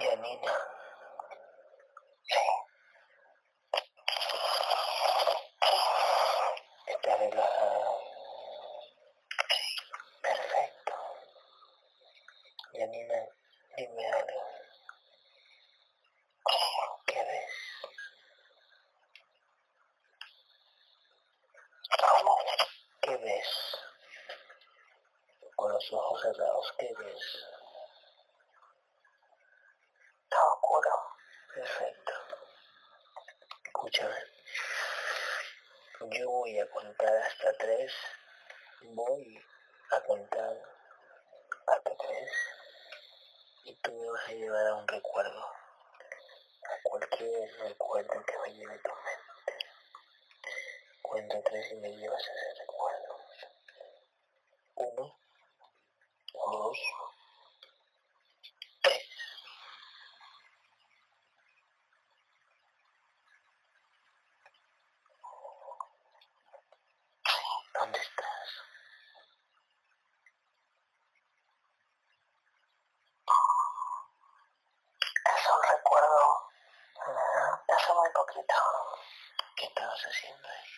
[0.00, 0.75] Janina
[79.56, 80.70] ¿qué estabas haciendo ahí?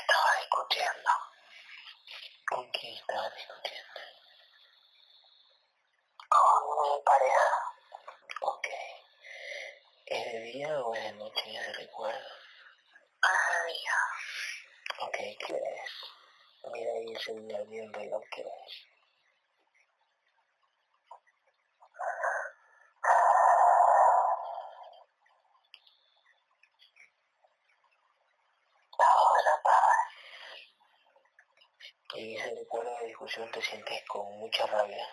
[0.00, 1.10] Estaba discutiendo.
[2.48, 4.00] ¿Con quién estaba discutiendo?
[6.30, 7.50] Con mi pareja.
[8.40, 8.68] Ok.
[10.06, 11.52] ¿Es de día o es de noche?
[11.52, 12.28] Ya recuerdo.
[13.22, 13.98] Ah, es de día.
[15.00, 15.90] Ok, ¿qué es?
[16.72, 18.93] Mira ahí el celular, mira el reloj, ¿qué es?
[33.34, 35.08] emoción te sientes con mucha rabia.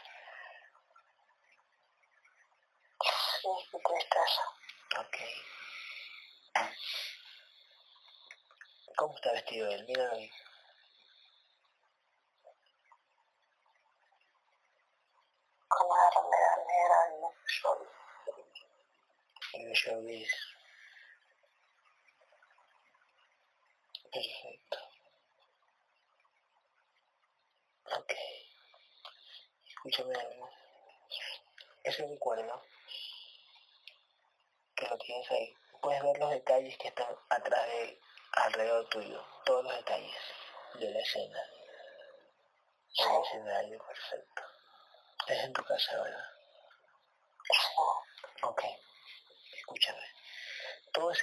[3.42, 4.42] Sí, tristeza.
[5.00, 5.18] Ok.
[8.96, 9.86] ¿Cómo está vestido él?
[9.88, 10.30] Míralo ahí.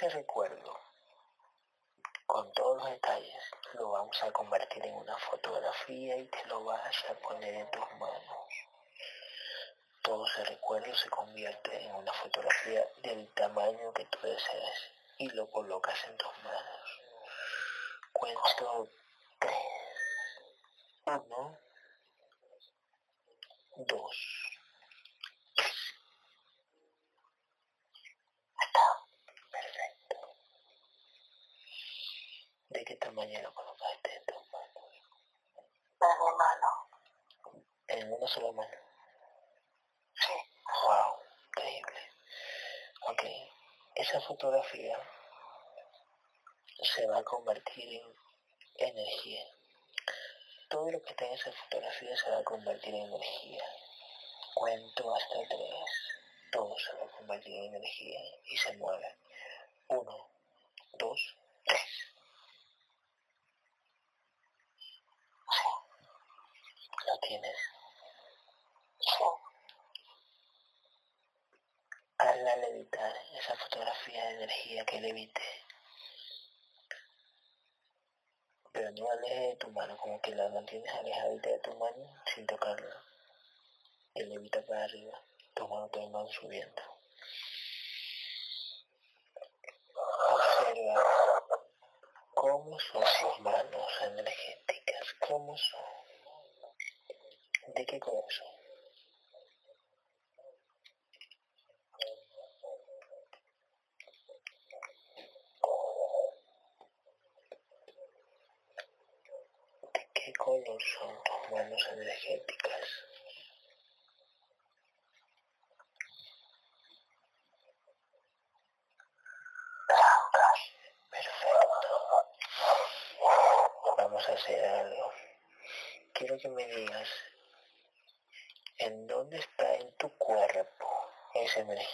[0.09, 0.79] recuerdo,
[2.25, 3.43] con todos los detalles,
[3.73, 7.85] lo vamos a convertir en una fotografía y te lo vas a poner en tus
[7.99, 8.49] manos.
[10.01, 15.49] Todo ese recuerdo se convierte en una fotografía del tamaño que tú desees y lo
[15.49, 17.01] colocas en tus manos.
[18.13, 18.89] Cuento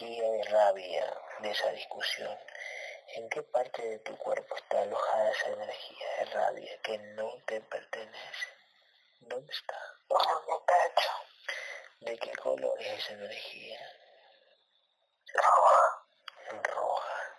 [0.01, 2.37] energía de rabia, de esa discusión?
[3.15, 7.61] ¿En qué parte de tu cuerpo está alojada esa energía de rabia que no te
[7.61, 8.47] pertenece?
[9.19, 9.75] ¿Dónde está?
[10.09, 11.11] En mi pecho.
[12.01, 13.79] ¿De qué color es esa energía?
[15.33, 16.05] Roja.
[16.63, 17.37] Roja.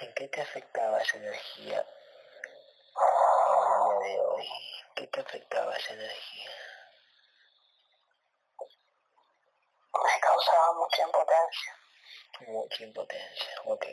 [0.00, 1.86] ¿En qué te afectaba esa energía
[2.96, 4.48] el día de hoy?
[4.94, 6.50] ¿Qué te afectaba esa energía?
[10.02, 11.76] Me causaba mucha impotencia.
[12.40, 13.60] Mucha impotencia.
[13.64, 13.86] Ok.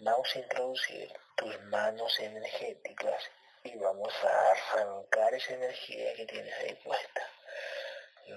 [0.00, 3.30] Vamos a introducir tus manos energéticas
[3.62, 7.22] y vamos a arrancar esa energía que tienes ahí puesta.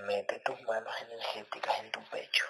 [0.06, 2.46] Mete tus manos energéticas en tu pecho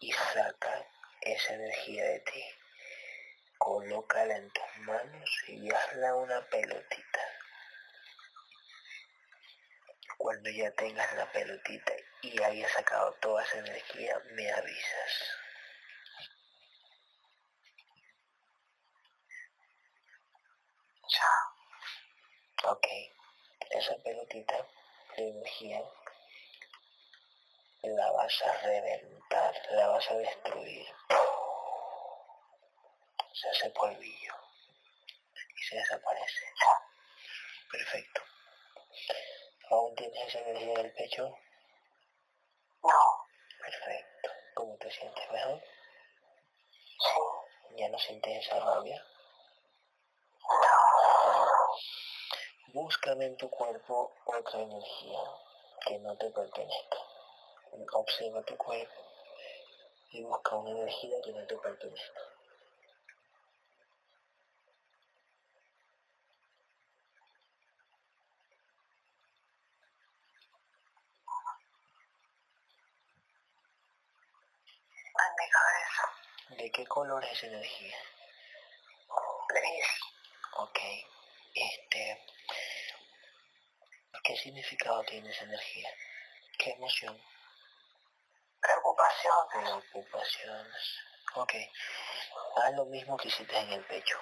[0.00, 0.86] y saca
[1.22, 2.44] esa energía de ti.
[3.58, 7.20] Colócala en tus manos y hazla una pelotita.
[10.16, 15.40] Cuando ya tengas la pelotita y hayas sacado toda esa energía, me avisas.
[21.10, 21.50] Ya.
[22.62, 22.86] Ok,
[23.70, 24.66] esa pelotita
[25.16, 25.82] de energía
[27.82, 30.86] la vas a reventar, la vas a destruir.
[33.32, 34.34] Se hace polvillo
[35.56, 36.52] y se desaparece.
[37.72, 38.20] Perfecto.
[39.70, 41.34] ¿Aún tienes esa energía en el pecho?
[42.82, 43.26] No.
[43.58, 44.30] Perfecto.
[44.52, 45.62] ¿Cómo te sientes mejor?
[46.98, 47.76] Sí.
[47.78, 49.02] ¿Ya no sientes esa rabia?
[50.42, 50.90] No.
[52.72, 55.18] Búscame en tu cuerpo otra energía
[55.84, 56.98] que no te pertenezca.
[57.94, 58.94] Observa tu cuerpo
[60.12, 62.20] y busca una energía que no te pertenezca.
[76.50, 77.96] ¿De qué color es esa energía?
[79.48, 79.86] Gris.
[80.58, 81.19] Ok.
[81.54, 82.24] Este.
[84.22, 85.88] ¿Qué significado tiene esa energía?
[86.58, 87.20] ¿Qué emoción?
[88.60, 89.48] Preocupación.
[89.52, 90.98] Preocupaciones.
[91.34, 91.54] Ok.
[92.56, 94.18] Haz lo mismo que hiciste en el pecho.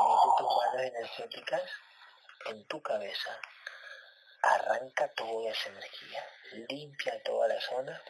[0.00, 1.62] Mete tus manos energéticas
[2.46, 3.40] en tu cabeza.
[4.42, 6.24] Arranca toda esa energía.
[6.68, 8.02] Limpia toda la zona.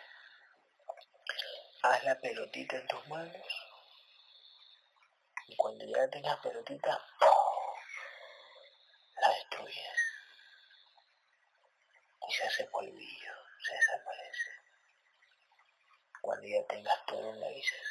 [1.83, 3.47] Haz la pelotita en tus manos.
[5.47, 7.00] Y cuando ya tengas pelotita,
[9.35, 9.99] destruyes.
[12.64, 13.32] Y se hace polvillo,
[13.62, 14.50] se desaparece.
[16.22, 17.87] Cuando ya tengas todo, me avisas.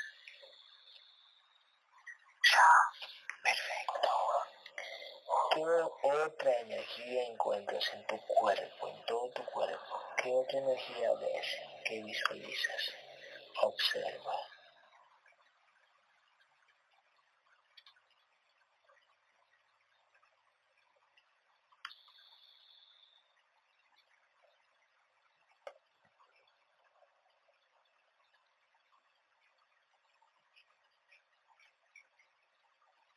[2.52, 2.68] Ya.
[3.44, 4.10] Perfecto.
[5.52, 10.00] ¿Qué otra energía encuentras en tu cuerpo, en todo tu cuerpo?
[10.18, 11.48] ¿Qué otra energía ves?
[11.86, 12.94] ¿Qué visualizas?
[13.62, 14.54] Observa.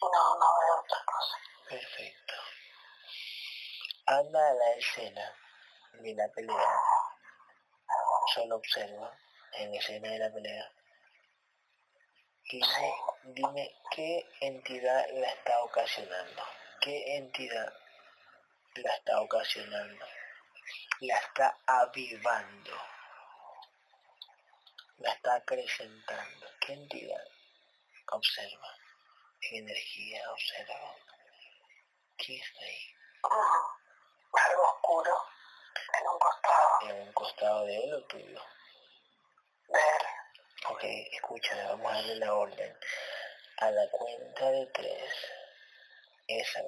[0.00, 1.36] No, no veo otra cosa.
[1.68, 2.34] Perfecto.
[4.06, 5.32] Anda a la escena
[6.00, 6.80] de la pelea.
[8.34, 9.12] Solo observa
[9.52, 10.72] en la escena de la pelea.
[12.50, 12.94] Dime,
[13.24, 16.42] dime qué entidad la está ocasionando.
[16.80, 17.72] ¿Qué entidad
[18.76, 20.06] la está ocasionando?
[21.00, 22.72] La está avivando.
[24.98, 26.46] La está acrecentando.
[26.60, 27.24] ¿Qué entidad?
[28.12, 28.74] Observa.
[29.50, 30.94] Energía, observa.
[32.16, 33.85] ¿Quién está ahí?
[34.32, 35.12] Algo oscuro.
[35.98, 36.80] En un costado.
[36.82, 38.42] ¿En un costado de él o tuyo?
[39.68, 40.06] De él.
[40.68, 42.78] Ok, escúchame, vamos a darle la orden.
[43.58, 45.12] A la cuenta de tres,
[46.26, 46.62] esa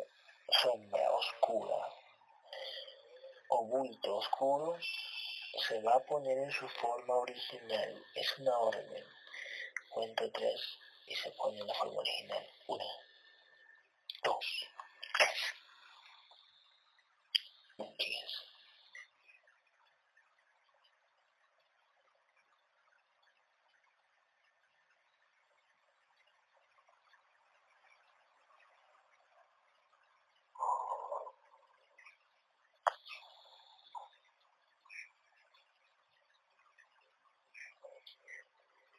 [0.50, 1.88] sombra oscura
[3.48, 4.78] o bulto oscuro
[5.66, 8.06] se va a poner en su forma original.
[8.14, 9.04] Es una orden.
[9.90, 12.46] Cuento tres y se pone en la forma original.
[12.66, 12.84] Una,
[14.22, 14.46] dos,
[15.16, 15.57] tres.
[17.78, 18.34] ¿Quién es?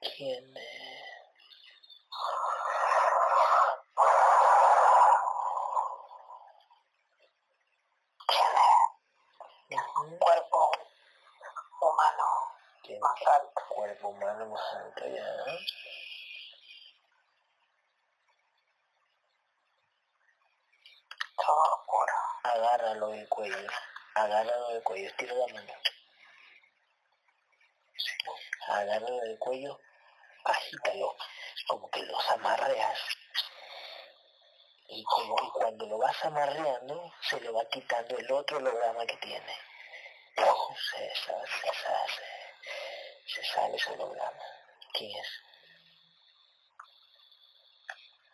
[0.02, 0.64] ¿Quién es?
[8.28, 8.80] ¿Quién es?
[9.72, 10.18] Ujú.
[10.20, 10.72] Cuerpo
[12.84, 13.00] Bien.
[13.02, 13.62] más alto.
[13.70, 15.26] Cuerpo humano más alto ya.
[21.38, 22.14] Oscuro.
[22.44, 23.70] Agárralo del cuello.
[24.16, 25.08] Agárralo del cuello.
[25.08, 25.74] Estira la mano.
[28.68, 29.80] Agárralo del cuello.
[30.44, 31.16] Agítalo.
[31.68, 33.00] Como que los amarreas.
[34.88, 39.18] Y, como, y cuando lo vas amarreando, se le va quitando el otro holograma que
[39.18, 39.56] tiene.
[40.36, 42.24] Se deshace, se deshace.
[43.28, 44.49] Se sale ese holograma.
[45.00, 45.30] ¿Quién es?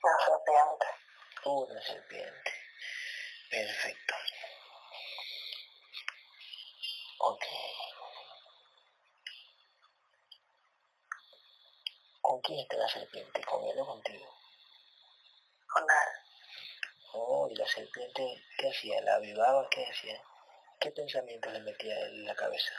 [0.01, 0.85] Una serpiente.
[1.43, 2.51] Una serpiente.
[3.51, 4.15] Perfecto.
[7.19, 7.45] Ok.
[12.21, 13.43] ¿Con quién está la serpiente?
[13.43, 14.25] ¿Con él o contigo?
[15.71, 16.11] Con él.
[17.13, 19.01] Oh, y la serpiente, ¿qué hacía?
[19.01, 19.69] ¿La avivaba?
[19.69, 20.19] ¿Qué hacía?
[20.79, 22.73] ¿Qué pensamientos le metía en la cabeza?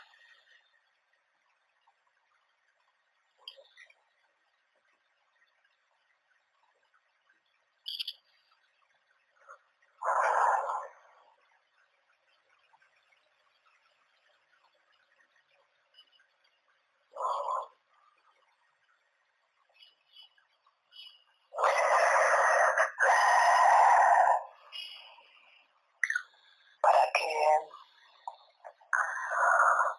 [26.80, 27.26] Para que...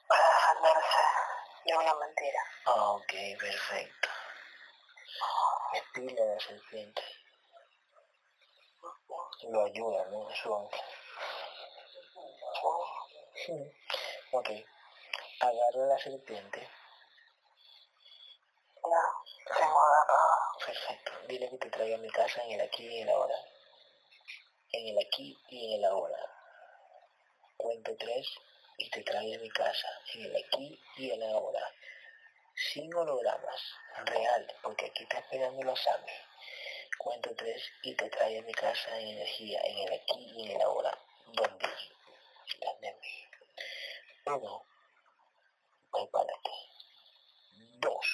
[0.07, 1.01] Para defenderse
[1.77, 2.39] de una mentira.
[2.65, 4.09] Ah, ok, perfecto.
[5.73, 7.01] Estila la serpiente.
[9.49, 10.29] Lo ayuda, ¿no?
[10.29, 10.81] Es su ángel.
[13.45, 13.53] Sí.
[14.31, 14.49] Ok.
[15.39, 16.69] Agarra la serpiente.
[18.83, 19.55] Ya.
[19.59, 20.57] Tengo agarrado.
[20.65, 21.11] Perfecto.
[21.27, 23.35] Dile que te traiga a mi casa en el aquí y en el ahora.
[24.71, 26.17] En el aquí y en el ahora.
[27.57, 28.27] Cuento tres
[28.77, 29.87] y te trae a mi casa.
[30.13, 31.73] En el aquí y en el ahora.
[32.55, 33.61] Sin hologramas.
[34.05, 34.55] Real.
[34.61, 36.11] Porque aquí está esperando los Sami.
[36.97, 39.61] Cuento tres y te trae a mi casa en energía.
[39.63, 40.97] En el aquí y en el ahora.
[41.27, 41.69] ¿Dónde?
[42.61, 43.27] ¿Dónde mí?
[44.25, 44.65] Uno.
[45.91, 46.51] Prepárate.
[47.79, 48.07] Dos.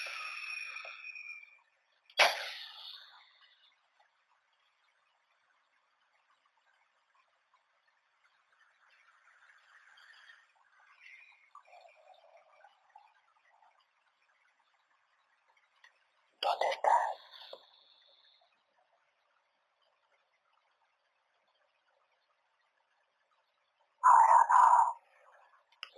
[16.43, 16.91] ¿Dónde estás?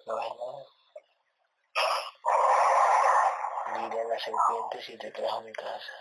[0.06, 0.66] ¿No ves nada?
[3.74, 5.94] Dile a la serpiente si te trajo a mi casa.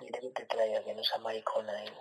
[0.00, 1.92] Dile que te traiga, que no sea maricona él.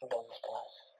[0.00, 0.90] ¿Dónde estás?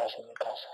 [0.00, 0.68] En mi casa.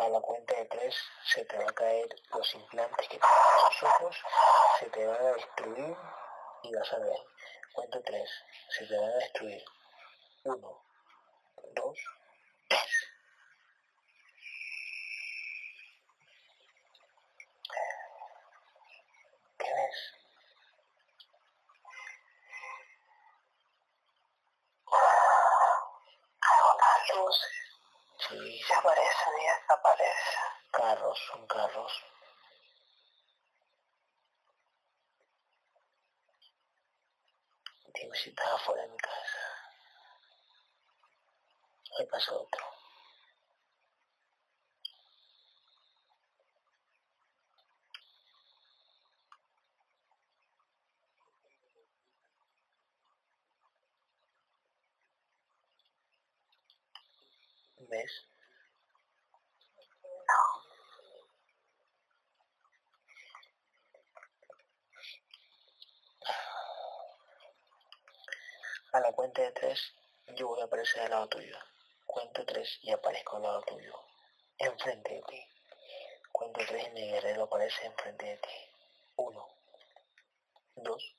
[0.00, 3.64] A la cuenta de tres se te va a caer los implantes que tienes en
[3.64, 4.16] los ojos,
[4.78, 5.96] se te van a destruir
[6.62, 7.18] y vas a ver.
[7.72, 8.30] Cuento tres,
[8.68, 9.64] se te van a destruir.
[10.44, 10.84] Uno,
[11.74, 11.98] dos,
[12.68, 13.10] tres.
[19.58, 20.12] ¿Qué ves?
[26.40, 27.52] Algunas luces
[28.28, 30.42] Sí, se aparecen y desaparecen.
[31.18, 31.92] Son carros.
[37.94, 39.38] Dime si estás afuera de mi casa.
[41.98, 42.64] Ahí pasa otro.
[57.88, 58.26] ¿Ves?
[68.92, 69.94] A la cuenta de tres,
[70.36, 71.58] yo voy a aparecer al lado tuyo.
[72.04, 73.94] Cuento tres y aparezco al lado tuyo.
[74.58, 75.48] Enfrente de ti.
[76.30, 78.70] Cuento tres y mi guerrero aparece enfrente de ti.
[79.16, 79.48] Uno,
[80.76, 81.16] dos,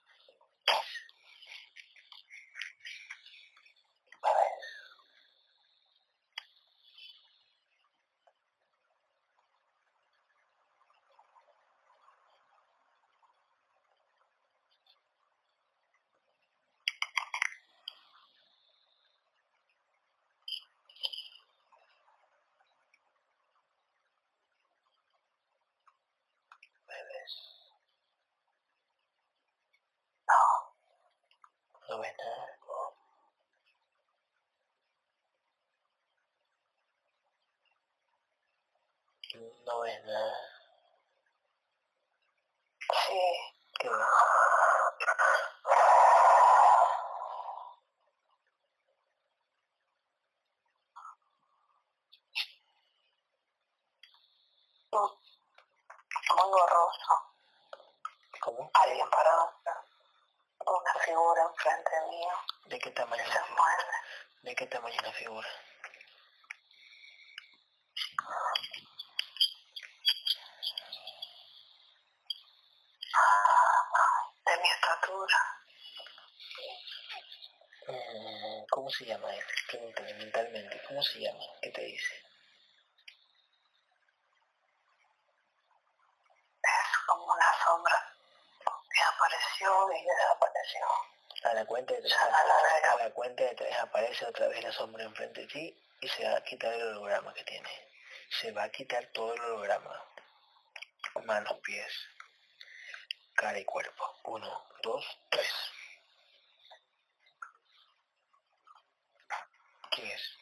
[31.90, 32.58] No ves nada.
[39.68, 40.34] No ves nada.
[42.80, 43.20] Sí.
[43.80, 43.98] ¿Qué ves?
[56.36, 57.14] Muy borroso.
[58.42, 58.70] ¿Cómo?
[58.74, 59.54] Alguien parado.
[60.66, 62.30] Una figura enfrente mío.
[62.66, 63.84] ¿De qué tamaño Se mueve.
[64.44, 65.48] ¿De qué tamaño la figura?
[74.46, 75.38] De mi estatura.
[77.88, 79.44] Mm, ¿Cómo se llama él?
[79.70, 80.82] Pregúntale mentalmente.
[80.88, 81.44] ¿Cómo se llama?
[81.62, 82.14] ¿Qué te dice?
[86.64, 88.16] Es como una sombra
[88.94, 90.86] que apareció y desapareció.
[91.44, 95.04] A la cuenta de tres, a la cuenta de tres aparece otra vez la sombra
[95.04, 97.70] enfrente de ti y se va a quitar el holograma que tiene.
[98.30, 100.04] Se va a quitar todo el holograma.
[101.24, 101.94] Manos, pies,
[103.36, 104.04] cara y cuerpo.
[104.26, 105.54] Uno, dos, tres.
[109.92, 110.38] ¿Quién es?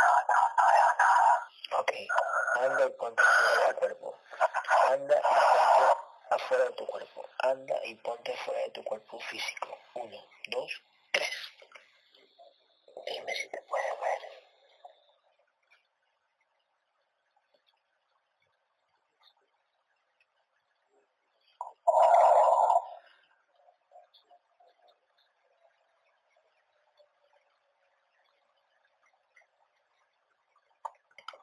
[0.00, 1.80] No, no, no veo nada.
[1.80, 1.92] Ok.
[2.60, 4.16] Anda y ponte fuera de tu cuerpo.
[4.90, 7.26] Anda y ponte afuera de tu cuerpo.
[7.38, 9.78] Anda y ponte fuera de tu cuerpo físico.
[9.94, 10.16] Uno,
[10.48, 11.30] dos, tres.
[13.06, 14.30] Dime si te puedes ver.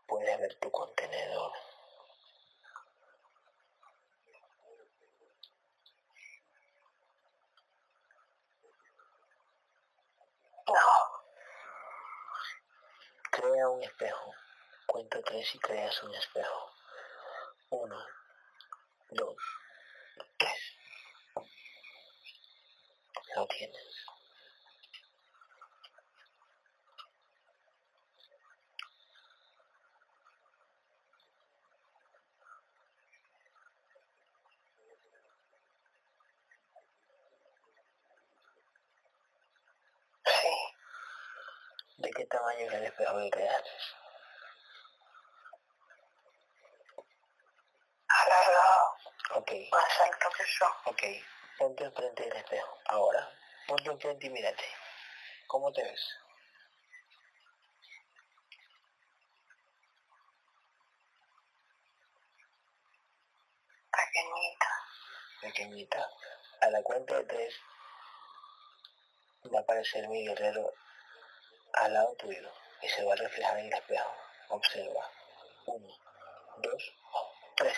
[0.08, 1.52] Puedes ver tu contenedor.
[10.68, 10.74] No,
[13.32, 14.34] Crea un espejo.
[15.48, 16.74] Tres y creas un espejo.
[17.70, 17.98] Uno,
[19.12, 19.36] dos,
[20.38, 20.76] tres.
[23.34, 24.06] Lo tienes.
[41.98, 43.70] ¿De qué tamaño es el espejo que creaste?
[48.10, 48.96] Alargado.
[49.36, 50.66] Ok, Más alto que yo.
[50.86, 51.04] ok.
[51.58, 52.78] Ponte enfrente del espejo.
[52.86, 53.32] Ahora,
[53.68, 54.64] ponte enfrente y mírate.
[55.48, 56.18] ¿Cómo te ves?
[63.92, 64.68] Pequeñita.
[65.42, 66.10] Pequeñita.
[66.62, 67.56] A la cuenta de tres
[69.54, 70.74] va a aparecer mi guerrero
[71.74, 74.14] al lado tuyo y se va a reflejar en el espejo.
[74.50, 75.12] Observa.
[75.66, 75.94] Uno,
[76.58, 76.94] dos,
[77.56, 77.78] tres.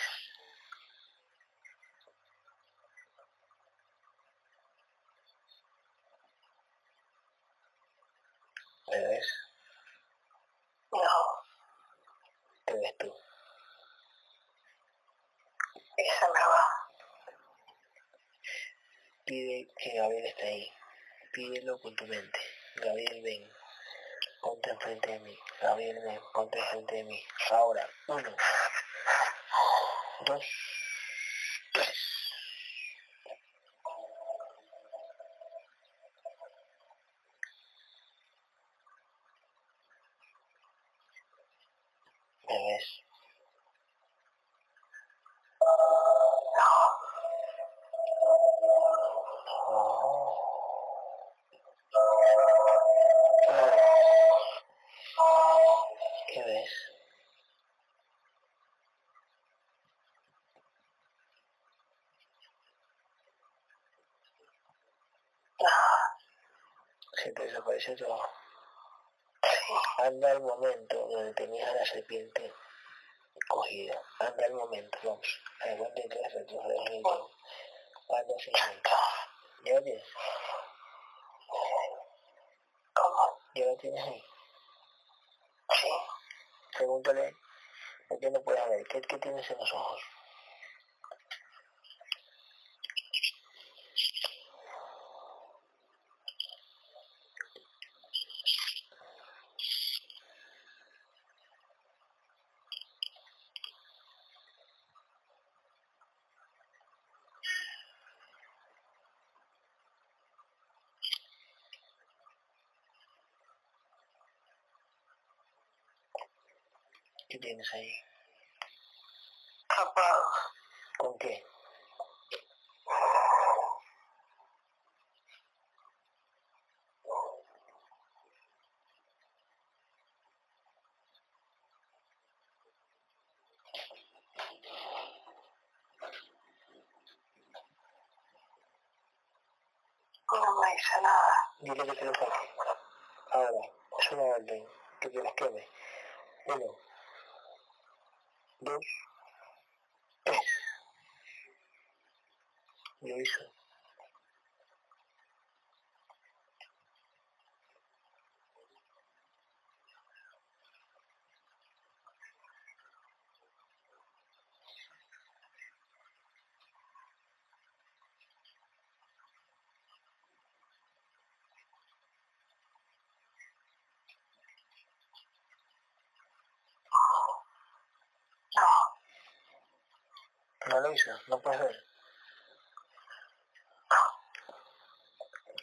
[180.70, 181.10] No lo hizo.
[181.26, 181.84] No puedes ver.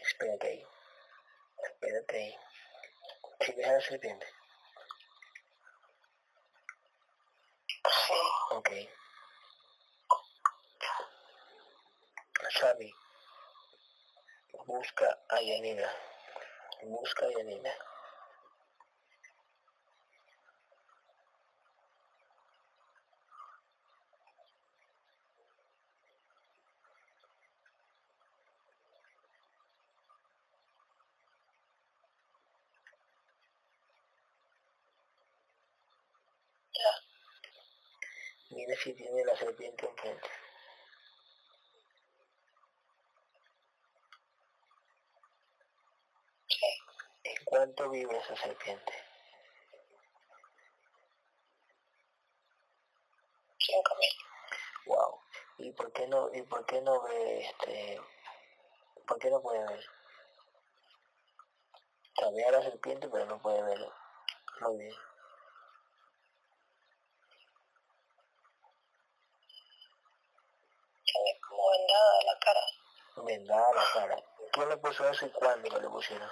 [0.01, 0.67] Espérate ahí.
[1.63, 2.37] Espérate ahí.
[3.39, 4.27] Si ves a serpiente.
[7.85, 8.13] Sí.
[8.51, 8.69] Ok.
[12.59, 12.93] Xavi,
[14.65, 15.89] busca a Yanina.
[16.83, 17.73] Busca a Yanina.
[36.77, 36.91] Ya.
[38.57, 40.27] Mira si tiene la serpiente enfrente.
[47.23, 48.93] ¿En cuánto vive esa serpiente?
[53.59, 54.15] Cinco mil.
[54.87, 55.19] Wow.
[55.59, 58.01] ¿Y por qué no, y por qué no ve este,
[59.05, 59.85] por qué no puede ver?
[62.33, 63.93] Ve a la serpiente pero no puede verlo.
[64.61, 64.95] Muy bien.
[71.05, 72.61] Tiene como vendada la cara.
[73.27, 74.15] Vendada la cara.
[74.53, 76.29] ¿Quién le puso eso y cuándo me lo pusieron?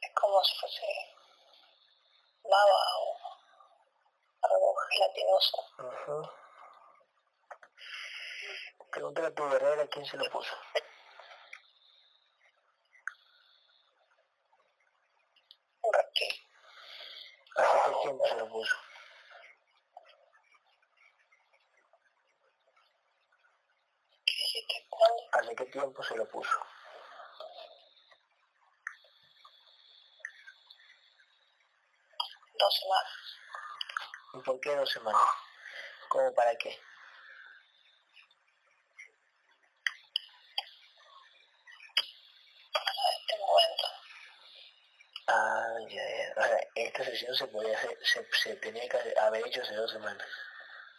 [0.00, 0.86] Es como si fuese
[2.44, 3.16] lava o
[4.42, 5.56] algo gelatinoso.
[5.78, 6.40] Ajá.
[8.92, 10.54] Pregúntale a tu guerrera quién se lo puso.
[15.82, 16.46] Un reptil.
[17.56, 18.76] ¿Hace qué tiempo se lo puso?
[24.24, 24.86] ¿Qué dijiste?
[24.88, 25.22] ¿Cuándo?
[25.32, 26.58] ¿Hace qué tiempo se lo puso?
[32.58, 33.38] Dos semanas.
[34.34, 35.22] ¿Y por qué dos semanas?
[36.08, 36.78] ¿Cómo para qué?
[45.26, 46.34] Ah, ya, ya.
[46.36, 49.90] O sea, esta sesión se podía hacer, se, se tenía que haber hecho hace dos
[49.90, 50.26] semanas.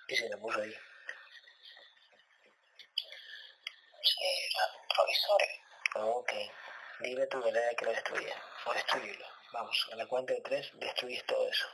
[0.07, 0.73] Y se la puso ahí.
[4.03, 4.23] Sí,
[4.55, 6.17] era provisorio.
[6.17, 6.33] Ok.
[7.01, 8.35] Dile a tu guerrera que lo destruya.
[8.65, 9.25] O destruyelo.
[9.51, 11.67] Vamos, a la cuenta de tres destruyes todo eso.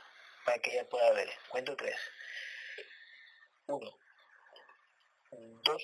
[0.48, 1.28] Para que ella pueda ver.
[1.50, 1.94] Cuento tres.
[3.66, 3.90] Uno.
[5.62, 5.82] Dos.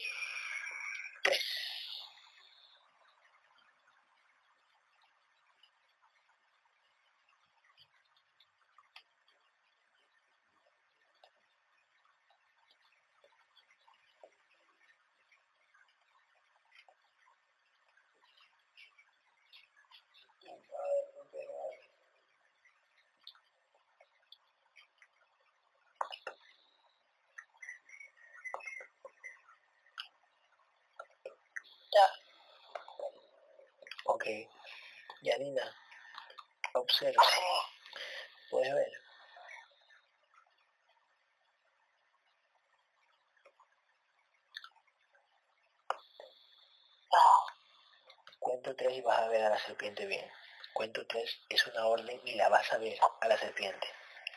[50.72, 53.86] Cuento tres es una orden y la vas a ver a la serpiente.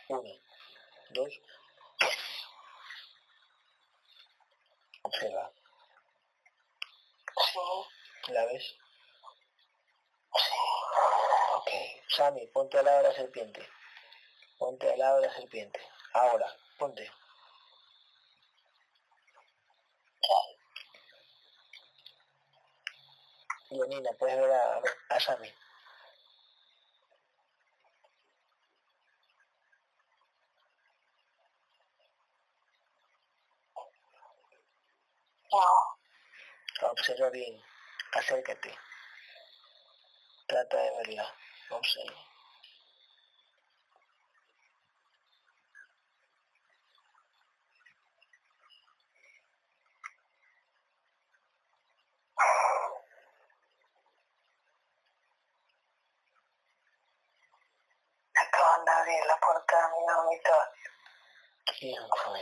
[0.09, 0.29] Uno,
[1.11, 1.29] dos,
[1.97, 2.17] tres.
[5.03, 5.51] Observa.
[7.53, 7.59] Sí.
[8.33, 8.75] ¿La ves?
[10.35, 10.55] Sí.
[11.55, 11.69] Ok.
[12.09, 13.67] Sammy, ponte al lado de la serpiente.
[14.59, 15.79] Ponte al lado de la serpiente.
[16.13, 17.11] Ahora, ponte.
[23.69, 25.53] Yanina, puedes ver a, a Sammy.
[37.31, 37.61] Bien.
[38.13, 38.73] Acércate.
[40.47, 41.35] Trata de verla.
[41.69, 42.23] Observa.
[58.35, 60.91] Acaban de abrir la puerta de mi dormitorio.
[61.65, 62.39] ¿Quién fue?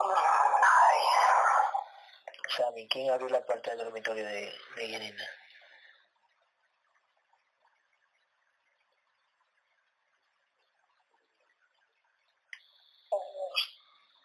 [0.00, 1.10] Mm, Nadie.
[2.56, 5.28] Sammy, ¿quién abrió la puerta del dormitorio de, de Yanina?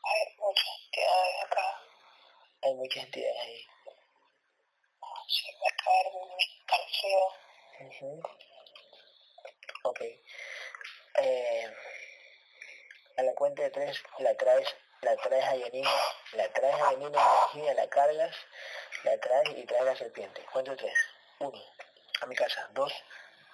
[0.04, 1.82] Hay muchas entidades acá.
[2.64, 3.66] Hay muchas entidades ahí.
[5.28, 7.26] Se me cae un escalofrío.
[7.88, 8.22] Ujú.
[9.84, 10.02] Ok.
[11.22, 11.74] Eh,
[13.18, 15.92] a la cuenta de tres la traes, la traes a Yanina,
[16.34, 17.22] la traes a Yanina
[17.54, 18.36] energía, la cargas,
[19.04, 20.46] la traes y traes la serpiente.
[20.52, 20.98] Cuento tres.
[21.40, 21.60] Uno.
[22.22, 22.70] A mi casa.
[22.74, 22.94] Dos.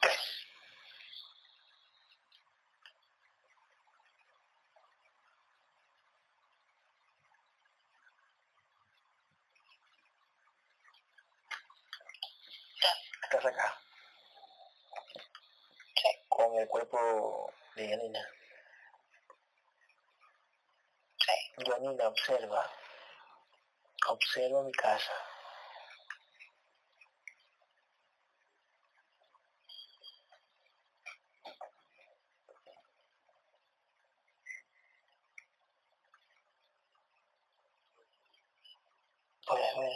[0.01, 0.19] Tres.
[13.23, 13.81] Estás acá.
[16.29, 18.29] Con el cuerpo de Yanina.
[21.57, 22.84] Yanina, observa.
[24.07, 25.13] Observa mi casa.
[39.47, 39.93] Puedes ver.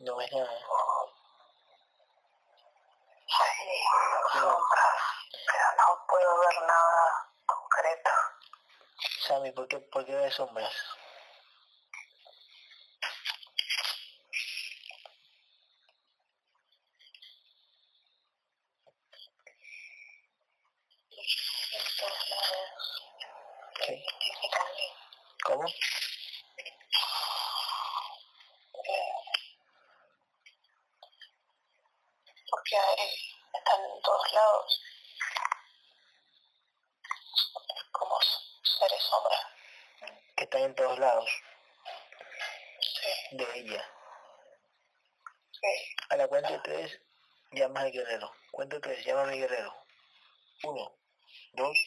[0.00, 0.91] No ves nada.
[6.46, 6.56] Ver.
[9.26, 10.74] Sammy, ¿por qué, por qué ves sombras?
[21.10, 23.02] En todos lados.
[23.86, 24.04] Sí.
[24.20, 24.82] Físicamente.
[25.44, 25.68] ¿Cómo?
[28.88, 29.42] Eh,
[32.50, 33.08] porque hay,
[33.54, 34.80] están en todos lados.
[37.92, 38.16] Como
[38.62, 39.36] seres sombra.
[40.36, 41.30] Que están en todos lados
[43.00, 43.84] Sí, de ella.
[45.52, 45.94] sí.
[46.10, 47.00] A la cuenta de tres,
[47.52, 48.32] llamas al guerrero.
[48.50, 49.74] Cuenta de tres, llama a mi guerrero.
[50.64, 50.92] Uno,
[51.54, 51.78] dos,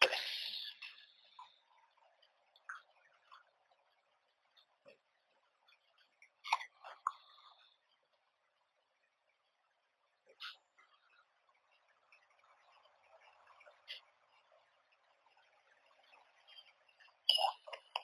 [0.00, 0.20] tres.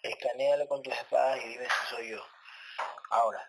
[0.02, 2.22] Escanealo con tus espadas y dime si soy yo.
[3.10, 3.48] Ahora.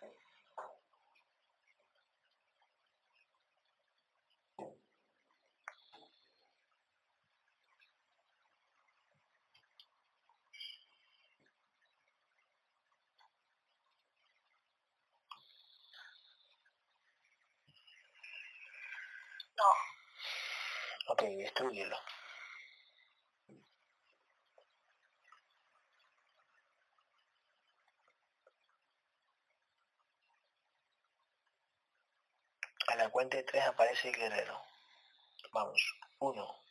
[19.57, 19.65] No,
[21.07, 21.97] Ok, destruyelo.
[32.87, 34.59] A cuenta de tres aparece el guerrero.
[35.51, 35.81] Vamos.
[36.19, 36.63] Uno,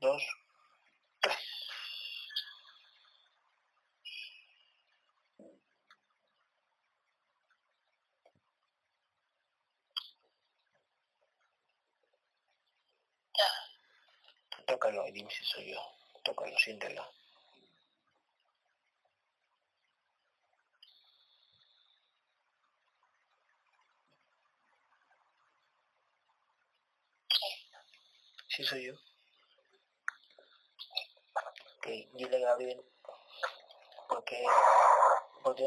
[0.00, 0.22] dos,
[1.20, 1.36] tres.
[14.66, 15.80] Tócalo dime si soy yo.
[16.24, 17.04] Tócalo, siéntelo.
[28.54, 28.94] Sí soy yo.
[31.78, 32.84] Ok, dile Gabriel,
[34.06, 34.44] ¿por qué,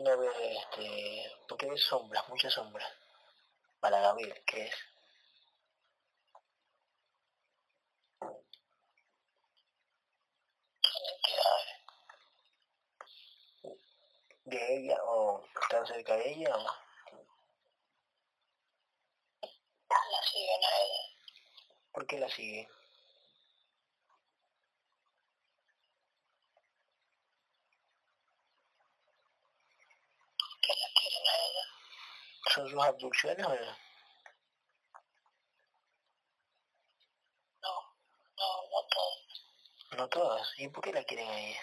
[0.04, 2.88] no ve este, por qué sombras, muchas sombras?
[3.80, 4.76] Para Gabriel, ¿qué es?
[14.44, 16.66] ¿De ella o está cerca de ella o?
[19.90, 21.16] La siguen a ella.
[21.96, 22.68] ¿Por qué la sigue?
[30.62, 31.66] Que la quieren a ella.
[32.54, 33.78] ¿Son sus abducciones o no?
[37.64, 37.96] No,
[38.38, 39.18] no, no todas.
[39.98, 40.54] No todas.
[40.60, 41.62] ¿Y por qué la quieren a ella?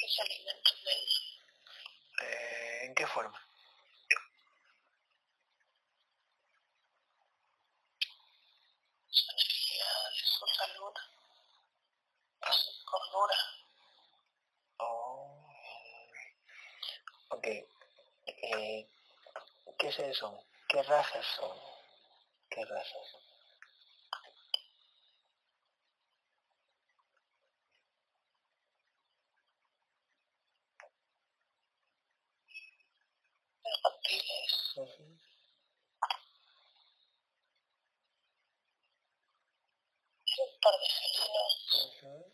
[0.00, 1.20] Que se alimentan de ella.
[2.22, 3.38] Eh, ¿En qué forma?
[9.10, 10.94] Su energía, de su salud,
[12.40, 13.36] de su cordura.
[14.78, 15.46] Oh.
[17.28, 17.46] Ok.
[18.56, 18.88] Eh,
[19.78, 20.36] ¿Qué seres son?
[20.68, 21.56] ¿Qué razas son?
[22.50, 23.16] ¿Qué razas?
[33.84, 35.02] reptiles, Ujú.
[40.38, 41.52] un par de felinos
[41.86, 42.32] Ujú.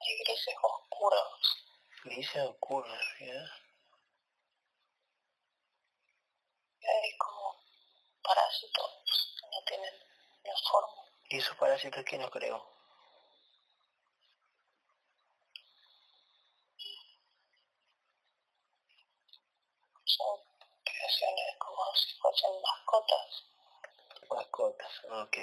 [0.00, 1.40] y grises oscuros.
[2.42, 3.50] Oscuros, ¿ya?
[6.80, 7.62] Y hay como
[8.22, 8.90] parásitos
[9.40, 9.94] que no tienen
[10.44, 11.02] una forma.
[11.28, 12.76] ¿Y esos parásitos quién los creó?
[20.04, 20.38] Son
[20.84, 23.44] creaciones como si fuesen mascotas.
[24.30, 25.36] Mascotas, ok.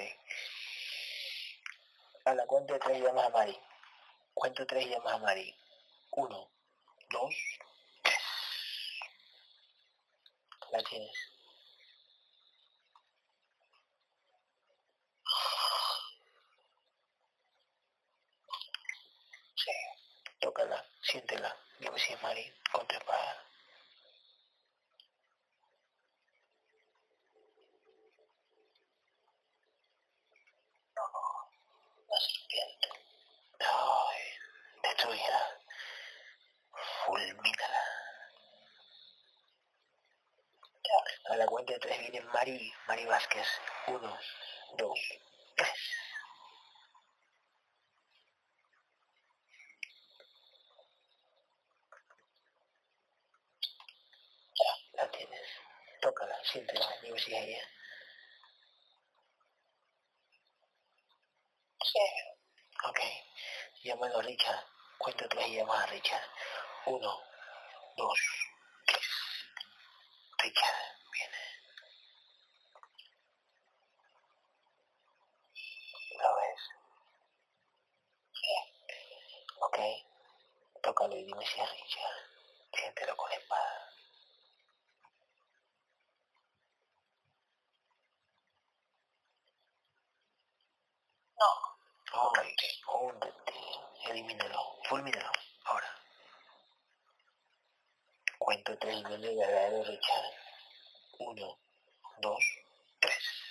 [2.26, 3.60] A la cuenta de tres llamas a Mari.
[4.32, 5.54] Cuento tres llamas a Mari.
[6.12, 6.50] Uno,
[7.14, 7.34] dos,
[8.02, 8.22] tres.
[19.56, 19.72] Sí,
[20.40, 21.56] Tócala, siéntela.
[21.80, 23.40] Dime si es Mari con tu espada.
[32.08, 32.88] la serpiente.
[33.60, 34.22] Ay,
[34.82, 35.42] destruyela.
[37.04, 37.82] Fulmínala.
[40.86, 43.46] Ya, A la cuenta de tres viene Mari, Mari Vázquez.
[43.88, 44.18] Uno,
[44.78, 44.98] dos,
[45.56, 45.70] tres.
[54.92, 55.48] La tienes.
[56.00, 57.68] Tócala, siéntela, dime si es ella.
[61.82, 61.98] sí,
[62.88, 63.00] Ok.
[63.82, 64.64] Llamando a Richard.
[64.98, 66.22] Cuento tres y llamas a Richard.
[66.86, 67.22] Uno,
[67.96, 68.18] dos,
[68.86, 69.06] tres.
[70.38, 70.76] Richard,
[71.12, 71.38] viene.
[76.22, 76.62] ¿Lo ves?
[79.60, 79.78] Ok.
[81.44, 82.12] Tócalo y dime si es Richard.
[82.74, 83.90] Siéntelo con la espada.
[91.38, 92.54] no, Ay,
[92.86, 93.52] húndete.
[94.10, 94.60] Elimínalo.
[94.88, 95.32] Fulmínalo.
[95.64, 95.94] Ahora.
[98.38, 100.30] Cuento tres y viene el verdadero Richard.
[101.18, 101.58] Uno,
[102.20, 102.44] dos,
[103.00, 103.44] tres.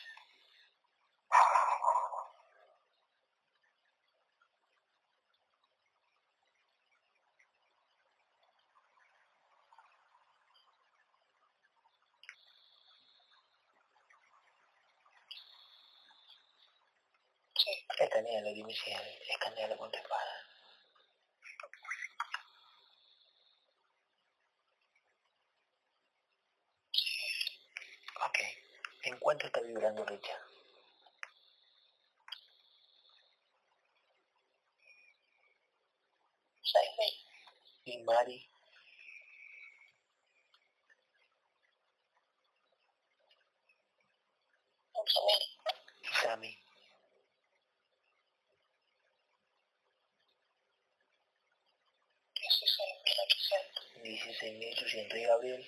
[17.63, 17.85] sí,
[18.23, 19.21] Escanealo, dime si es él.
[19.29, 20.47] Escanealo con tu espada.
[28.25, 28.39] Ok.
[29.03, 30.41] ¿En cuánto está vibrando Richard?
[36.61, 37.15] seis mil,
[37.85, 38.49] Y Mari.
[44.93, 45.41] once mil,
[46.01, 46.57] Y Sammy.
[52.35, 55.15] dieciséis mil ochocientos, 16.800.
[55.17, 55.63] Y Gabriel.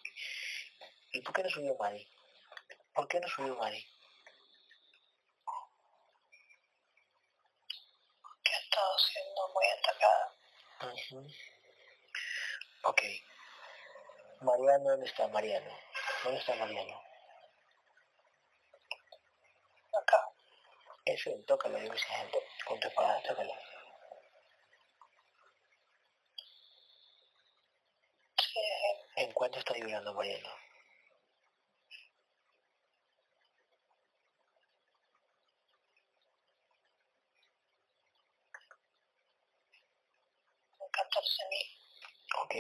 [1.13, 2.07] ¿Y por qué no subió Mari?
[2.95, 3.87] ¿Por qué no subió Mari?
[8.45, 10.35] Que ha estado siendo muy atacada.
[10.81, 11.27] Ujú.
[12.85, 13.03] Ok.
[14.41, 15.79] Mariano, ¿dónde está Mariano?
[16.25, 17.01] ¿Dónde está Mariano?
[20.01, 20.29] Acá.
[21.05, 22.39] Eso, tócalo, yo esa gente.
[22.67, 23.53] Con tu espada, tócalo.
[28.39, 29.12] Sí, es él.
[29.23, 30.13] ¿En cuánto está vibrando
[40.97, 41.69] 14.000.
[42.43, 42.55] Ok.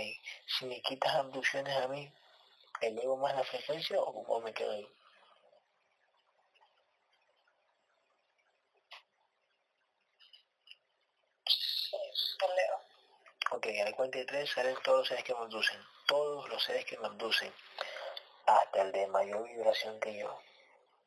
[0.47, 2.11] Si me quitas abducciones a mí,
[2.81, 4.89] ¿elevo más la frecuencia o, o me quedo ahí?
[11.47, 12.77] Sí, se leo.
[13.53, 15.81] Ok, a la cuenta de tres salen todos los seres que me abducen.
[16.13, 17.51] Todos los seres que me abducen.
[18.45, 20.39] Hasta el de mayor vibración que yo.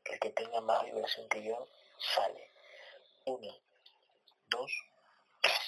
[0.06, 1.68] El que tenga más vibración que yo,
[2.16, 2.51] sale.
[3.26, 3.53] Uno,
[4.47, 4.72] dos,
[5.41, 5.60] tres.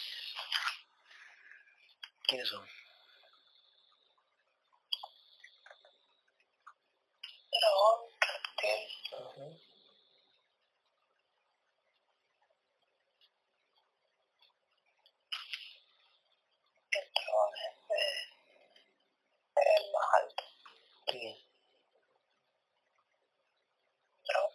[2.27, 2.65] ¿Quiénes son?
[7.51, 8.89] Dragón, reptil,
[17.13, 18.37] dragón es de-
[19.77, 20.43] el más alto.
[21.05, 21.37] ¿Quién es?
[24.27, 24.51] Dragón,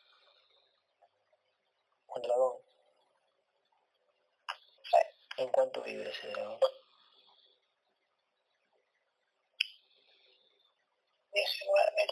[2.09, 2.57] Un dragón.
[4.91, 4.97] sí,
[5.39, 5.49] ¿En
[11.33, 12.11] 19.000.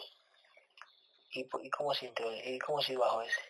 [1.31, 2.23] ¿Y, y cómo siente?
[2.49, 3.41] ¿Y cómo si bajo ese?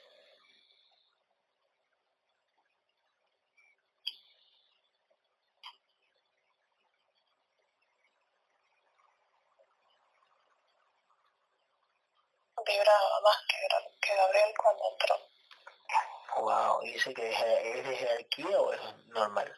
[12.66, 15.16] Vibraba más que, Gra- que Gabriel cuando entró.
[16.42, 19.54] Wow, ¿y ese que es, es de jerarquía o es normal?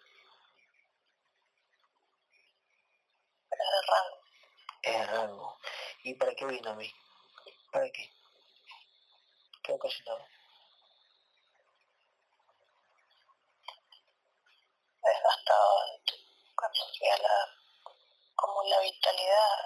[3.51, 4.17] Era de rango.
[4.83, 5.57] Es de rango.
[6.03, 6.91] ¿Y para qué vino a mí?
[7.71, 8.11] ¿Para qué?
[9.63, 10.25] ¿Qué ocasionaba?
[15.03, 15.79] desgastado
[16.55, 17.35] cuando hacía la
[18.35, 19.57] como la vitalidad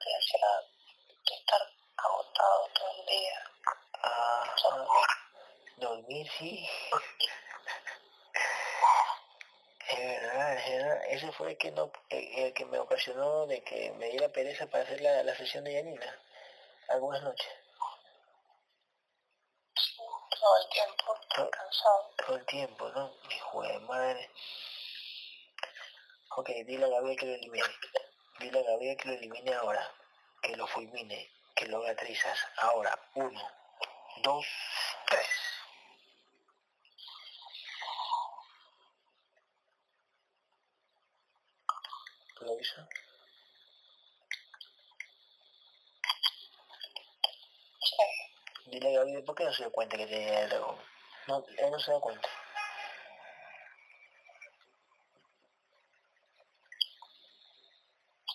[0.00, 0.48] te hacía
[1.36, 1.62] estar
[1.96, 3.44] agotado todo el día
[4.04, 5.08] Ah, dormir
[5.78, 6.68] dormir, sí.
[9.88, 11.00] Es verdad, es verdad.
[11.08, 14.66] Ese fue el que, no, el, el que me ocasionó de que me diera pereza
[14.66, 16.18] para hacer la, la sesión de Yanina.
[16.88, 17.48] Algunas noches.
[20.40, 23.12] todo el tiempo Todo- cansado Todo el tiempo, ¿no?
[23.30, 24.30] Hijo de madre.
[26.36, 27.64] Ok, dile a Gabriel que lo elimine.
[28.38, 29.92] Dile a Gabriel que lo elimine ahora.
[30.42, 31.30] Que lo fulmine.
[31.56, 32.38] Que lo haga trizas.
[32.58, 32.96] Ahora.
[33.14, 33.42] Uno,
[34.22, 34.46] dos,
[35.08, 35.26] tres.
[42.40, 42.88] ¿Lo hizo?
[47.80, 47.96] sí
[48.70, 50.76] Dile a Gabriel, ¿por qué no se dio cuenta que tenía el dragón?
[51.26, 52.28] No, él no se da cuenta.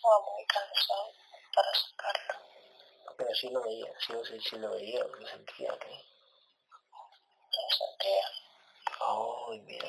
[0.04, 1.14] estaba muy cansado
[1.56, 2.36] para sacarlo
[3.18, 5.86] Pero sí lo veía, sí lo, sí lo veía, lo sentía, ¿ok?
[7.52, 8.28] lo sentía
[9.00, 9.88] Ay, mira.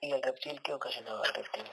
[0.00, 1.64] ¿Y el reptil qué ocasionaba el reptil?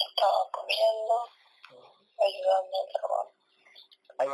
[0.00, 1.14] lo estaba comiendo
[2.18, 3.40] ayudando al dragón
[4.18, 4.28] ¿Hay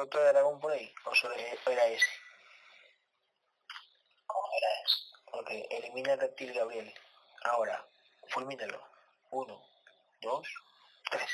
[0.65, 0.93] ahí?
[1.05, 2.07] ¿O solo era ese?
[4.27, 4.99] como era eso
[5.33, 6.93] Ok, elimina el reptil Gabriel.
[7.45, 7.87] Ahora,
[8.31, 8.81] fulmínalo.
[9.31, 9.63] Uno,
[10.23, 10.49] dos,
[11.11, 11.31] tres.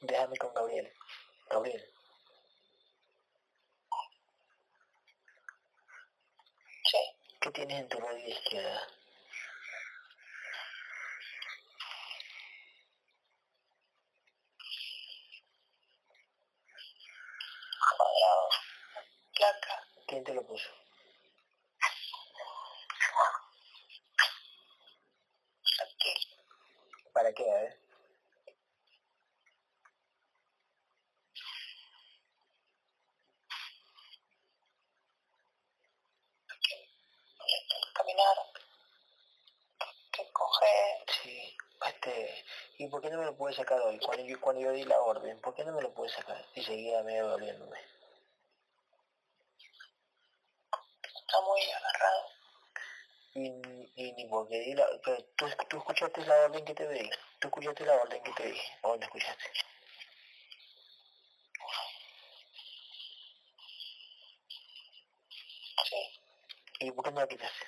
[0.00, 0.92] Déjame con Gabriel.
[1.50, 1.84] Gabriel,
[6.90, 6.98] sí
[7.48, 8.86] ¿qué tienes en tu rodilla izquierda?
[17.96, 18.48] cuadrado
[19.34, 20.68] placa ¿Quién te lo puso?
[27.14, 27.50] ¿Para qué?
[27.50, 27.88] A ver.
[42.08, 42.44] este,
[42.78, 43.98] ¿y por qué no me lo puede sacar hoy?
[44.00, 46.44] Cuando yo, cuando yo di la orden, ¿por qué no me lo puede sacar?
[46.54, 47.78] Y seguía medio doliéndome.
[51.02, 52.24] Está muy agarrado.
[53.34, 53.46] Y,
[53.94, 54.86] y ni porque di la...
[55.04, 57.08] Pero tú, tú escuchaste la orden que te di.
[57.38, 58.60] Tú escuchaste la orden que te di.
[58.82, 59.44] ¿O no escuchaste?
[65.84, 66.20] Sí.
[66.80, 67.66] ¿Y por qué no la quitaste?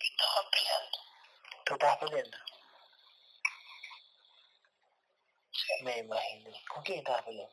[0.00, 0.98] Estaba peleando.
[1.64, 2.38] ¿Tú estabas peleando?
[5.82, 6.50] Me imagino.
[6.68, 7.52] ¿Con quién estabas peleando?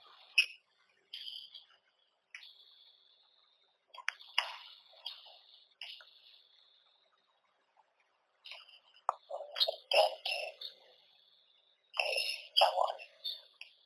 [9.57, 10.73] Serpientes.
[11.97, 13.37] Eh, dragones.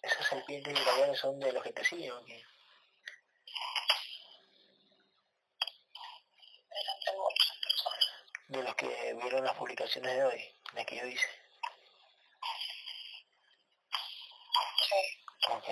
[0.01, 2.19] ¿Esas serpientes y dragones son de los que te siguen o?
[2.19, 2.43] Eran
[7.05, 8.42] de muchas personas.
[8.53, 8.87] De los que
[9.19, 10.43] vieron las publicaciones de hoy,
[10.75, 11.27] las que yo hice.
[14.87, 15.01] Sí.
[15.49, 15.69] Ok.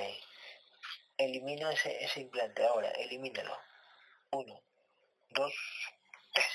[1.17, 3.55] Elimina ese, ese implante ahora, elimínalo.
[4.31, 4.59] Uno,
[5.29, 5.53] dos,
[6.33, 6.45] tres.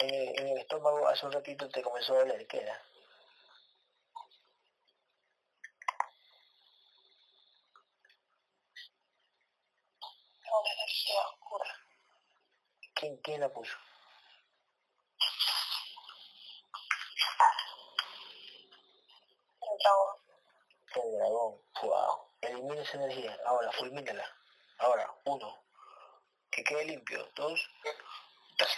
[0.00, 2.82] En el, en el estómago hace un ratito te comenzó a doler, ¿qué era?
[10.60, 11.74] Una energía oscura.
[13.48, 13.76] ¿Quién, quién la puso?
[19.60, 20.16] Un dragón.
[20.94, 21.62] El dragón.
[21.82, 22.28] Wow.
[22.40, 23.38] Elimina esa energía.
[23.46, 24.36] Ahora, fulmínala.
[24.78, 25.64] Ahora, uno.
[26.50, 27.28] Que quede limpio.
[27.34, 27.70] Dos,
[28.56, 28.76] tres.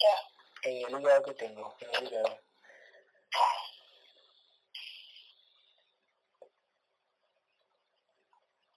[0.00, 0.16] Ya.
[0.62, 1.76] En el hígado que tengo.
[1.80, 2.40] En el hígado.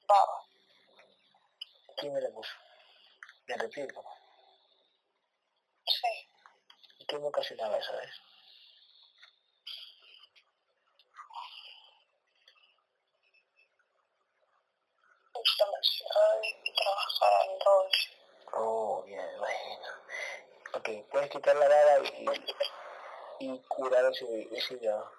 [0.07, 0.43] Baba.
[1.97, 2.51] ¿Quién me la puso?
[3.47, 3.87] De reptil.
[5.85, 6.29] Sí.
[6.99, 8.21] ¿Y qué me ocasionaba eso, ves?
[15.33, 17.91] Inflamación y trabajar en rol.
[18.53, 19.87] Oh, bien, bueno.
[20.73, 22.25] Ok, puedes quitar la vara y,
[23.39, 25.11] y curar ese, ese hígado.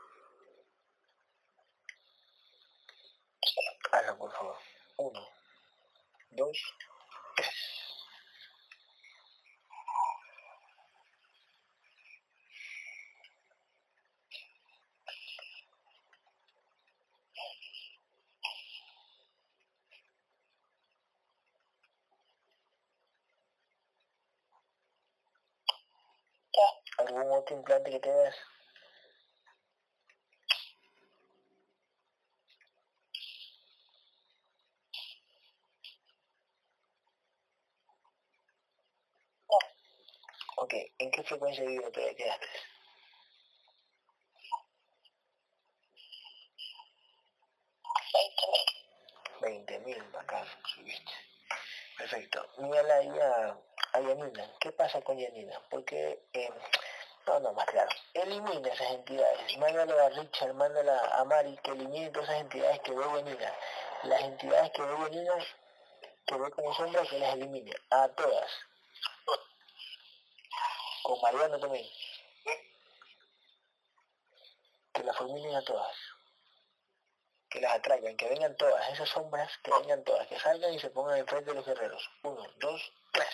[3.45, 3.61] Sí.
[3.93, 4.59] Hazlo, por favor.
[4.97, 5.29] Uno,
[6.31, 6.59] dos,
[7.37, 7.49] tres.
[26.55, 26.61] Ya.
[26.99, 27.33] ¿Algún
[27.91, 28.11] que te.
[40.57, 42.47] Ok, ¿en qué frecuencia vibratoria quedaste?
[49.41, 49.97] Veinte mil.
[49.97, 51.13] 20.000, bacán, subiste.
[51.99, 52.49] Perfecto.
[52.59, 53.59] Mírala ahí a,
[53.93, 54.51] a Yanina.
[54.61, 55.61] ¿Qué pasa con Yanina?
[55.71, 56.51] Porque, eh,
[57.27, 57.91] no, no, más claro.
[58.15, 59.59] Elimina esas entidades.
[59.59, 63.55] Mándale a Richard, mándala a Mari que elimine todas esas entidades que ve Yanina.
[64.05, 65.35] Las entidades que ve Yanina,
[66.27, 67.73] que ve como sombra, que las elimine.
[67.91, 68.51] A todas.
[71.03, 71.87] Con Mariano también.
[74.93, 75.97] Que las fulminen a todas
[77.53, 80.89] que las atraigan, que vengan todas, esas sombras, que vengan todas, que salgan y se
[80.89, 82.11] pongan enfrente de los guerreros.
[82.23, 83.29] Uno, dos, tres.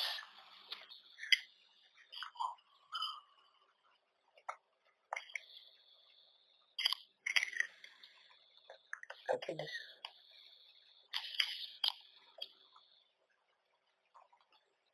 [9.28, 9.70] ¿La tienes?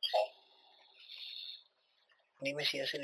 [0.01, 0.17] Sí.
[2.41, 2.99] Dime si ya se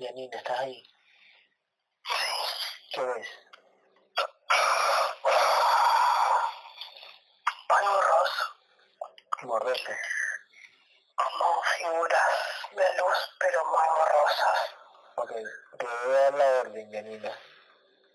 [0.00, 0.82] Janina, ¿estás ahí?
[2.92, 3.28] ¿Qué ves?
[7.68, 8.44] Borroso,
[9.42, 9.92] Borroso.
[11.16, 12.22] como figuras
[12.76, 14.74] de luz, pero muy borrosas.
[15.16, 15.32] Ok,
[15.78, 17.38] te voy a dar la orden, Janina.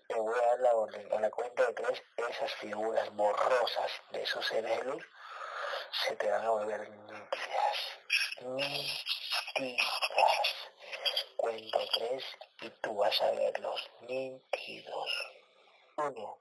[0.08, 1.12] Te voy a dar la orden.
[1.12, 5.06] A la cuenta de tres, esas figuras borrosas de esos seres de luz
[6.02, 7.78] se te van a volver nítidas.
[8.40, 9.84] Nítidas
[11.44, 12.24] cuente tres
[12.62, 15.10] y tú vas a ver los mentidos.
[15.96, 16.38] Uno.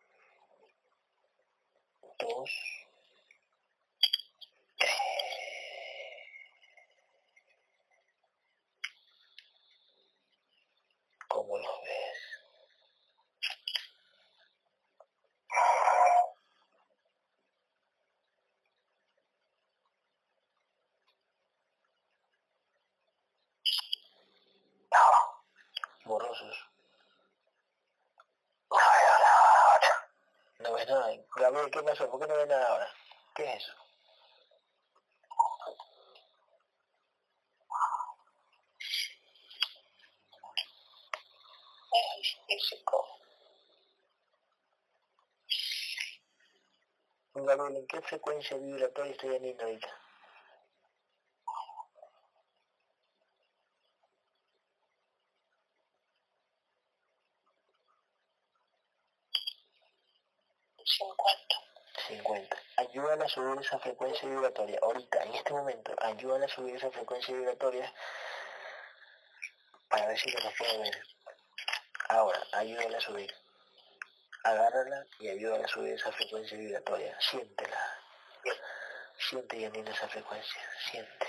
[2.19, 2.82] Dos.
[31.53, 32.09] Gabriel, ¿qué pasó?
[32.09, 32.89] ¿Por qué no ves nada ahora?
[33.35, 33.73] ¿Qué es eso?
[42.19, 43.07] Es físico.
[47.35, 49.87] ¿en qué frecuencia vibratoria estoy teniendo ahorita?
[60.85, 61.43] cincuenta
[62.07, 62.57] 50.
[62.77, 64.79] Ayúdala a subir esa frecuencia vibratoria.
[64.81, 67.91] Ahorita, en este momento, ayúdala a subir esa frecuencia vibratoria
[69.89, 71.03] para ver si nos puede ver.
[72.09, 73.33] Ahora, ayúdala a subir.
[74.43, 77.17] Agárrala y ayúdala a subir esa frecuencia vibratoria.
[77.19, 77.99] Siéntela.
[79.17, 80.61] Siente, Janina, esa frecuencia.
[80.91, 81.27] Siente.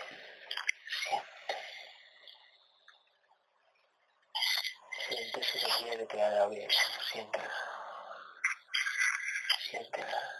[1.09, 1.57] Siente.
[5.09, 6.69] Siente si se quiere que haga bien.
[7.13, 7.55] Siéntela.
[9.71, 10.34] Siéntela.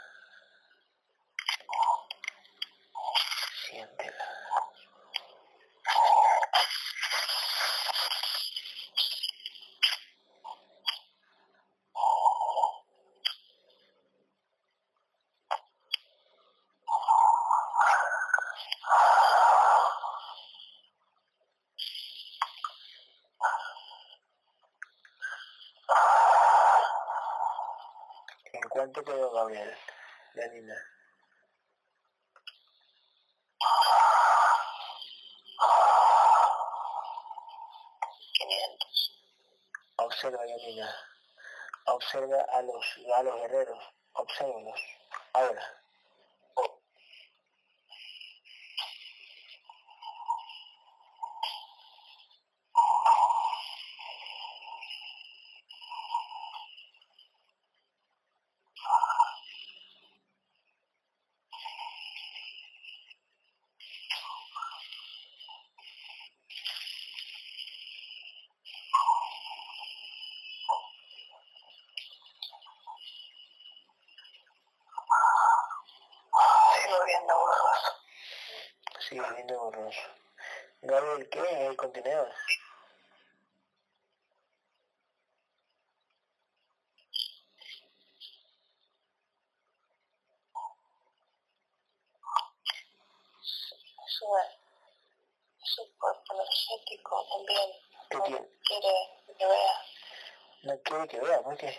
[101.05, 101.79] No que vea, ¿por qué?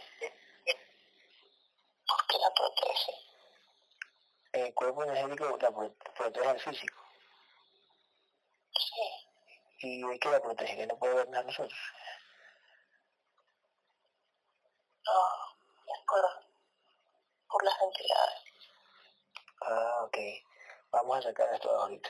[2.08, 3.12] porque la protege.
[4.52, 7.02] El cuerpo energético la pro- protege al físico.
[8.78, 9.28] Sí,
[9.80, 10.78] ¿Y de qué la protege?
[10.78, 11.80] Que no puede a nosotros.
[15.08, 15.56] no,
[16.08, 16.46] por,
[17.50, 18.42] por las entidades.
[19.62, 20.18] Ah, ok.
[20.92, 22.10] Vamos a sacar esto ahorita.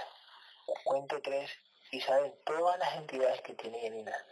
[0.83, 1.49] Cuento tres
[1.91, 4.25] y saben todas las entidades que tiene Yanina.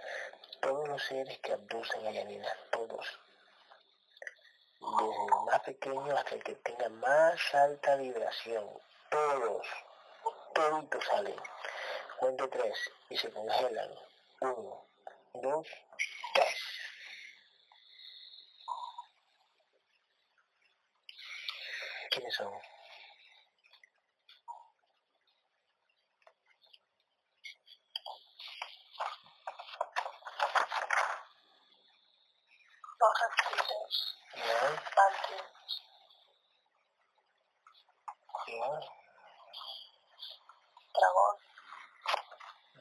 [0.63, 2.47] Todos los seres que abducen a Yanina.
[2.71, 3.19] Todos.
[4.79, 8.65] Desde el más pequeño hasta el que tenga más alta vibración.
[9.11, 9.67] Todos.
[10.55, 11.35] Toditos salen.
[12.17, 12.77] Cuento tres
[13.09, 13.91] y se congelan.
[14.39, 14.85] Uno,
[15.33, 15.67] dos,
[16.33, 16.59] tres.
[22.11, 22.53] ¿Quiénes son?
[32.99, 33.95] Los reptiles,
[34.35, 34.69] ¿Ya?
[34.95, 35.81] mantis,
[38.47, 38.69] ¿Ya?
[40.93, 41.37] dragón,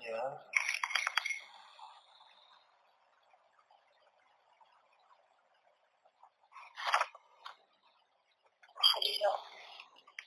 [0.01, 0.53] ¿Ya?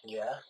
[0.06, 0.44] Ya.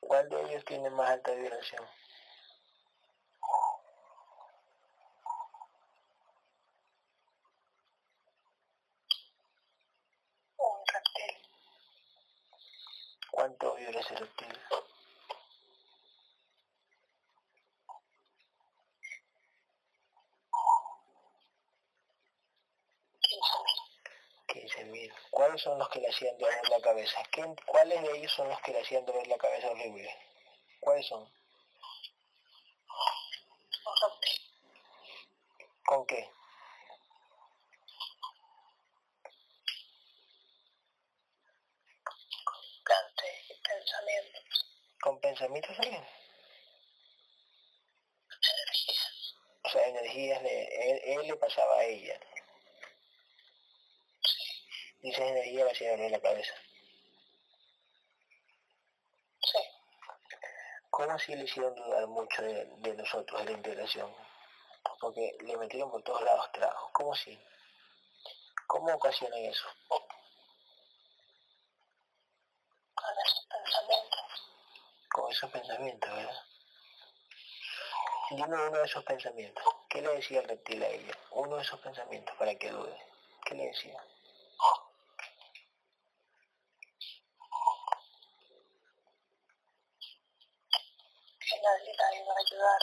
[0.00, 1.82] ¿Cuál de ellos tiene más alta vibración?
[10.58, 11.36] Un reptil.
[13.30, 14.58] ¿Cuánto vibra ese reptil?
[24.48, 25.10] Quince mil.
[25.10, 25.12] 15.000.
[25.60, 27.22] ¿Cuáles son los que le hacían doler la cabeza?
[27.30, 30.10] ¿Quién, ¿Cuáles de ellos son los que le hacían doler la cabeza horrible?
[30.80, 31.20] ¿Cuáles son?
[31.20, 31.30] Un
[34.02, 34.40] reptil.
[35.84, 36.30] ¿Con qué?
[42.82, 44.66] Plantes y pensamientos.
[45.02, 46.06] ¿Con pensamientos también?
[48.30, 49.36] Energías.
[49.62, 52.18] O sea, energías, de, él, él le pasaba a ella.
[54.24, 54.60] Sí.
[55.02, 55.24] Y esa
[55.90, 56.54] hacía doler la cabeza.
[59.42, 59.58] Sí.
[60.90, 64.14] ¿Cómo así le hicieron dudar mucho de, de nosotros, de la integración?
[65.00, 66.90] Porque le metieron por todos lados trabajos.
[66.92, 67.38] ¿Cómo así?
[68.66, 69.66] ¿Cómo ocasionan eso?
[72.94, 74.20] Con esos pensamientos.
[75.12, 76.44] Con esos pensamientos, ¿verdad?
[78.30, 79.64] Dime uno de esos pensamientos.
[79.88, 81.18] ¿Qué le decía el reptil a ella?
[81.32, 82.96] Uno de esos pensamientos para que dude.
[83.44, 84.00] ¿Qué le decía?
[91.40, 92.82] Que nadie la iba a ayudar.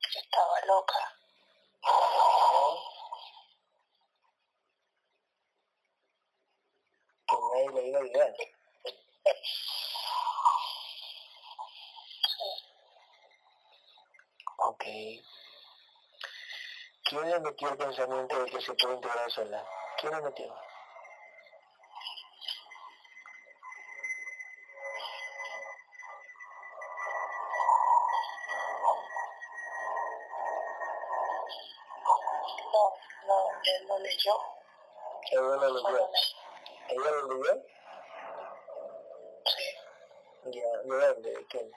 [0.00, 1.14] Que estaba loca.
[7.28, 8.34] Que nadie le iba a ayudar.
[8.36, 8.46] Sí.
[14.64, 14.84] Ok.
[17.04, 19.64] ¿Quién le metió el pensamiento de que se puede integrar sola?
[20.00, 20.54] ¿Quién le metió?
[32.72, 32.84] No,
[33.26, 34.34] no, él lo leyó.
[35.30, 36.08] Ella lo Solo leyó.
[36.10, 37.62] me- ¿Ella lo leyó?
[39.46, 40.50] Sí.
[40.52, 41.30] Ya, ¿de dónde?
[41.30, 41.70] ¿De quién?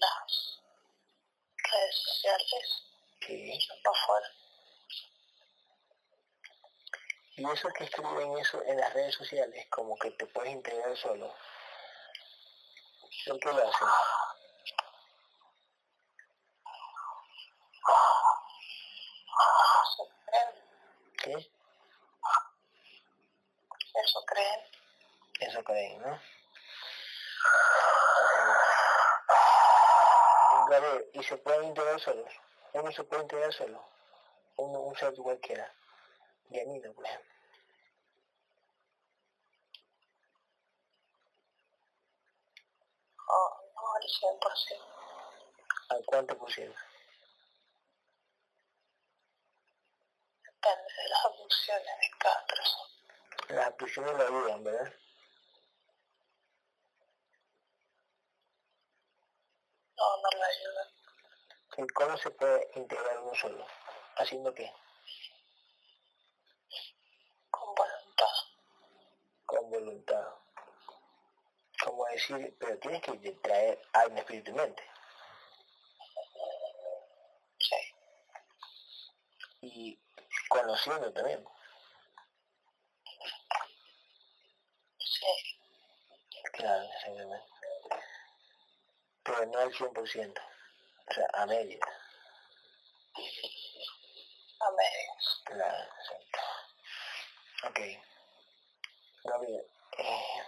[0.00, 0.60] Las
[1.70, 2.82] redes sociales.
[3.26, 3.58] Sí.
[3.84, 4.30] No fueron.
[7.58, 11.34] Y eso que escriben eso en las redes sociales, como que te puedes integrar solo.
[13.26, 13.88] ¿Por qué lo hacen?
[19.82, 20.50] Eso creen.
[21.20, 21.32] ¿Qué?
[24.04, 24.60] Eso creen.
[25.40, 26.20] Eso creen, ¿no?
[31.12, 32.32] ¿y se pueden integrar solos?
[32.74, 33.82] Uno se puede integrar solo.
[34.58, 35.74] Uno, un ser cualquiera.
[36.50, 37.28] Yanina, por ejemplo.
[43.30, 44.98] Oh, no al 100%.
[45.98, 46.74] ¿A cuánto pusieron?
[50.44, 52.88] Depende de las abducciones de cada persona.
[53.48, 54.92] Las abducciones lo ayudan, ¿verdad?
[59.96, 60.88] No, no la ayudan.
[61.78, 63.66] ¿Y cómo se puede integrar uno solo?
[64.16, 64.72] ¿Haciendo qué?
[67.50, 68.34] Con voluntad.
[69.46, 70.28] Con voluntad.
[71.82, 74.82] Como decir, pero tienes que traer alma, espíritu y mente.
[77.58, 77.76] Sí.
[79.78, 79.96] Y
[80.48, 81.44] conociendo también.
[84.98, 85.26] Sí.
[86.52, 87.46] Claro, exactamente.
[89.22, 90.40] Pero no al 100%.
[91.06, 91.78] O sea, a medio.
[94.60, 95.42] A medias.
[95.44, 96.38] Claro, exacto.
[97.68, 97.80] Ok.
[99.22, 99.66] Gabriel,
[99.98, 100.42] eh,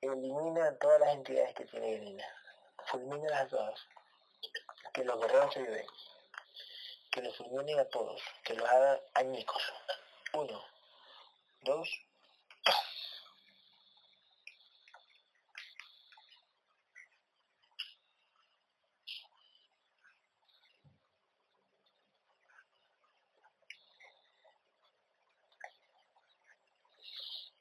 [0.00, 2.26] elimina todas las entidades que tiene Irina.
[2.86, 3.80] Fulmínalas a todas.
[4.92, 5.86] Que los guerreros se viven.
[7.12, 8.22] Que los fulminen a todos.
[8.42, 9.62] Que los hagan añicos.
[10.32, 10.64] Uno.
[11.60, 11.88] Dos.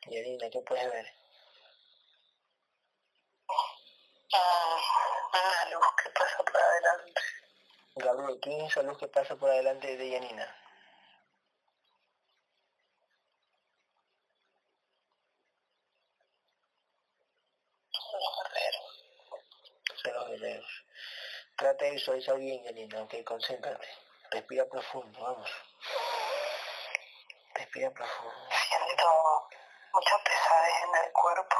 [0.09, 1.20] Irina, ¿qué puedes ver?
[8.31, 10.55] Joaquín Salud que pasa por adelante de Yanina.
[20.05, 20.85] Los guerreros.
[21.57, 23.87] Trata de visualizar bien, Yanina, ok, concéntrate.
[24.31, 25.51] Respira profundo, vamos.
[27.53, 28.33] Respira profundo.
[28.49, 29.49] Siento
[29.93, 31.55] mucha pesadez en el cuerpo.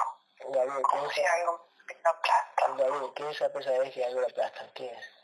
[0.54, 1.14] David, ¿qué es?
[1.14, 2.68] Si algo me aplasta.
[2.78, 4.72] David, ¿qué es esa pesadez que algo la aplasta?
[4.74, 5.21] ¿Qué es?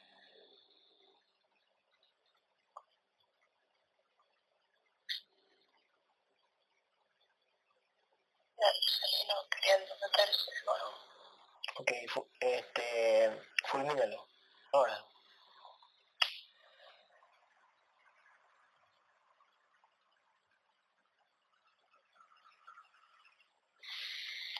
[11.79, 14.27] Ok, fu- este, fulmínalo.
[14.73, 15.03] Ahora.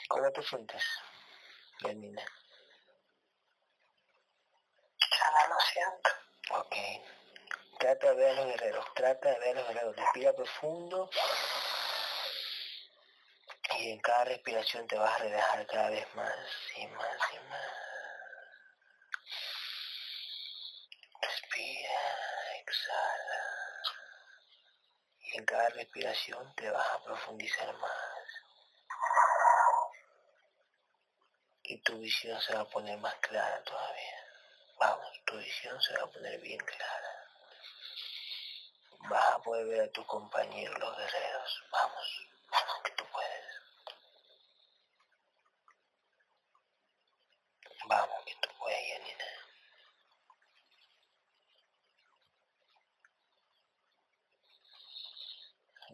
[0.09, 0.83] ¿Cómo te sientes,
[1.81, 2.21] Janina?
[5.11, 6.09] Ya no lo siento.
[6.51, 6.75] Ok.
[7.79, 9.95] Trata de ver a los guerreros, trata de ver a los guerreros.
[9.95, 11.09] Respira profundo.
[13.87, 16.35] Y en cada respiración te vas a relajar cada vez más
[16.75, 17.71] y más y más.
[21.21, 23.43] Respira, exhala.
[25.21, 28.27] Y en cada respiración te vas a profundizar más.
[31.63, 34.19] Y tu visión se va a poner más clara todavía.
[34.81, 37.13] Vamos, tu visión se va a poner bien clara.
[39.09, 41.63] Vas a poder ver a tus compañeros, los guerreros.
[41.71, 42.27] Vamos,
[42.83, 43.47] que tú puedes.
[47.87, 49.25] Vamos que tú puedes, Janina.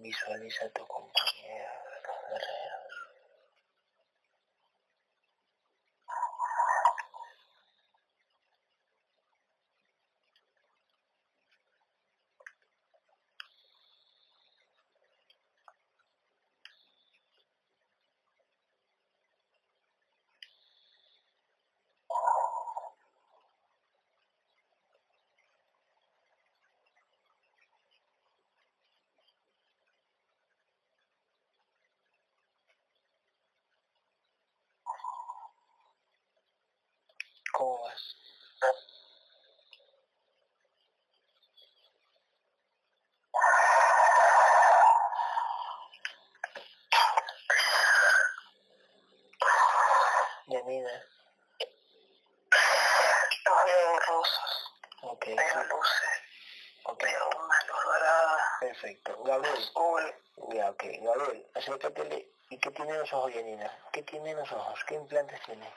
[0.04, 1.72] Visualiza tu compañero,
[2.04, 2.94] los guerreros.
[50.54, 51.04] Janina,
[53.46, 56.10] Los veo rusos, ok, veo luces,
[56.84, 59.24] ok, veo una luz dorada, perfecto.
[59.24, 60.16] Gabriel, azul.
[60.54, 62.30] ya, ok, Gabriel, acércatele.
[62.50, 63.80] ¿Y qué tiene en los ojos, Janina?
[63.94, 64.84] ¿Qué tiene en los ojos?
[64.86, 65.42] ¿Qué implantes?
[65.46, 65.74] Tiene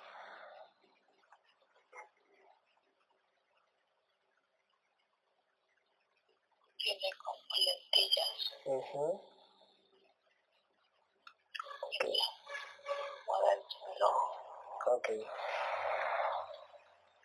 [7.24, 7.36] como
[8.96, 9.20] Ujú.
[14.86, 15.08] Ok.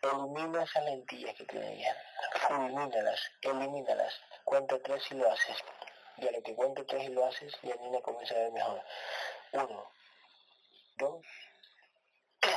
[0.02, 1.96] Elimina esas lentillas que tiene ya.
[2.46, 4.20] Fulmínalas, elimínalas.
[4.44, 5.56] Cuenta tres y lo haces.
[6.18, 8.82] Y a lo que cuente tres y lo haces, Janina comienza a ver mejor.
[9.52, 9.92] Uno,
[10.98, 11.24] dos,
[12.40, 12.56] tres.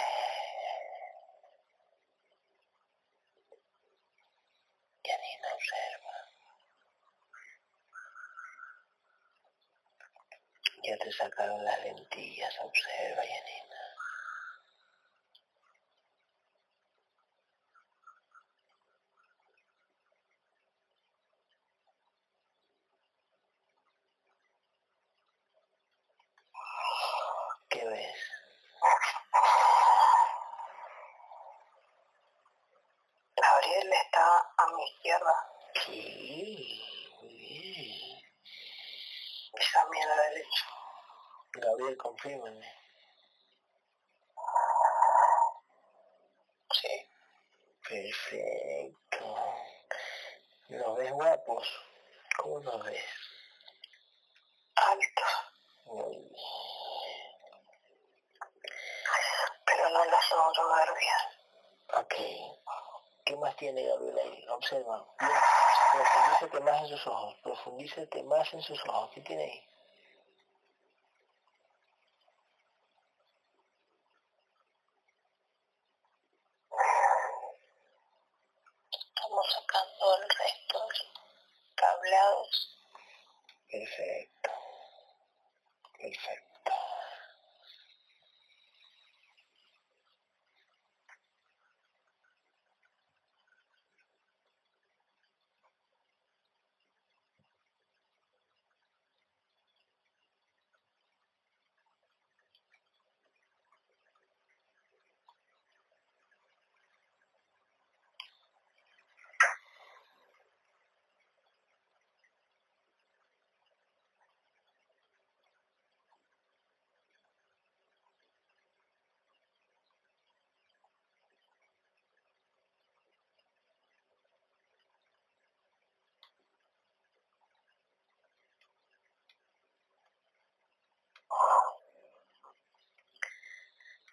[5.06, 6.06] Janina observa.
[11.36, 13.65] Sacaron las lentillas, observa, Janina.
[13.65, 13.65] ¿Qué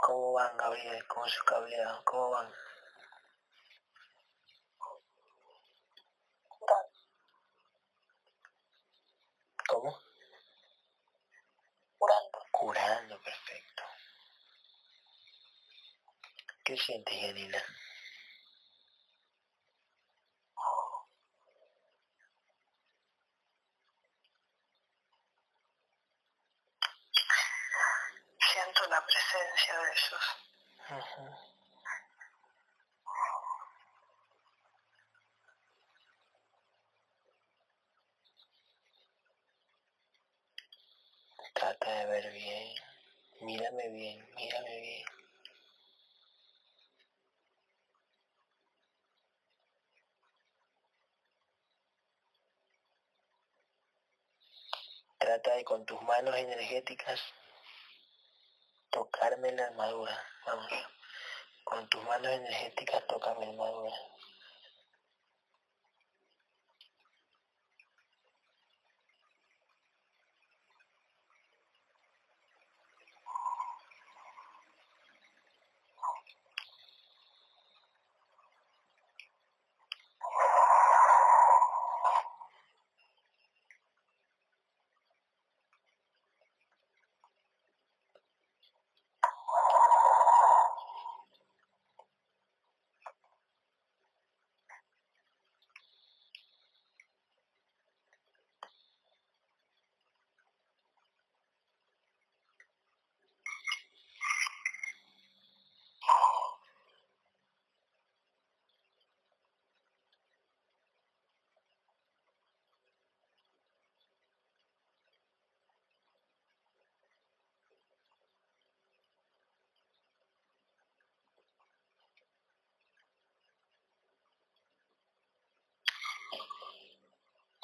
[0.03, 1.07] ¿Cómo van, Gabriel?
[1.07, 2.03] ¿Cómo se cablean?
[2.03, 2.53] ¿Cómo van?
[9.69, 9.99] ¿Cómo?
[11.99, 12.39] Curando.
[12.51, 13.83] Curando, perfecto.
[16.65, 17.63] ¿Qué sientes, Yanina?
[28.53, 30.25] Siento la presencia de ellos.
[30.91, 31.53] Ujú.
[41.83, 42.69] Trata de ver bien.
[43.41, 45.05] Mírame bien, mírame bien.
[55.19, 57.21] Trata de con tus manos energéticas
[58.91, 60.25] tocarme la armadura.
[60.47, 60.69] Vamos.
[61.65, 64.12] Con tus manos energéticas tócame la armadura.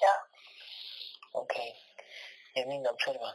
[0.01, 0.15] Ya.
[1.33, 1.55] Ok.
[2.55, 3.35] Hermina, observa.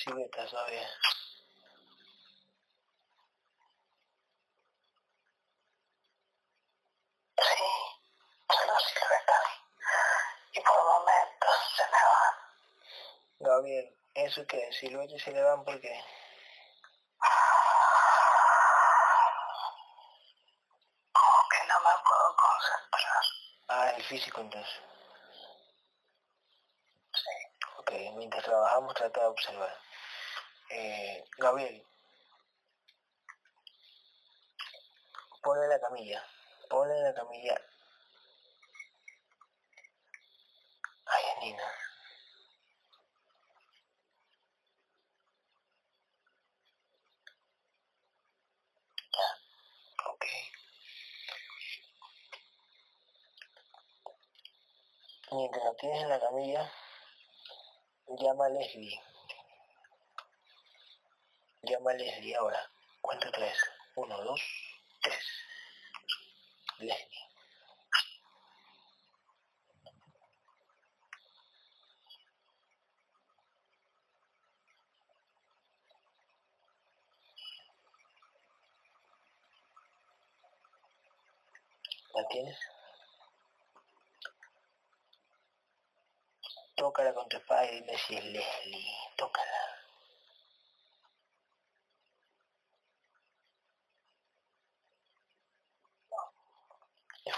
[0.00, 0.88] Si beta, ¿sabes?
[7.36, 7.64] Sí.
[8.48, 9.46] Solo siluetas.
[10.52, 12.36] Y por momentos se me van.
[13.40, 13.96] Gabriel,
[14.30, 15.92] eso que siluetas se le van porque
[21.12, 23.24] Como que no me puedo concentrar.
[23.68, 24.80] Ah, el físico entonces.
[27.12, 27.30] Sí.
[27.78, 29.76] Ok, mientras trabajamos trata de observar.
[30.70, 31.84] Eh, Gabriel,
[35.42, 36.24] ponle la camilla.
[36.68, 37.60] Ponle la camilla.
[41.06, 41.64] Ay, Nina.
[50.06, 50.26] Ok.
[55.80, 56.70] Tienes en la camilla,
[58.06, 59.00] llama a Leslie.
[61.62, 62.70] Llama a Leslie ahora.
[63.00, 63.56] Cuento tres.
[63.94, 64.42] Uno, dos,
[65.00, 65.24] tres.
[66.80, 67.18] Leslie.
[82.12, 82.58] ¿La tienes?
[87.00, 88.86] Tócala con tu espada y dime si es Leslie.
[89.16, 89.86] Tócala.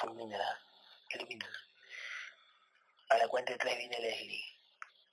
[0.01, 0.61] Fulmínala.
[1.11, 1.59] Elimínala.
[3.11, 4.45] A la cuenta de tres viene Leslie.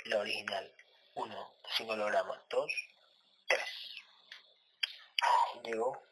[0.05, 0.73] La original.
[1.13, 2.43] Uno, sin holograma.
[2.49, 2.73] Dos,
[3.47, 4.01] tres.
[5.63, 6.08] Llegó.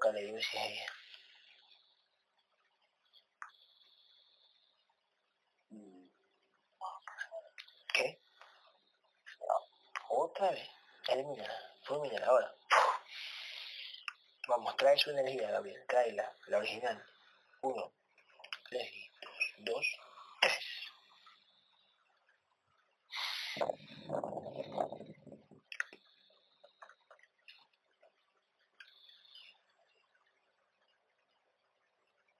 [0.00, 0.86] Tócale, dime si es ella.
[7.92, 8.18] ¿Qué?
[10.08, 10.66] Otra vez.
[11.08, 11.76] Elimínala.
[11.84, 12.54] Fulmínala ahora.
[14.48, 15.84] Vamos, trae su energía, Gabriel.
[15.86, 17.04] Tráela, la original.
[17.60, 17.92] Uno.
[18.70, 19.12] Leslie.
[19.58, 19.86] Dos.
[20.40, 20.54] Tres.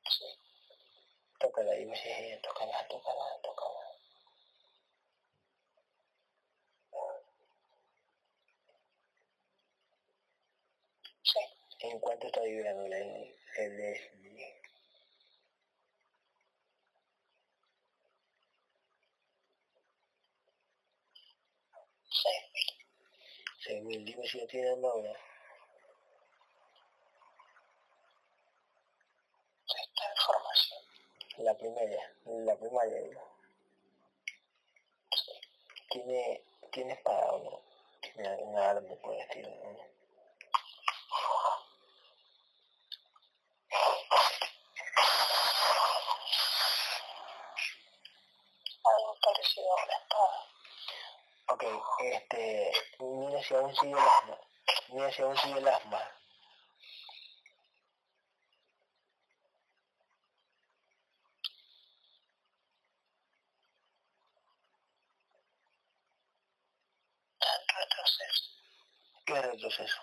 [0.09, 0.25] Sí.
[1.39, 2.43] Tócala, dime si es ella.
[2.43, 3.81] Tócala, tócala, tócala.
[11.23, 11.39] Sí.
[11.81, 12.93] ¿En cuánto está vibrando el,
[13.57, 14.61] el Leslie?
[22.23, 22.69] Seis mil.
[23.65, 24.05] Seis mil.
[24.05, 25.13] Dime si lo tiene en ahora.
[29.67, 30.81] Esta información.
[31.39, 32.13] La primera.
[32.25, 33.21] La primaria, digo.
[35.17, 35.33] Sí.
[35.91, 37.61] ¿Tiene, ¿Tiene espada o no?
[38.01, 39.91] Tiene alguna arma por el estilo, ¿no?
[48.85, 50.47] Algo parecido a una espada.
[52.03, 54.39] Este, mira si aún sigue el asma.
[54.89, 56.01] Mira si aún sigue el asma.
[67.69, 68.51] Retroceso.
[69.27, 70.01] ¿Qué retroceso?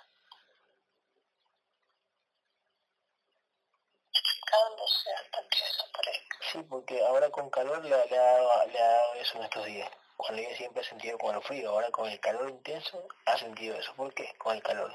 [4.14, 6.38] Secándose hasta que desaparezca.
[6.52, 9.92] Sí, porque ahora con calor le, le, ha, le ha dado eso en estos días.
[10.18, 13.78] Cuando ella siempre ha sentido con el frío, ahora con el calor intenso ha sentido
[13.78, 13.94] eso.
[13.96, 14.34] ¿Por qué?
[14.38, 14.94] Con el calor.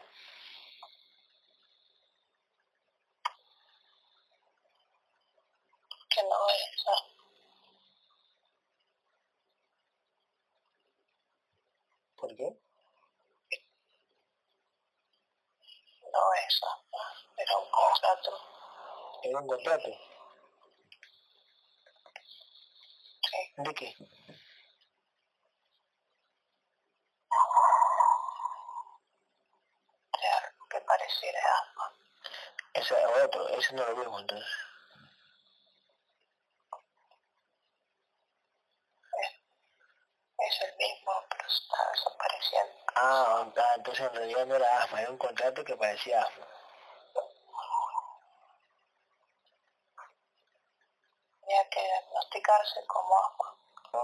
[6.11, 6.85] Que no es
[12.17, 12.57] ¿Por qué?
[16.13, 16.61] no es
[17.39, 18.31] era un contrato.
[19.23, 19.89] Era un contrato.
[23.31, 23.39] Sí.
[23.57, 23.97] ¿De qué?
[30.21, 31.93] De algo que pareciera asma.
[32.75, 32.95] Ese
[33.59, 34.49] ese no lo vemos entonces.
[40.39, 42.75] Es el mismo, pero está desapareciendo.
[42.97, 46.47] Ah, ah, entonces en realidad no era asma, era un contrato que parecía asma.
[51.41, 53.55] Tenía que diagnosticarse como asma.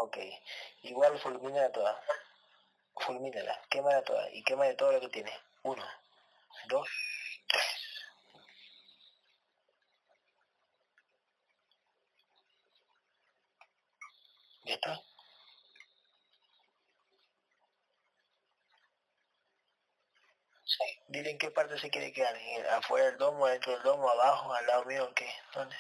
[0.03, 0.19] Ok,
[0.83, 2.01] igual fulmina toda.
[3.03, 5.33] Fulmínala, quémala toda y quema de todo lo que tiene.
[5.63, 5.85] Uno,
[6.69, 6.89] dos,
[7.49, 7.65] tres.
[14.65, 15.03] ¿Ya está?
[20.65, 20.85] Sí.
[21.69, 22.35] Parte se quiere quedar.
[22.35, 25.31] ¿En- ¿Afuera del domo, dentro del domo, abajo, al lado mío, qué?
[25.53, 25.77] ¿Dónde?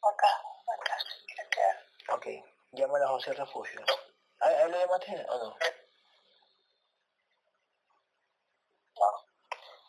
[0.00, 0.26] Acá,
[0.74, 1.86] acá se quiere quedar.
[2.16, 2.26] Ok,
[2.72, 3.84] llámala a José Refugio.
[4.40, 5.56] ¿A, a él lo llamaste o no?
[8.96, 9.26] No.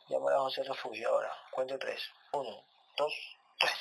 [0.09, 1.31] Llámala a José Refugio ahora.
[1.51, 2.01] Cuento tres.
[2.33, 2.65] Uno,
[2.97, 3.13] dos,
[3.59, 3.71] tres.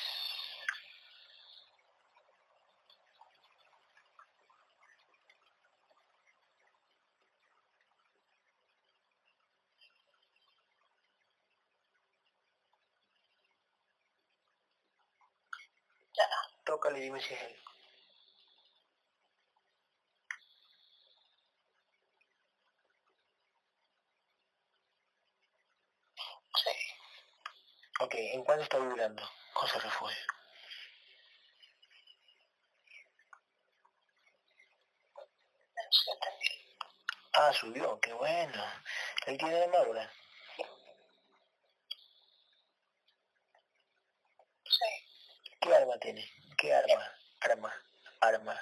[16.16, 16.36] Ya no.
[17.20, 17.35] Sí.
[28.01, 29.23] Ok, ¿en cuánto está vibrando
[29.53, 30.16] José Refugio?
[37.35, 38.65] Ah, subió, qué bueno.
[39.27, 40.11] Él tiene armadura.
[44.65, 44.85] Sí.
[45.61, 46.24] ¿Qué arma tiene?
[46.65, 47.12] ¿Qué arma?
[47.43, 47.73] Arma,
[48.20, 48.61] arma.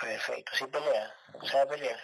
[0.00, 1.14] Perfecto, sí pelea.
[1.48, 2.00] ¿Sabe pelear?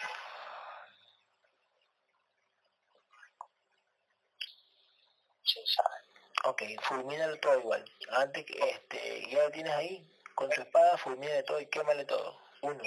[5.42, 5.96] Sí, sabe.
[6.44, 7.84] Ok, fulmínalo todo igual.
[8.10, 12.38] Antes que este, ya lo tienes ahí, con tu espada fulmina todo y quémale todo.
[12.60, 12.84] Uno,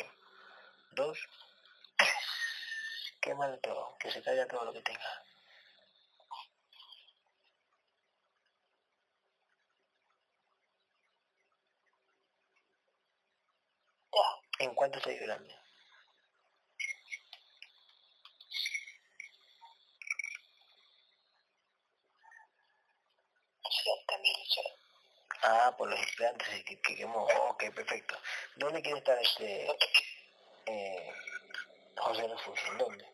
[0.95, 1.19] dos,
[1.97, 2.09] tres.
[3.21, 5.23] Quémale todo, que se caiga todo lo que tenga.
[14.59, 15.37] ¿En cuánto estoy cero.
[25.47, 27.27] Ah, por los implantes que, que quemó.
[27.49, 28.17] Ok, perfecto.
[28.55, 29.67] ¿Dónde quiere estar este
[30.65, 31.13] eh,
[31.97, 32.71] José Refugio?
[32.71, 33.05] ¿En dónde?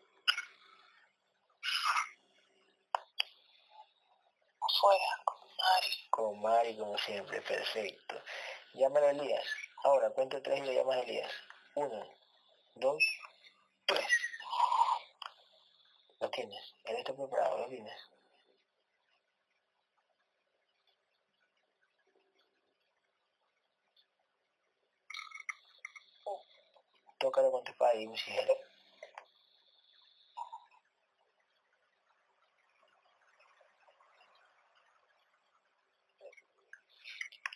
[4.60, 6.08] Afuera, con Mari.
[6.10, 8.22] Con Mari, como siempre, perfecto.
[8.74, 9.46] Llámalo a Elías.
[9.84, 11.32] Ahora, cuento tres y lo llamas a Elías.
[11.74, 12.08] Uno,
[12.74, 13.04] dos,
[13.86, 14.06] tres.
[16.20, 16.74] Lo tienes.
[16.84, 18.00] Él está preparado, lo tienes.
[27.22, 28.56] Tócalo con tu y un sigilo.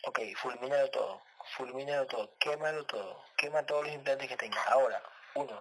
[0.05, 1.23] Ok, fulmínalo todo,
[1.57, 4.63] fulmínalo todo, quémalo todo, quema todos los implantes que tenga.
[4.69, 5.03] Ahora,
[5.35, 5.61] uno,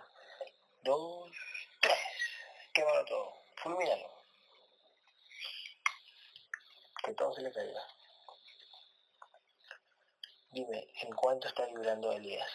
[0.84, 1.32] dos,
[1.82, 1.98] tres,
[2.76, 4.07] quémalo todo, fulmínalo.
[7.03, 7.82] Que todo se le caiga.
[10.52, 12.52] Dime, ¿en cuánto está vibrando Elías?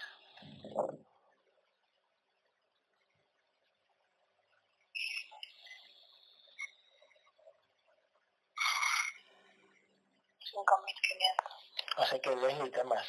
[10.61, 11.53] Cinco mil quinientos.
[11.97, 13.07] O sea que Elías necesita más.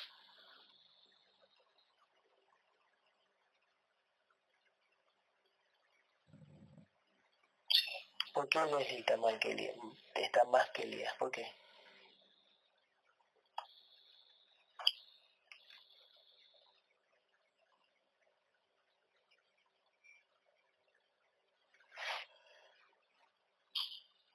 [7.67, 7.91] Sí.
[8.33, 9.75] ¿Por qué Elías necesita más que?
[10.15, 11.45] Está más que Elías, ¿por qué?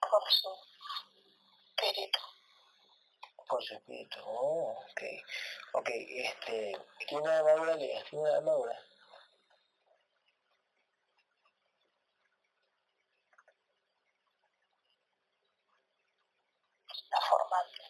[0.01, 0.49] Por su
[1.67, 2.21] espíritu.
[3.49, 4.19] Por su espíritu.
[4.59, 5.03] Oh, ok.
[5.75, 6.73] Ok, este,
[7.07, 8.03] ¿tiene una armadura Elías?
[8.11, 8.77] ¿Tiene una armadura?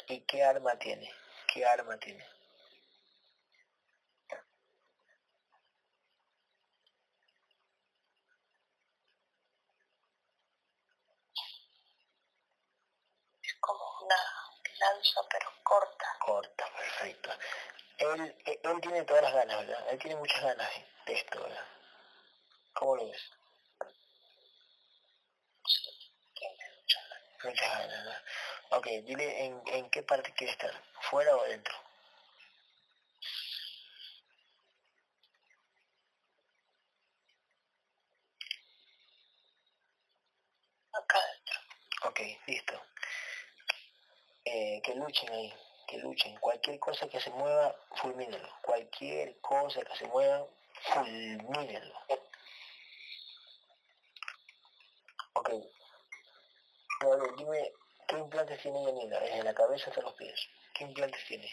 [0.08, 1.10] ¿Y qué arma tiene?
[1.52, 2.24] ¿Qué arma tiene?
[13.42, 14.16] Es como una
[14.78, 16.06] lanza, pero corta.
[16.20, 17.30] Corta, perfecto.
[17.98, 19.86] Él, él, él tiene todas las ganas, ¿verdad?
[19.90, 20.68] Él tiene muchas ganas
[21.06, 21.64] de, esto, ¿verdad?
[22.74, 23.22] ¿Cómo lo ves?
[25.66, 25.90] Sí.
[26.34, 27.00] Tiene mucha
[27.44, 28.22] Muchas ganas, ¿verdad?
[28.70, 31.74] Ok, dile en, en qué parte quiere estar, fuera o adentro.
[40.96, 41.60] acá adentro.
[42.08, 42.82] Ok, listo.
[44.44, 45.52] Eh, que luchen ahí,
[45.86, 46.36] que luchen.
[46.38, 48.48] Cualquier cosa que se mueva, fulmínenlo.
[48.62, 50.46] Cualquier cosa que se mueva,
[50.92, 51.94] fulmínenlo.
[55.34, 55.50] Ok.
[57.00, 57.72] A ver, dime,
[58.08, 59.18] ¿qué implantes tiene Yanina?
[59.20, 60.48] Desde la cabeza hasta los pies.
[60.74, 61.50] ¿Qué implantes tiene?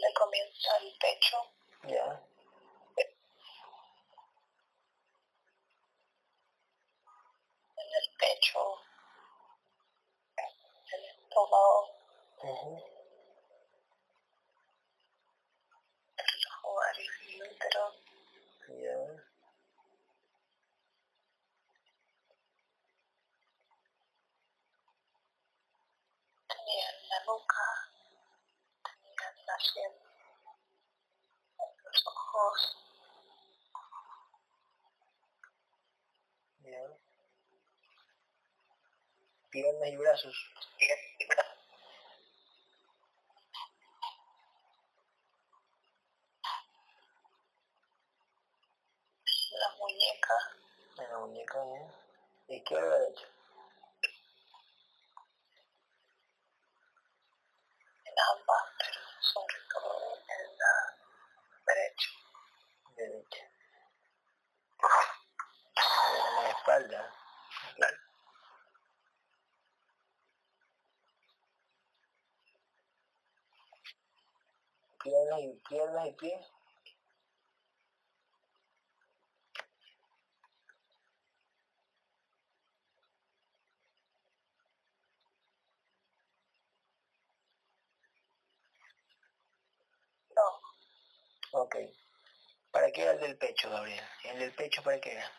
[0.00, 1.36] Le comienza el pecho,
[1.84, 2.20] ¿Ya?
[7.76, 8.80] en el pecho,
[10.92, 11.88] el estómago,
[12.42, 12.82] Ujú.
[16.16, 17.94] el ovario y el útero,
[18.68, 19.22] ¿Ya?
[26.48, 27.66] tenía en la nuca,
[28.84, 29.92] tenía en la sien,
[31.58, 32.78] en los ojos,
[36.64, 36.98] ¿Ya?
[39.52, 40.34] Piernas y brazos.
[49.52, 50.34] en la muñeca,
[50.96, 52.54] En la muñeca, ¿ya?
[52.54, 53.26] Izquierda o derecha.
[58.06, 60.72] en ambas, pero sobre todo en la
[61.66, 62.10] derecha.
[62.96, 63.50] Derecha.
[65.76, 67.22] En la espalda.
[75.02, 75.60] piernas y
[90.36, 91.76] No, Ok.
[92.70, 94.04] ¿Para qué era el del pecho, Gabriel?
[94.24, 95.30] ¿El del pecho para qué era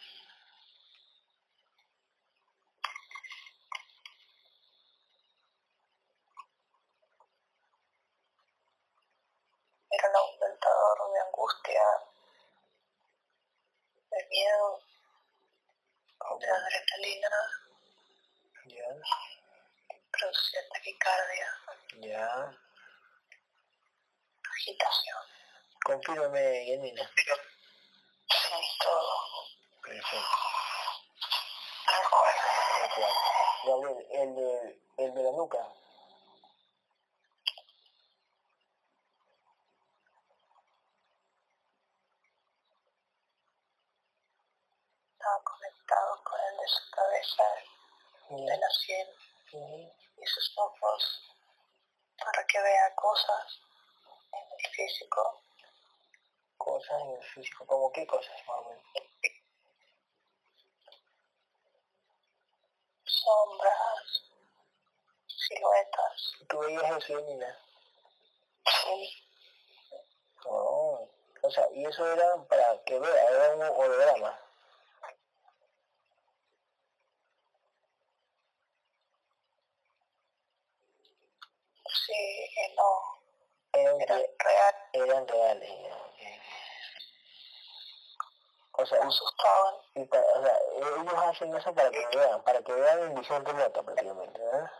[10.10, 11.82] el aumentador de angustia,
[14.12, 14.80] de miedo,
[16.20, 17.30] Ah, de adrenalina,
[18.66, 18.88] Ya,
[20.12, 21.48] producía taquicardia,
[22.00, 22.58] ya.
[24.56, 25.24] agitación.
[26.14, 27.10] Confírmame, Yanina.
[28.30, 28.54] Sí,
[28.84, 29.14] todo.
[29.82, 30.18] Perfecto.
[31.88, 32.36] Tal cual.
[32.78, 33.14] tal cual.
[33.66, 35.58] Gabriel, el de, el de la nuca.
[45.14, 47.44] Estaba conectado con el de su cabeza,
[48.30, 49.08] de la sien
[49.52, 51.24] y sus ojos
[52.24, 53.62] para que vea cosas
[54.32, 55.44] en el físico,
[57.34, 57.66] Físico.
[57.66, 58.84] ¿Cómo qué cosas, más o menos?
[63.06, 64.24] sombras,
[65.28, 66.34] siluetas.
[66.50, 67.58] ¿Tú veías eso, Yanina?
[68.66, 69.10] Sí,
[70.46, 71.10] Oh.
[71.42, 74.38] O sea, y eso era para que vea, era un holograma.
[82.06, 83.22] sí, eh, no,
[83.74, 85.70] Eran, era re- real, eran reales.
[85.70, 86.22] ya, ok.
[88.74, 89.76] O sea, me asustaban.
[89.96, 93.44] y pa- o sea, ellos hacen eso para que vean, para que vean en visión
[93.46, 94.72] remota prácticamente, ¿verdad?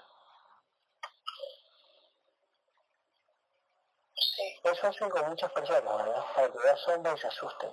[4.16, 6.26] Sí, Eso hacen con muchas personas, ¿verdad?
[6.36, 7.72] Para que vean sombras y se asusten.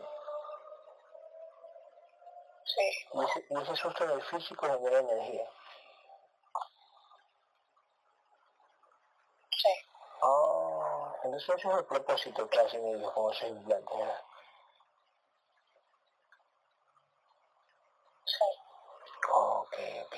[2.64, 5.46] sí, Y ese, y ese susto en el físico genera energía.
[9.50, 9.68] sí,
[10.22, 14.22] Oh, entonces ese es el propósito que hacen ellos con esos implantes, ¿verdad?
[18.24, 18.44] sí.
[19.32, 19.74] Ok,
[20.04, 20.16] ok.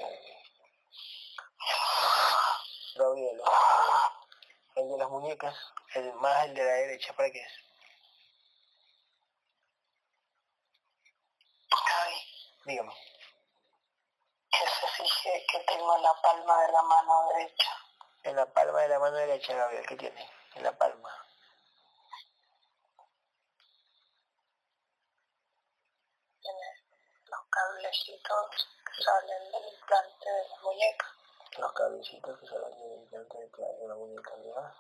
[2.97, 5.57] Gabriel, eh, el de las muñecas,
[5.95, 7.53] el más el de la derecha, ¿para qué es?
[11.71, 12.17] Gaby,
[12.67, 12.95] Dígame.
[14.51, 17.71] que se fije que tengo en la palma de la mano derecha.
[18.25, 20.31] En la palma de la mano derecha, Gabriel, ¿qué tiene?
[20.55, 21.11] En la palma.
[26.41, 26.67] Tiene
[27.27, 31.07] los cablecitos que salen del implante de la muñeca.
[31.59, 34.75] Los cablecitos que salen del implante de la- de la muñeca, ¿verdad?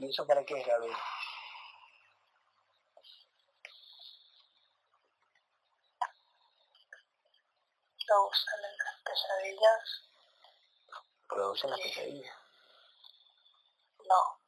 [0.00, 0.96] ¿Y eso para qué es, Gabriel?
[8.08, 10.02] Lo usan en las pesadillas.
[11.28, 12.34] Producen las pesadillas.
[14.08, 14.40] No,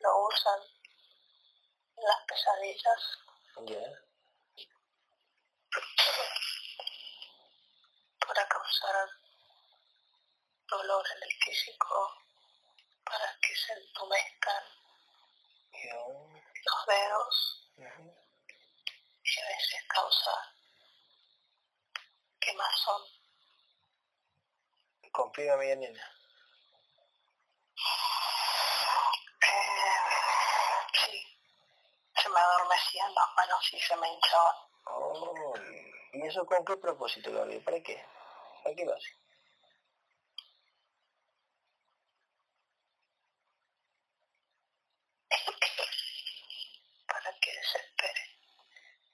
[0.00, 0.60] lo usan
[1.96, 3.18] las pesadillas
[3.66, 4.02] ¿Ya?
[8.26, 9.08] para causar
[10.68, 12.18] dolor en el físico,
[13.04, 14.79] para que se entumezcan
[15.88, 18.14] Los dedos Ujú.
[19.24, 20.30] y a veces causa
[22.38, 23.02] quemazón.
[25.12, 26.16] Confírmame, Yanina.
[29.42, 29.96] Eh,
[30.92, 31.38] sí,
[32.14, 34.56] se me adormecían las manos y se me hinchaban.
[34.86, 35.54] Oh,
[36.12, 37.62] ¿y eso con qué propósito, Gabriel?
[37.64, 38.04] ¿Para qué?
[38.62, 39.20] ¿Para qué lo hace?
[47.06, 48.22] para que desespere.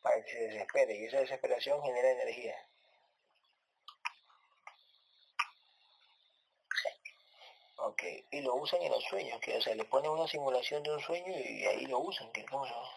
[0.02, 2.56] Para que se desespere y esa desesperación genera energía.
[7.78, 10.92] Ok, y lo usan en los sueños, que o sea, le ponen una simulación de
[10.92, 12.90] un sueño y ahí lo usan, que ¿cómo llama?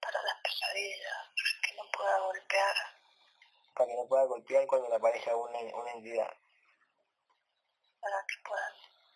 [0.00, 1.16] para las pesadillas,
[1.62, 2.76] que no pueda golpear.
[3.74, 6.32] Para que no pueda golpear cuando le aparezca una, una entidad.
[8.00, 8.74] para que puedan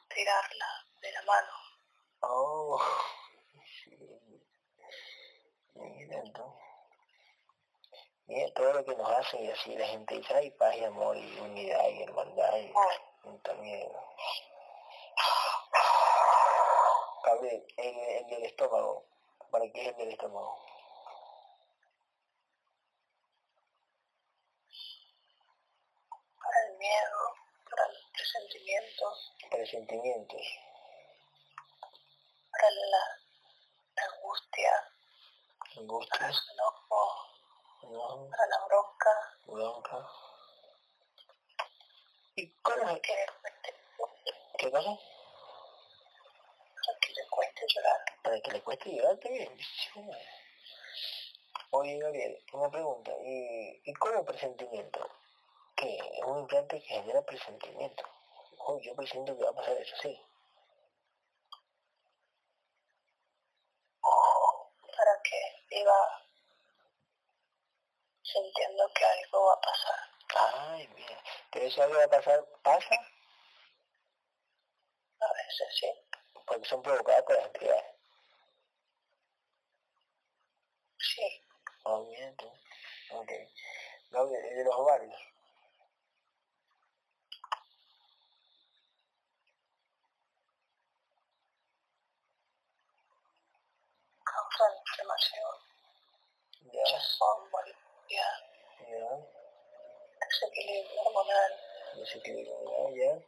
[0.08, 1.69] tirarla de la mano.
[2.22, 2.80] Oh,
[3.84, 3.96] sí.
[5.74, 6.60] Mira, entonces.
[8.26, 11.16] Mira todo lo que nos hacen y así la gente dice, ay, paz y amor
[11.16, 12.72] y unidad y hermandad y
[13.24, 13.88] y también.
[17.24, 19.04] Gabriel, el, el del estómago,
[19.50, 20.70] ¿para qué es el del estómago?
[26.80, 27.20] miedo,
[27.70, 30.42] para los presentimientos, presentimientos,
[32.60, 33.20] para la,
[33.96, 34.72] la angustia,
[35.58, 37.00] para angustias, el enojo,
[37.82, 39.10] enojo, para la bronca,
[39.46, 40.08] bronca.
[42.36, 43.00] ¿Y cómo es?
[43.00, 43.26] que le
[43.96, 44.98] cueste, ¿Qué cosa?
[46.86, 48.00] para que le cueste llorar.
[48.22, 49.58] Para que le cueste llorar también.
[49.58, 50.00] Sí.
[51.70, 53.12] Oye, Gabriel, una pregunta.
[53.22, 55.08] ¿Y, y cómo presentimiento?
[55.76, 55.96] ¿Qué?
[55.96, 58.04] Es un implante que genera presentimiento.
[58.66, 60.20] Oye, yo presiento que va a pasar eso, sí.
[65.00, 65.22] para
[65.80, 66.00] viva
[68.22, 70.00] sintiendo que algo va a pasar.
[70.72, 71.22] Ay, mira.
[71.50, 72.94] Pero si algo va a pasar, ¿pasa?
[75.20, 75.90] A veces sí,
[76.46, 77.84] Porque son provocadas por las entidades.
[80.98, 81.44] sí,
[81.84, 82.46] Oh, mira tú.
[83.12, 83.30] Ok.
[84.10, 85.14] Gabriel, ¿y de los ovarios?
[94.24, 95.54] causan inflamación,
[96.72, 98.26] Ya, son molestia,
[98.80, 99.08] ya.
[100.20, 101.52] desequilibrio hormonal,
[101.96, 103.24] Desequilibrio, ya, ya.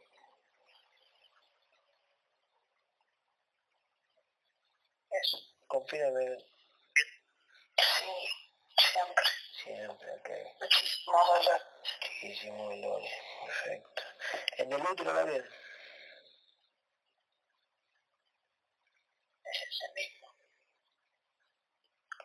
[5.21, 5.37] eso.
[5.67, 6.37] Confírame
[7.77, 8.11] Sí,
[8.91, 9.25] siempre.
[9.63, 10.29] siempre, ok.
[10.61, 11.61] Muchísimo dolor.
[12.21, 13.11] Muchísimo dolores.
[13.45, 14.01] Perfecto.
[14.57, 15.45] En el útero, Gabriel.
[19.45, 20.22] Es ese mismo.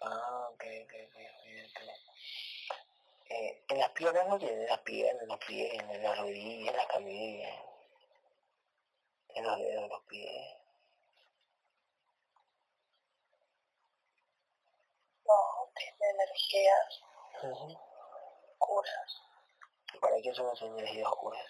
[0.01, 1.17] Ah, ok, ok, ok.
[3.31, 6.71] Eh, en las piernas no tiene, en las piernas, en los pies, en las rodillas,
[6.71, 7.61] en las camillas,
[9.35, 10.57] en los dedos de los pies.
[15.27, 17.01] No, tiene energías,
[17.43, 17.79] Ujú.
[18.59, 19.23] curas,
[20.01, 21.47] ¿Para qué son las energías oscuras?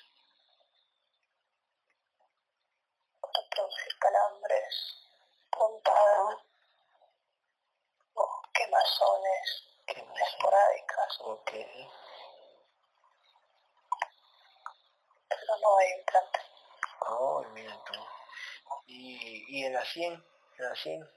[3.21, 4.97] para producir calambres,
[5.51, 6.48] puntadas
[8.53, 11.51] quemazones esporádicas, Ok.
[15.29, 16.41] pero no hay implante.
[17.01, 17.93] Oh, mira tú.
[18.87, 20.13] ¿Y, y en la 100?
[20.13, 21.11] ¿En la 100?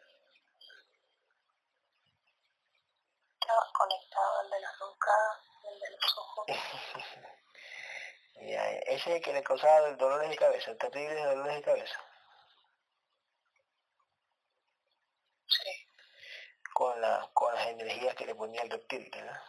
[3.42, 5.42] Estaba conectado al de la nuca,
[5.72, 6.46] el de los ojos.
[8.44, 12.04] Ya, ese es el que le causaba el dolores de cabeza, terribles dolores de cabeza.
[16.82, 19.40] Con, la, con las energías que le ponía el reptil, ¿verdad?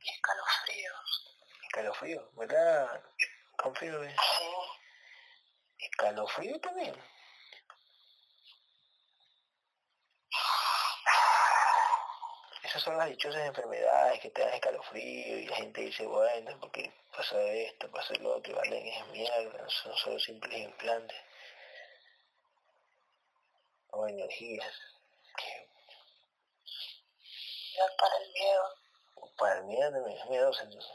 [0.00, 1.36] y escalofríos.
[1.66, 3.02] Escalofrío, ¿verdad?
[3.56, 4.10] Confírame.
[4.10, 4.50] Sí,
[5.78, 6.96] Escalofrío también.
[12.64, 16.92] Esas son las dichosas enfermedades que te dan escalofrío y la gente dice, bueno, porque
[17.16, 21.29] pasa esto, pasa lo otro, valen es mierda, son solo simples implantes.
[23.92, 24.74] O energías.
[25.36, 25.70] Que
[27.98, 28.74] para el miedo,
[29.38, 30.92] para el miedo es miedoso entonces.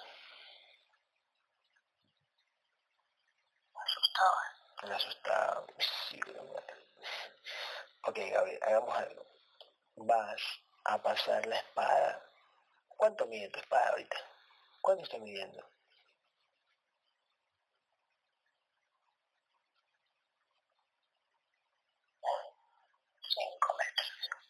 [3.85, 4.87] asustado.
[4.87, 5.65] Me asustaba.
[6.09, 6.19] Sí.
[8.07, 9.25] Ok, Gabriel, hagamos algo.
[9.95, 10.41] Vas
[10.85, 12.21] a pasar la espada.
[12.89, 14.17] ¿Cuánto mide tu espada ahorita?
[14.81, 15.74] ¿Cuánto está midiendo?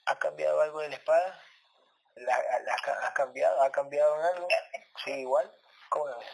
[0.05, 1.39] ¿Ha cambiado algo de la espada?
[2.15, 3.61] ¿La, la- ¿Ha cambiado?
[3.61, 4.47] ¿Ha cambiado en algo?
[5.03, 5.51] Sí, igual.
[5.89, 6.27] ¿Cómo la ves?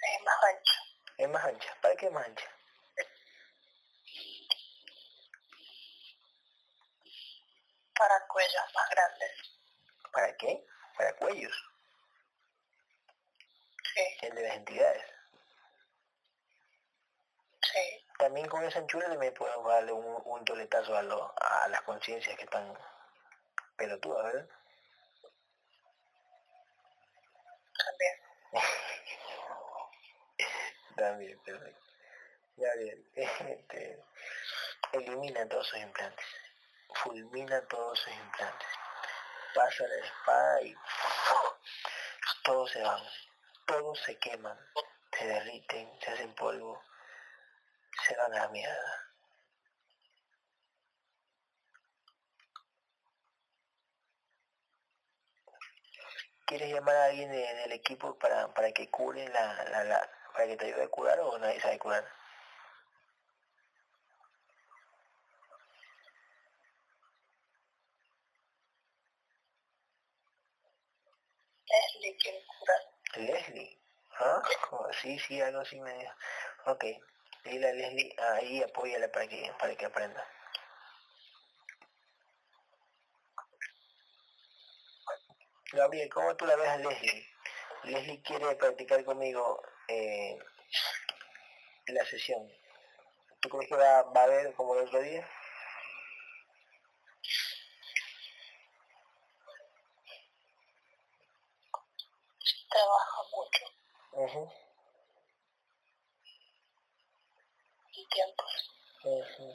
[0.00, 0.74] Es más ancho.
[1.18, 1.76] Es más ancha.
[1.80, 2.46] ¿Para qué es más ancha?
[7.96, 9.30] Para cuellos más grandes.
[10.12, 10.64] ¿Para qué?
[10.98, 11.52] Para cuellos.
[13.94, 15.04] Sí, El de las entidades.
[17.62, 21.82] sí, También con esa anchura también podemos darle un, un toletazo a, lo- a las
[21.82, 22.72] conciencias que están
[23.76, 24.48] pelotudas, ¿verdad?
[27.78, 28.16] también.
[30.96, 31.80] También, perfecto.
[32.56, 33.04] Ya bien.
[33.16, 33.98] Este,
[34.92, 36.26] elimina todos sus implantes.
[36.96, 38.68] Fulmina todos sus implantes.
[39.54, 40.76] Pasa la espada y
[42.44, 43.02] todos se van.
[43.66, 44.58] Todos se queman,
[45.18, 46.82] se derriten, se hacen polvo,
[48.06, 49.12] se van a la mierda.
[56.46, 60.46] ¿Quieres llamar a alguien de- del equipo para, para que cure la, la, la, para
[60.46, 62.04] que te ayude a curar o nadie sabe curar?
[71.70, 72.82] Leslie quiere curar.
[73.16, 73.78] Leslie.
[74.20, 74.42] ¿Ah?
[75.00, 76.12] Sí, sí, algo así me dijo.
[76.66, 76.84] Ok.
[77.44, 80.24] Dile a Leslie, ahí apóyala para que, para que aprenda.
[85.72, 87.26] Gabriel, ¿cómo tú la ves a Leslie?
[87.84, 90.38] Leslie quiere practicar conmigo eh,
[91.86, 92.48] la sesión.
[93.40, 95.28] ¿Tú crees que va, va a ver como el otro día?
[102.70, 103.64] Trabaja mucho
[104.58, 104.61] y
[108.12, 108.70] tiempos.
[109.04, 109.52] ujú.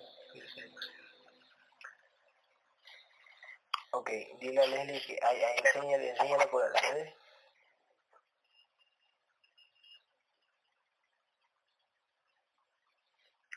[3.91, 4.09] Ok,
[4.39, 7.13] dile a Leslie que ay, ay, enséñale, enséñale a curar, ¿sabes?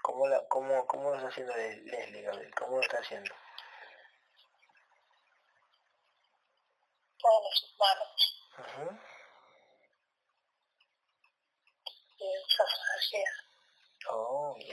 [0.02, 2.54] ¿Cómo, la, cómo, ¿Cómo lo está haciendo Les- Leslie, Gabriel?
[2.54, 3.30] ¿Cómo lo está haciendo?
[7.22, 8.98] Pone sus manos Ujú.
[12.18, 13.49] y.
[14.12, 14.70] Oh, ok.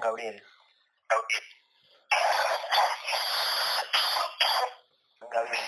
[0.00, 0.42] Gabriel.
[5.32, 5.64] Gabriel.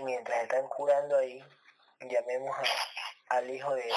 [0.00, 1.42] Mientras están curando ahí,
[2.00, 3.92] llamemos a- al hijo de,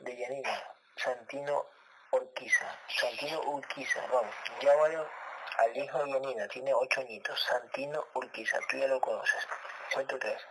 [0.00, 0.62] de Yanina,
[1.08, 1.64] Santino
[2.12, 2.78] Urquiza.
[2.86, 5.08] Santino Urquiza, vamos, llámalo
[5.56, 9.48] al hijo de Yanina, tiene ocho añitos, Santino Urquiza, tú ya lo conoces.
[9.94, 10.42] Cuento tres.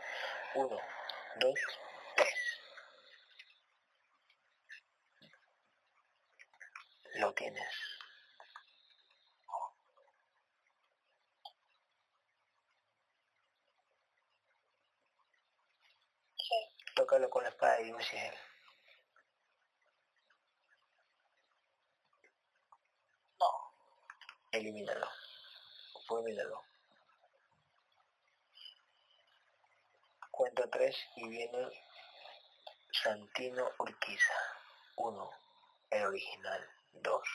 [0.55, 0.79] Uno,
[1.35, 1.59] dos,
[2.15, 2.61] tres.
[7.17, 7.71] Lo tienes.
[16.95, 18.37] Tócalo con la espada y dime si es él.
[23.39, 23.49] no.
[24.57, 25.07] Elimínalo.
[26.07, 26.63] Fulmínalo.
[30.31, 31.69] Cuento tres y viene
[32.91, 34.33] Santino Urquiza.
[34.95, 35.29] Uno,
[35.91, 36.69] el original.
[36.93, 37.27] Dos,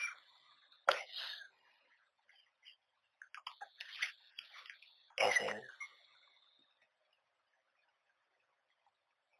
[0.84, 1.10] tres.
[5.16, 5.62] Es él.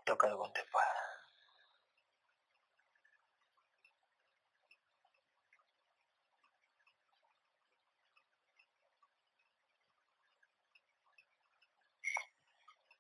[0.04, 0.60] Tócalo con tu.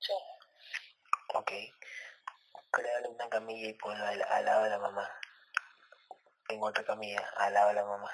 [0.02, 0.12] Sí,
[1.34, 1.52] Ok.
[2.70, 5.10] Créale una camilla y ponla al, al lado de la mamá.
[6.48, 8.10] En otra camilla, al lado de la mamá.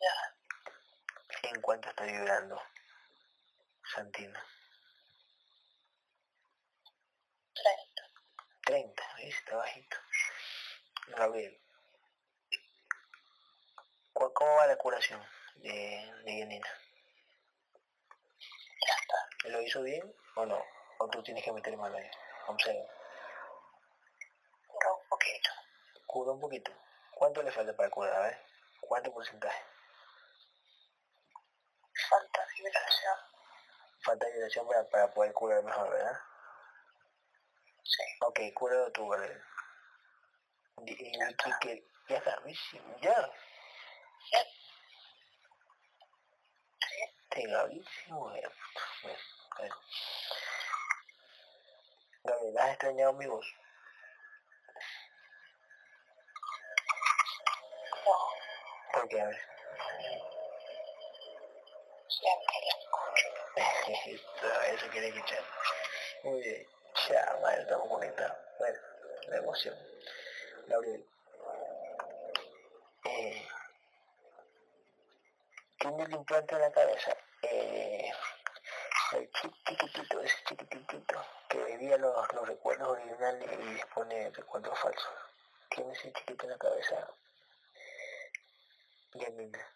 [0.00, 1.48] ya.
[1.50, 2.60] ¿En cuánto está vibrando?
[3.94, 4.38] Santino.
[7.54, 8.02] 30.
[8.66, 9.34] 30, ¿ves?
[9.36, 9.96] Está bajito.
[11.08, 11.60] Gabriel.
[14.12, 15.22] ¿cu- ¿Cómo va la curación
[15.56, 16.68] de, de Yanina?
[19.44, 19.58] Ya está.
[19.58, 20.64] ¿Lo hizo bien o no?
[20.98, 22.10] ¿O tú tienes que meter mano ahí?
[22.46, 22.84] Observa.
[24.66, 25.50] Cura un poquito.
[26.06, 26.72] Cura un poquito.
[27.12, 28.14] ¿Cuánto le falta para curar?
[28.14, 28.38] A ver.
[28.80, 29.62] ¿Cuánto porcentaje?
[32.10, 33.16] Falta vibración.
[34.04, 36.20] Falta vibración para, para poder curar mejor, ¿verdad?
[37.82, 38.02] Sí.
[38.20, 39.42] Ok, cúralo tú, Gabriel.
[40.86, 42.58] Y, y, y que ya está, ¿ves?
[43.00, 43.30] Ya.
[44.30, 44.38] Sí.
[46.90, 47.80] Sí.
[52.24, 53.46] Gabriel, ¿has extrañado mi voz?
[58.04, 58.12] No.
[58.92, 59.20] ¿Por qué?
[59.20, 59.40] A ver.
[62.08, 63.28] Siempre la escucho.
[64.06, 65.44] Eso, eso quiere escuchar.
[66.22, 66.66] Muy bien.
[67.08, 68.36] Ya, madre, estamos conectados.
[68.58, 68.78] Bueno,
[69.28, 69.76] la emoción.
[70.66, 71.06] Gabriel.
[73.04, 73.46] Eh,
[75.78, 77.14] ¿Tiene el implante en la cabeza?
[77.42, 78.10] Eh,
[79.16, 85.12] el chip chiquitito, ese chiquitito, que veía los, los recuerdos originales y dispone recuerdos falsos.
[85.70, 87.08] ¿Tiene ese chiquito en la cabeza?
[89.14, 89.70] Yanina.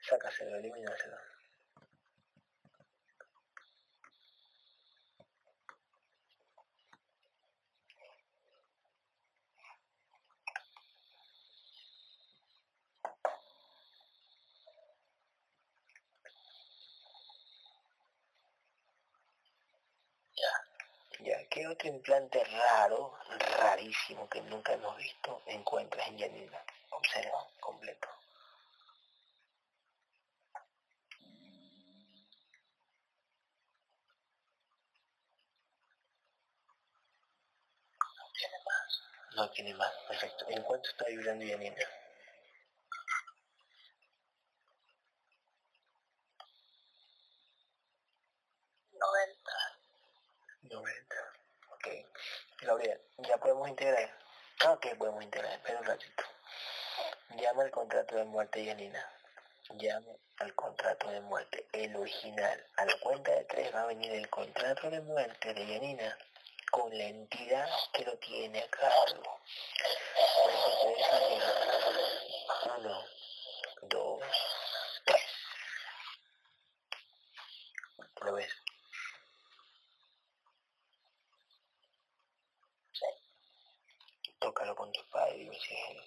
[0.00, 0.97] Sácaselo, elimínaselo.
[21.88, 21.94] Ya.
[21.94, 23.14] Ya, ¿qué ¿Qué otro implante raro,
[23.60, 26.62] rarísimo, que nunca hemos visto, encuentras en Yanina?
[26.90, 28.08] Observa, completo.
[38.16, 39.02] No tiene más.
[39.36, 40.44] No tiene más, perfecto.
[40.48, 41.84] ¿En cuánto está vibrando Yanina?
[48.92, 49.52] 90.
[50.70, 51.07] Ok.
[52.60, 54.10] Gabriel, ya podemos integrar.
[54.64, 55.52] Ah, ok, podemos integrar.
[55.52, 56.24] Espera un ratito.
[57.36, 59.12] Llama al contrato de muerte, Yanina.
[59.76, 62.66] Llame al contrato de muerte, el original.
[62.76, 66.18] A la cuenta de tres va a venir el contrato de muerte de Yanina
[66.70, 69.40] con la entidad que lo tiene a cargo.
[72.76, 73.04] Uno,
[73.82, 74.22] dos,
[75.04, 75.22] tres.
[78.22, 78.52] ¿Lo ves?
[84.40, 86.02] Tócalo con tu espada y dime si es él.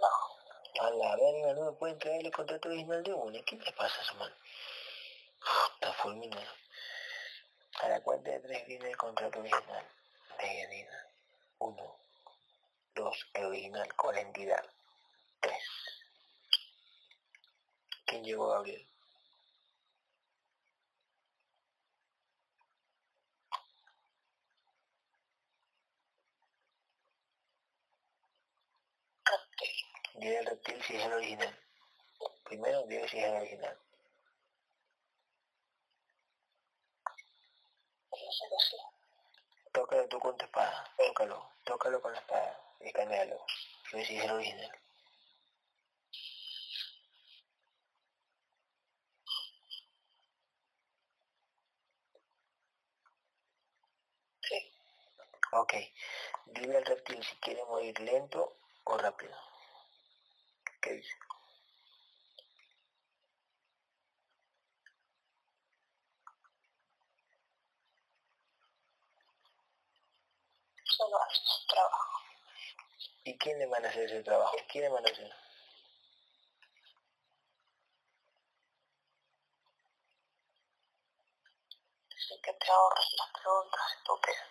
[0.00, 0.86] No.
[0.86, 1.16] A la
[1.80, 3.42] pueden traer el contrato original de una.
[3.42, 4.30] ¿Qué le pasa a su man?
[5.74, 6.54] Está fulminado.
[7.80, 9.88] A la cuenta de tres viene el contrato original
[10.38, 11.06] de Yanina.
[11.58, 11.96] Uno,
[12.94, 14.62] dos, el original con la entidad.
[15.40, 15.64] Tres.
[18.04, 18.86] ¿Quién llegó, Gabriel?
[29.24, 30.20] Reptil.
[30.20, 31.59] Dile al reptil si es el original.
[32.50, 33.78] Primero, si es el original.
[39.72, 40.92] Tócalo tú con tu espada.
[40.96, 41.48] Tócalo.
[41.62, 42.60] Tócalo con la espada.
[42.80, 43.46] Y escanealo.
[43.92, 44.72] Dime si es el original.
[54.42, 54.72] Sí.
[55.52, 55.74] Ok.
[56.46, 59.36] Dile al reptil si quiere morir lento o rápido.
[60.80, 61.14] ¿Qué dice?
[71.00, 72.20] Solo hace su trabajo.
[73.24, 74.54] ¿Y quién le manda a hacer ese trabajo?
[74.70, 75.32] ¿Quién le manda a hacer?
[82.14, 84.48] Así que te ahorras las preguntas estúpidas.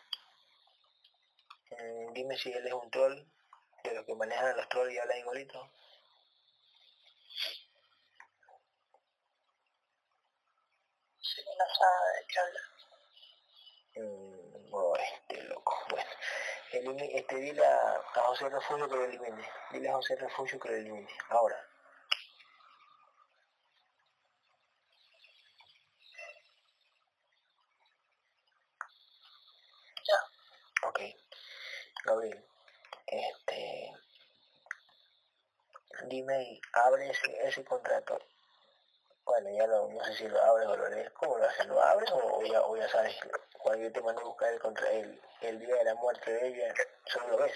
[1.69, 3.27] Mm, dime si él es un troll
[3.83, 5.71] de los que manejan a los trolls y hablan igualito.
[11.21, 12.61] Si no sabe de qué habla.
[13.97, 15.75] Mm, oh, este loco.
[15.89, 16.09] Bueno,
[16.71, 19.49] Elimi- este, dile a, José Refugio que lo elimine.
[19.71, 21.09] Dile a José Refugio que lo elimine.
[21.29, 21.57] Ahora.
[30.07, 30.87] Ya.
[30.87, 30.99] Ok.
[32.05, 32.45] Gabriel,
[33.07, 33.93] este...
[36.07, 37.11] Dime abre
[37.43, 38.17] ese contrato.
[39.29, 41.11] Bueno, ya lo, no sé si lo abres o lo lees.
[41.11, 41.67] ¿Cómo lo haces?
[41.67, 43.15] ¿Lo abres o ya, o ya sabes?
[43.59, 46.47] Cuando yo te mando a buscar el, contra, el, el día de la muerte de
[46.47, 46.73] ella,
[47.05, 47.53] solo lo ves.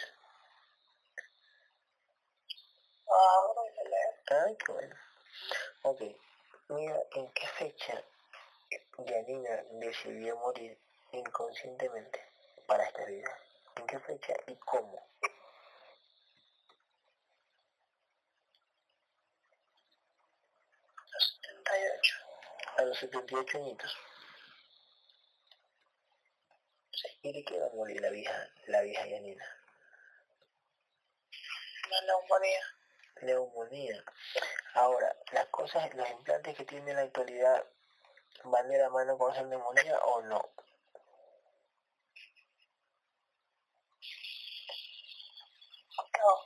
[3.08, 4.46] Lo leo.
[4.46, 4.96] Ay, qué bueno.
[5.82, 6.02] Ok,
[6.70, 8.04] mira, ¿en qué fecha
[9.08, 10.78] Janina decidió morir
[11.12, 12.24] inconscientemente
[12.68, 13.36] para esta vida?
[13.78, 15.04] ¿En qué fecha y cómo?
[21.14, 22.16] Los 78.
[22.84, 23.98] A los 78 añitos.
[27.22, 29.46] ¿Y de qué va a morir la vieja, la vieja Janina?
[31.88, 32.60] Una neumonía.
[33.22, 34.04] Neumonía.
[34.74, 37.66] Ahora, las cosas, los implantes que tiene en la actualidad,
[38.44, 40.52] ¿van de la mano con esa neumonía o no?
[46.20, 46.40] No.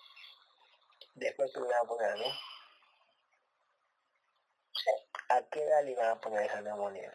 [1.15, 2.46] Después te van a poner, ¿no?
[5.29, 7.13] ¿A qué edad le van a poner esa neumonía?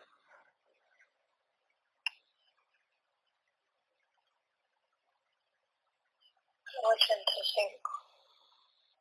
[6.74, 7.90] En 85.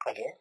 [0.06, 0.38] ¿A qué?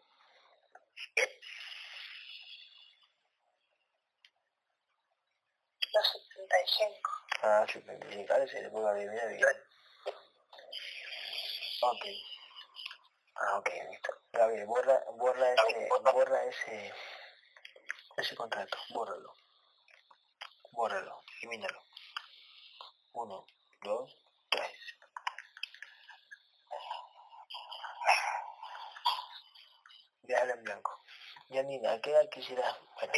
[5.93, 7.11] Los 75.
[7.43, 9.49] Ah, 75, ahora se le puede abrir bien, bien.
[11.83, 12.05] Ok.
[13.37, 14.13] Ah, ok, listo.
[14.33, 16.93] Gabriel, borra, borra ese, borra ese,
[18.21, 19.35] ese contrato, bórralo.
[20.73, 21.83] Bórralo, elimínalo.
[23.13, 23.47] Uno,
[23.83, 24.17] dos,
[24.49, 24.77] tres.
[30.23, 31.03] Déjalo en blanco.
[31.51, 33.13] Janina, ¿a qué edad quisieras, bueno,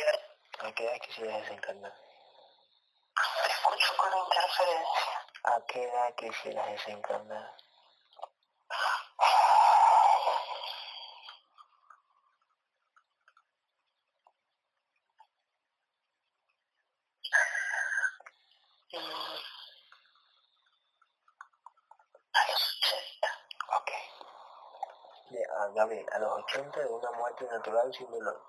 [0.60, 1.94] a qué edad quisieras desencarnar?
[3.44, 5.26] Te escucho con interferencia.
[5.44, 7.54] ¿A qué edad quisieras desencarnar?
[18.92, 19.38] Mm.
[22.34, 23.28] A los 80.
[23.78, 23.90] Ok.
[25.30, 25.46] De-
[26.14, 26.18] a
[26.52, 28.40] Gabriel, a los 80 de una muerte natural sin dolor.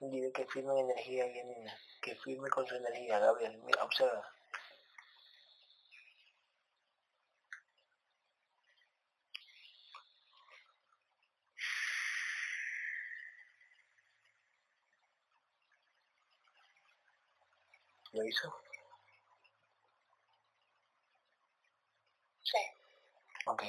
[0.00, 1.76] Dile que firme energía, Janina.
[2.00, 3.60] Que firme con su energía, Gabriel.
[3.64, 4.36] Mira, observa.
[18.15, 18.54] ¿Lo hizo?
[22.42, 22.58] Sí.
[23.46, 23.62] Ok.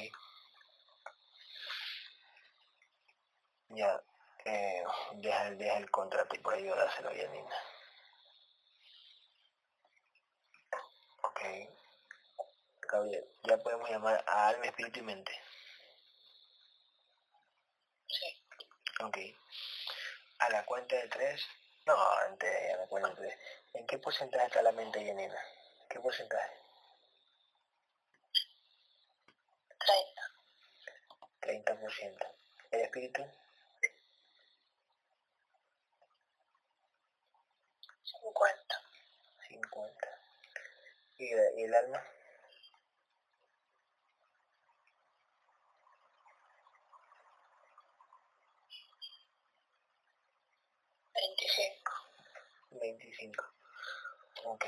[3.70, 4.02] Ya,
[4.44, 4.82] eh,
[5.14, 7.54] deja, deja el contrato y por ahí dárselo a Janina.
[11.22, 11.40] Ok.
[12.90, 15.32] Gabriel, ya podemos llamar a alma, espíritu y mente.
[18.06, 18.26] Sí.
[19.04, 19.18] Ok.
[20.40, 21.46] A la cuenta de tres.
[21.88, 21.96] No,
[22.26, 23.38] antes, a la cuenta de tres.
[23.74, 25.40] ¿En qué porcentaje está la mente, Janina?
[25.88, 26.52] ¿Qué porcentaje?
[29.78, 30.22] 30.
[31.40, 32.26] 30%.
[32.70, 33.22] ¿El espíritu?
[38.04, 38.82] 50.
[39.48, 40.08] 50.
[41.18, 42.02] ¿Y, la- y el alma?
[51.14, 51.92] 25.
[52.78, 53.44] 25.
[54.44, 54.64] Ok.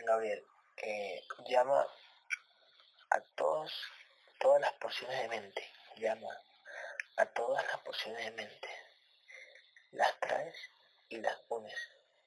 [0.00, 0.44] Gabriel,
[0.78, 1.86] eh, llama
[3.10, 3.72] a todos,
[4.40, 5.70] todas las porciones de mente.
[5.96, 6.28] Llama
[7.16, 8.68] a todas las porciones de mente.
[9.92, 10.56] Las traes
[11.08, 11.74] y las pones.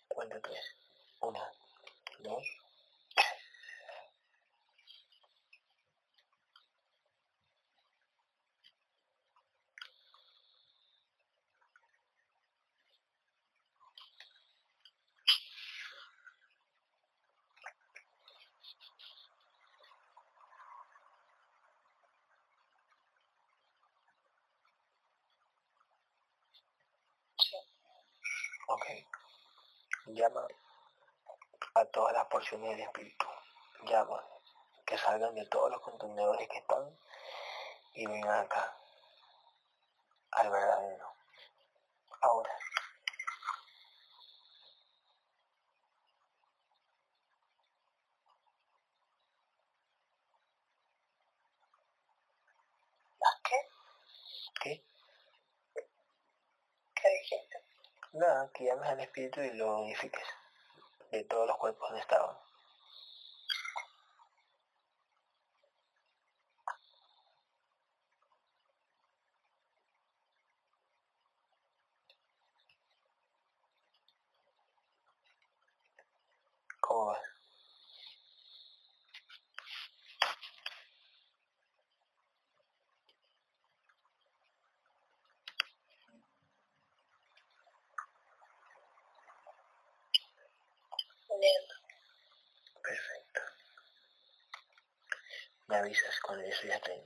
[0.08, 0.76] Cuenta tres.
[1.22, 1.52] Una,
[2.20, 2.46] dos.
[27.40, 27.56] Sí.
[28.68, 28.86] Ok.
[30.08, 30.48] Llama
[31.76, 33.26] a todas las porciones del espíritu.
[33.86, 34.24] Llama.
[34.86, 36.98] Que salgan de todos los contenedores que están
[37.94, 38.78] y vengan acá.
[40.32, 41.08] Al verdadero.
[42.22, 42.52] Ahora.
[58.14, 60.26] Nada, que llames al espíritu y lo unifiques.
[61.12, 62.36] De todos los cuerpos donde estaban.
[76.86, 77.20] ¿Cómo vas?
[91.28, 91.74] Uniendo.
[92.84, 93.42] Perfecto.
[95.68, 97.06] Me avisas con eso ya tengo.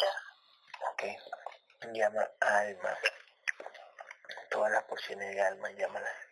[0.00, 0.12] Ya.
[0.92, 1.02] Ok.
[1.98, 2.96] Llama alma.
[4.50, 6.27] Todas las porciones de alma, llámalas.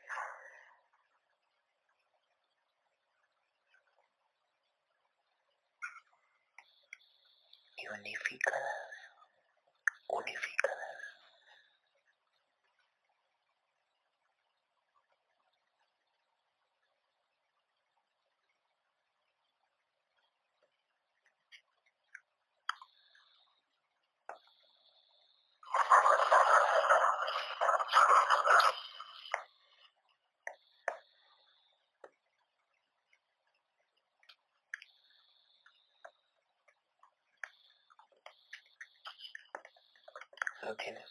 [40.76, 41.10] ¿Lo tienes?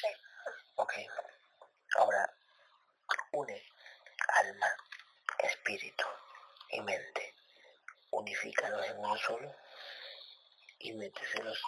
[0.00, 0.08] Sí.
[0.74, 0.92] Ok.
[1.98, 2.34] Ahora,
[3.32, 3.62] une
[4.40, 4.66] alma,
[5.38, 6.04] espíritu
[6.70, 7.34] y mente.
[8.10, 9.54] Unifícalos en uno solo
[10.80, 11.62] y méteselos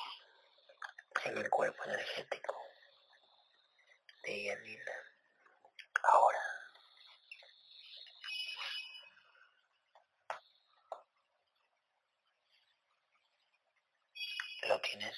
[1.24, 2.56] en el cuerpo energético
[4.24, 4.92] de Yanina.
[6.02, 6.52] Ahora.
[14.68, 15.16] ¿Lo tienes?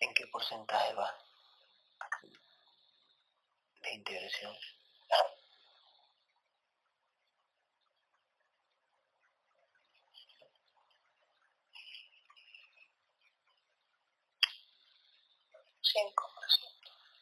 [0.00, 1.18] ¿En qué porcentaje va
[3.82, 4.56] de integración?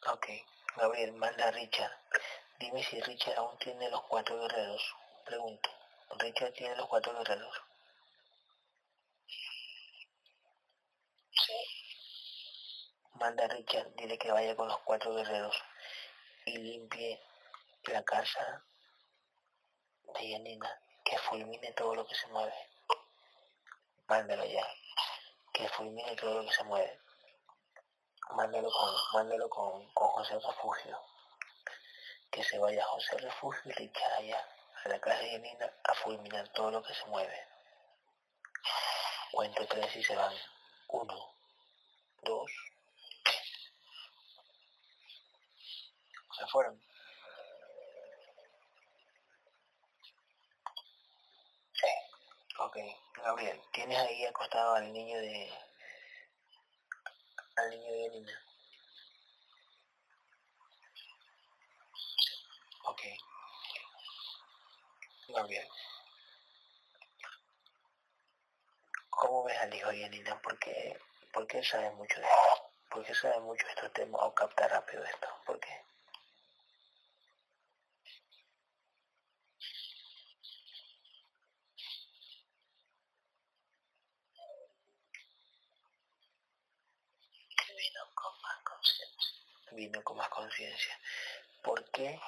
[0.07, 0.27] Ok,
[0.77, 1.91] Gabriel, manda a Richard.
[2.59, 4.83] Dime si Richard aún tiene los cuatro guerreros.
[5.25, 5.69] Pregunto.
[6.19, 7.55] Richard tiene los cuatro guerreros.
[11.31, 11.81] Sí.
[13.21, 15.55] Manda a Richard, dile que vaya con los cuatro guerreros
[16.43, 17.21] y limpie
[17.83, 18.65] la casa
[20.15, 22.55] de Yanina, que fulmine todo lo que se mueve.
[24.07, 24.67] Mándalo ya,
[25.53, 26.99] que fulmine todo lo que se mueve.
[28.31, 30.99] Mándalo con, mándalo con, con José Refugio.
[32.31, 34.47] Que se vaya José Refugio y Richard allá,
[34.83, 37.47] a la casa de Yanina, a fulminar todo lo que se mueve.
[39.31, 40.33] Cuento tres y se van.
[40.87, 41.35] Uno,
[42.23, 42.51] dos,
[46.41, 46.81] se fueron.
[52.59, 52.77] Ok,
[53.23, 55.51] Gabriel, ¿tienes ahí acostado al niño de...
[57.55, 58.39] al niño de Yanina?
[62.85, 63.01] Ok.
[65.29, 65.67] Gabriel.
[69.09, 70.39] ¿Cómo ves al hijo de Yanina?
[70.41, 70.99] Porque,
[71.33, 72.71] porque él sabe mucho de esto.
[72.89, 75.27] Porque sabe mucho de estos temas o capta rápido esto.
[75.45, 75.69] ¿Por qué?
[87.57, 88.57] Que vino con más
[89.81, 90.95] Vino con más conciencia.
[91.63, 92.19] ¿Por qué?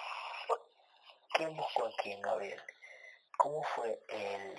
[1.33, 2.59] ¿Quién buscó a quién, Gabriel?
[3.37, 4.57] ¿Cómo fue el,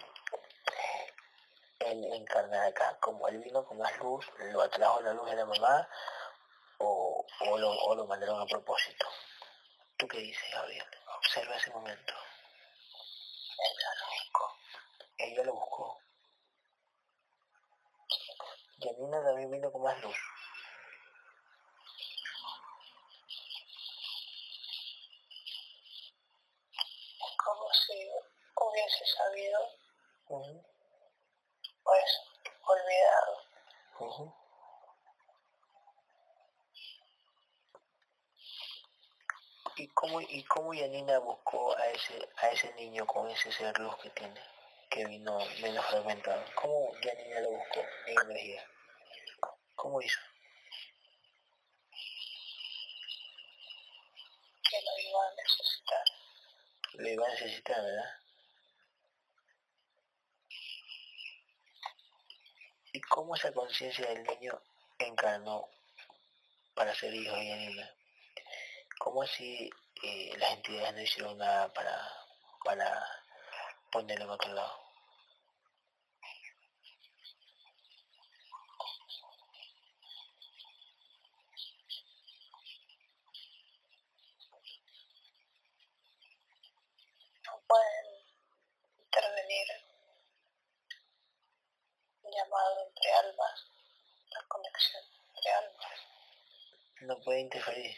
[1.80, 2.96] el encarnar acá?
[3.00, 4.24] ¿Cómo él vino con más luz?
[4.52, 5.88] ¿Lo atrajo la luz de la mamá?
[6.78, 9.06] ¿O, o, lo, o lo mandaron a propósito?
[9.96, 10.86] ¿Tú qué dices, Gabriel?
[11.16, 12.14] Observa ese momento.
[13.58, 14.56] Ella lo buscó.
[15.18, 15.98] Ella lo buscó.
[18.78, 20.16] Yanina también vino con más luz.
[27.44, 28.08] Como si
[28.94, 29.60] hubiese sabido,
[30.28, 30.64] Ujú,
[31.82, 32.20] pues,
[32.66, 33.44] olvidado.
[39.76, 43.96] ¿Y cómo, ¿Y cómo Yanina buscó a ese, a ese niño con ese ser luz
[43.96, 44.40] que tiene,
[44.88, 46.44] que vino menos fragmentado?
[46.54, 48.64] ¿Cómo Yanina lo buscó en energía?
[49.74, 50.20] ¿Cómo hizo?
[54.70, 56.04] que lo iba a necesitar.
[56.94, 58.23] Lo iba a necesitar, ¿verdad?
[62.94, 64.56] ¿Y cómo esa conciencia del niño
[65.00, 65.68] encarnó
[66.76, 67.90] para ser hijo de Yanina?
[69.00, 69.68] ¿Cómo así
[70.04, 72.08] eh, las entidades no hicieron nada para,
[72.64, 73.04] para
[73.90, 74.78] ponerlo en otro lado?
[87.44, 88.06] No pueden
[89.00, 89.84] intervenir
[92.86, 93.66] entre almas,
[94.30, 95.02] la conexión
[95.34, 96.00] entre almas.
[97.00, 97.96] No puede interferir.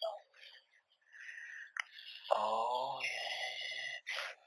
[0.00, 0.08] No,
[2.30, 3.26] Oh, yeah.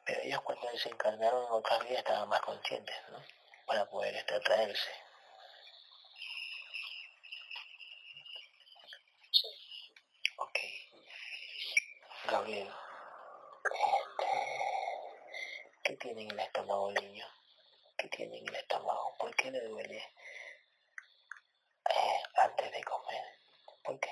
[0.06, 3.24] Pero ellos cuando desencarnaron en otras vidas estaban más conscientes, ¿no?
[3.66, 4.92] Para poder extratraerse.
[9.32, 9.48] sí,
[10.38, 10.60] Ok.
[12.26, 12.68] Gabriel.
[12.68, 14.26] Este,
[15.84, 16.92] ¿Qué tiene tiene en el estómago
[18.20, 19.16] tiene en el estómago?
[19.18, 19.98] ¿Por qué le duele
[21.86, 23.24] eh, antes de comer?
[23.82, 24.10] ¿Por qué?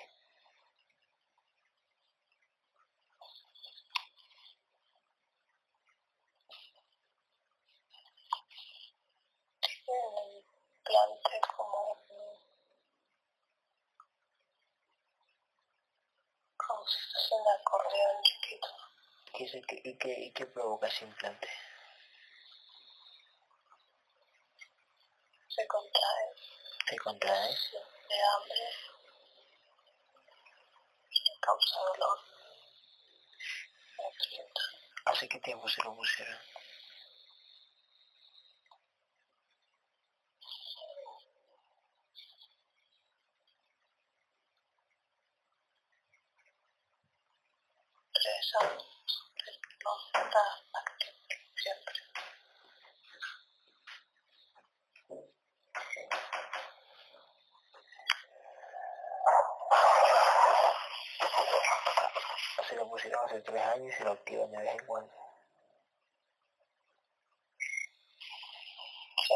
[10.77, 11.97] Implante como
[16.57, 18.67] como si fuese un acordeón chiquito.
[19.33, 21.49] ¿Qué es el que- y, qué, ¿Y qué provoca ese implante?
[25.47, 26.25] Se contrae,
[27.07, 27.55] ¿Se contrae?
[28.09, 28.59] de hambre,
[31.23, 32.19] le causa dolor.
[35.05, 36.37] ¿Hace qué tiempo se lo pusieron?
[48.13, 50.39] tres años, pero no está
[50.73, 51.13] activo
[51.55, 51.95] siempre.
[62.67, 65.11] Se lo pusieron hace tres años y se lo activan de vez en cuando.
[69.27, 69.33] Sí,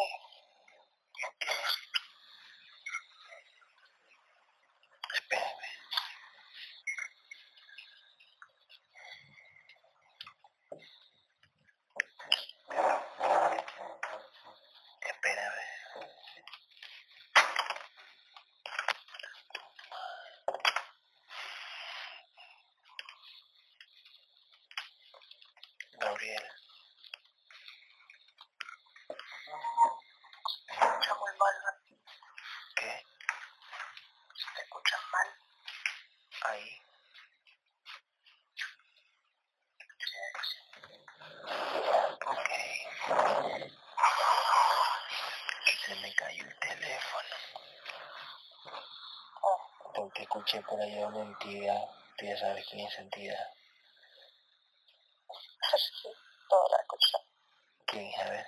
[5.13, 5.67] Espérame.
[15.09, 15.61] Espérame.
[25.99, 26.43] Gabriel,
[30.67, 31.71] se escucha muy mal, ¿no?
[32.75, 33.05] ¿qué?
[34.55, 35.27] se escucha mal.
[36.43, 36.81] Ahí.
[39.99, 40.17] Sí,
[42.25, 42.49] Ok.
[45.85, 47.35] Se me cayó el teléfono.
[49.41, 50.27] Oh, Porque
[50.81, 51.89] por allá una entidad.
[52.17, 53.47] Tú ya sabes quién es entidad.
[55.77, 56.09] sí,
[56.49, 57.17] todo la escucha.
[57.85, 58.11] ¿Quién?
[58.19, 58.45] A ver.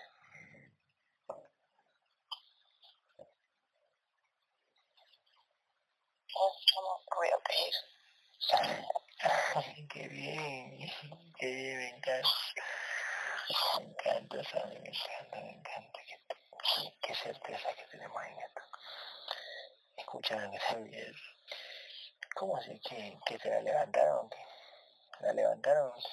[6.29, 8.57] Es como ruido que hizo.
[9.55, 10.91] Ay, qué bien,
[11.37, 12.29] qué bien, me encanta.
[13.77, 15.99] Me encanta, Sammy, me encanta, me encanta.
[16.07, 16.17] Qué,
[16.81, 18.61] qué- qué certeza que tenemos en esto.
[19.97, 21.15] Escucharon Javier.
[22.35, 22.79] ¿Cómo así?
[22.79, 24.29] ¿Que, que se la levantaron?
[24.29, 24.37] ¿Qué?
[25.21, 25.93] ¿La levantaron?
[26.01, 26.07] Sí,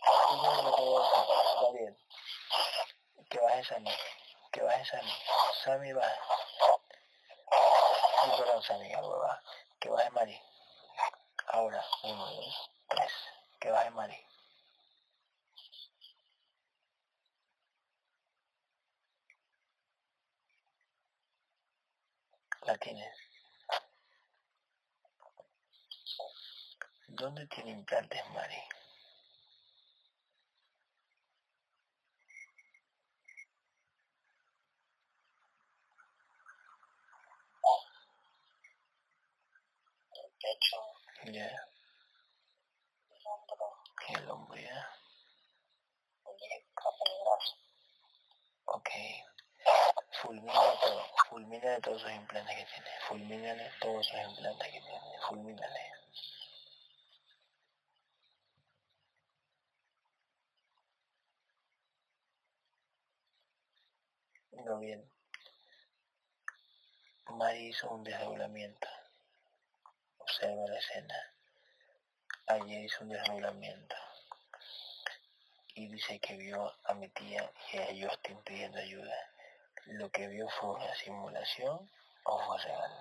[0.00, 1.96] Está bien.
[3.30, 3.90] Que baje Sammy.
[4.52, 5.12] Que baje Sammy.
[5.68, 6.08] Sammy va.
[8.22, 9.42] Ay, perdón, Sammy, algo va.
[9.78, 10.40] Que baje Mari.
[11.48, 13.12] Ahora, uno, dos, tres.
[13.60, 14.16] Que baje Mari.
[22.62, 23.14] La tienes.
[27.08, 28.56] ¿Dónde tiene implantes Mari?
[40.14, 40.76] el pecho,
[41.32, 41.46] Ya,
[43.10, 43.66] el hombro,
[44.08, 44.88] el hombro ya.
[46.24, 47.56] muñeca, el brazo.
[48.66, 48.90] Ok.
[50.22, 51.02] Fulmina todo.
[51.28, 52.90] Fulmina todos esos implantes que tiene.
[53.08, 55.18] Fulmínale todos esos implantes que tiene.
[55.28, 55.92] Fulmínale.
[64.64, 65.10] No bien.
[67.30, 68.88] Mari hizo un desdoblamiento.
[70.18, 71.34] Observa la escena.
[72.46, 73.96] Ayer hizo un desdoblamiento.
[75.74, 79.27] Y dice que vio a mi tía y a Justin pidiendo ayuda.
[79.90, 81.90] Lo que vio fue una simulación
[82.24, 82.92] o fue real.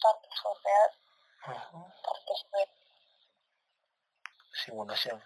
[0.00, 0.90] Parte fue real,
[1.56, 1.92] Ujú.
[2.02, 2.68] parte fue
[4.64, 5.22] Simulación.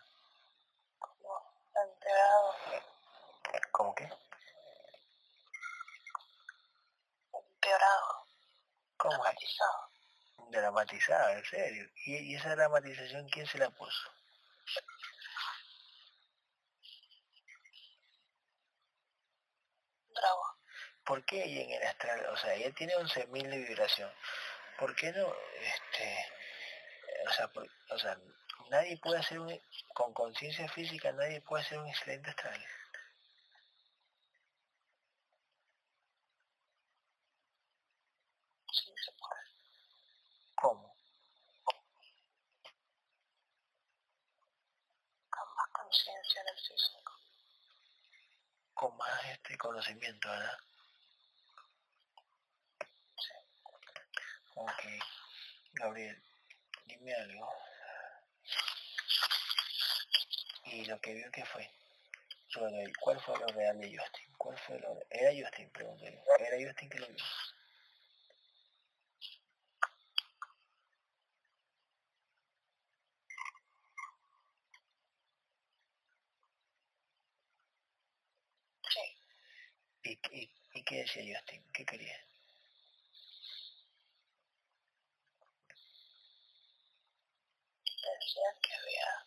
[0.99, 1.43] como
[1.75, 2.55] empeorado,
[3.73, 4.05] ¿Cómo que?
[7.33, 8.27] empeorado,
[8.97, 9.21] ¿Cómo es?
[9.23, 9.91] dramatizado.
[11.11, 11.91] Dramatizada, en serio.
[12.07, 14.11] ¿Y, y esa dramatización quién se la puso?
[20.15, 20.45] Bravo.
[21.05, 24.13] ¿por qué ella en el astral, o sea, ella tiene 11.000 de vibración,
[24.79, 26.27] ¿por qué no, este,
[27.29, 27.51] o sea,
[27.91, 28.19] o sea,
[28.71, 29.61] nadie puede hacer un,
[29.95, 32.65] con conciencia física, nadie puede hacer un excelente astral?
[38.73, 39.41] Sí, se puede.
[40.55, 40.95] ¿Cómo?
[45.31, 47.13] Con más conciencia en el físico.
[48.75, 50.59] Con más este conocimiento, ¿verdad?
[53.17, 53.33] Sí.
[54.55, 54.83] Ok.
[55.75, 56.23] Gabriel,
[56.87, 57.49] dime algo.
[60.65, 61.69] ¿Y lo que vio qué fue?
[62.49, 64.33] Sobre ¿Cuál fue lo real de Justin?
[64.39, 66.23] ¿Cuál fue lo Era Justin, pregúntale.
[66.39, 67.25] Era Justin que lo vio.
[78.91, 79.01] Sí.
[80.03, 81.65] ¿Y, y, y qué decía Justin?
[81.73, 82.17] ¿Qué quería?
[88.31, 89.27] Decía que había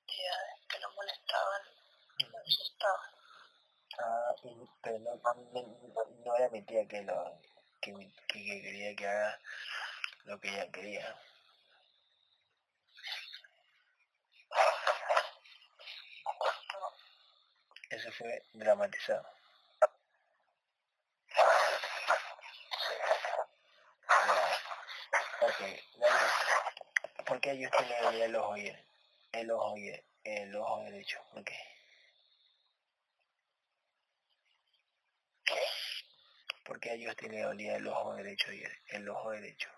[0.00, 1.62] entidades que lo molestaban,
[2.30, 3.10] lo asustaban.
[3.98, 7.40] Ah, y- pero no, no, no era mi tía que lo
[7.80, 7.94] que,
[8.28, 9.40] que, que quería que haga
[10.24, 11.16] lo que ella quería.
[17.88, 19.24] Eso fue dramatizado.
[27.42, 27.68] Ok, dale.
[27.70, 28.72] ¿Por qué ellos tienen el ojo y
[29.32, 29.92] el, ojo y
[30.24, 31.18] el, ojo derecho?
[31.32, 31.58] ¿Por qué?
[35.44, 35.54] ¿qué?
[36.64, 39.68] ¿Por qué ellos tienen olía el ojo derecho y el, ojo derecho?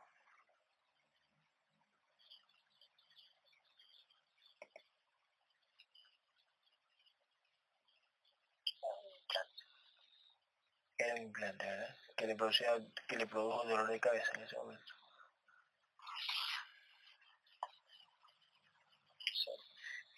[10.99, 11.97] Era un implante, ¿verdad?
[12.17, 12.77] Que le, producía,
[13.09, 15.04] que le produjo dolor de cabeza en ese momento.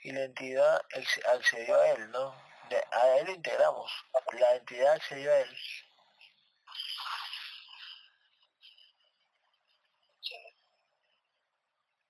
[0.07, 0.81] Y la entidad
[1.35, 2.33] accedió a él, ¿no?
[2.93, 3.91] A él integramos.
[4.35, 5.59] La entidad accedió a él.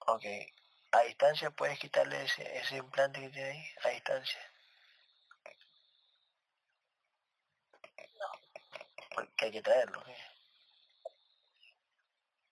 [0.08, 0.24] Ok.
[0.92, 3.64] A distancia puedes quitarle ese, ese implante que tiene ahí.
[3.84, 4.52] A distancia.
[8.12, 8.30] No.
[9.14, 10.04] Porque hay que traerlo.
[10.04, 10.12] ¿sí?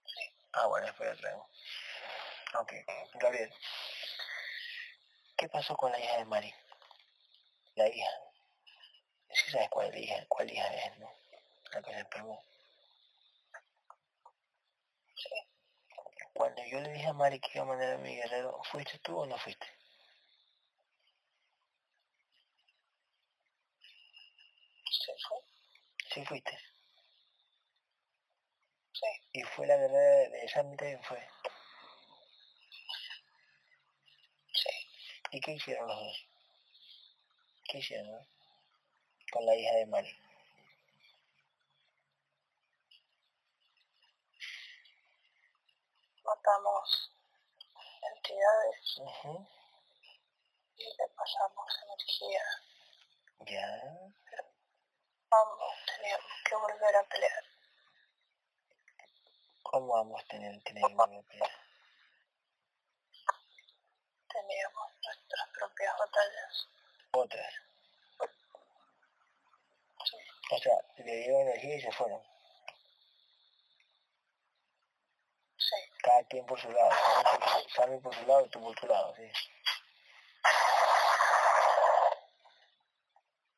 [0.06, 0.36] Sí.
[0.52, 1.46] Ah, bueno, después lo traemos.
[2.60, 2.72] Ok.
[3.20, 3.52] Gabriel.
[5.44, 6.54] ¿Qué pasó con la hija de Mari?
[7.74, 8.08] La hija.
[9.28, 11.10] Sí sabes cuál hija, cuál hija es, ¿no?
[11.70, 12.42] La que se enfermó.
[15.14, 15.28] Sí.
[16.32, 19.18] Cuando yo le dije a Mari que iba a mandar a mi guerrero, ¿fuiste tú
[19.18, 19.66] o no fuiste?
[24.90, 25.38] Sí fue.
[26.14, 26.58] Sí fuiste.
[28.94, 29.06] Sí.
[29.34, 31.28] Y fue la guerrera de Sammy también fue.
[34.54, 34.70] Sí.
[35.34, 36.28] ¿Y qué hicieron los dos?
[37.64, 38.24] ¿Qué hicieron?
[39.32, 40.16] Con la hija de Mari.
[46.24, 47.12] Matamos
[48.14, 49.00] entidades
[50.76, 52.44] y le pasamos energía.
[53.40, 53.82] Ya.
[55.32, 57.44] Ambos teníamos que volver a pelear.
[59.64, 61.63] ¿Cómo vamos a tener, tener que volver a pelear?
[64.34, 66.68] Teníamos nuestras propias batallas.
[67.12, 67.54] Otras.
[70.04, 70.16] Sí.
[70.50, 70.72] O sea,
[71.04, 72.20] le dieron energía y se fueron.
[75.56, 75.76] Sí.
[76.02, 76.90] Cada quien por su lado.
[76.90, 79.30] Sammy por su- Sammy por su lado y tú por tu lado, sí.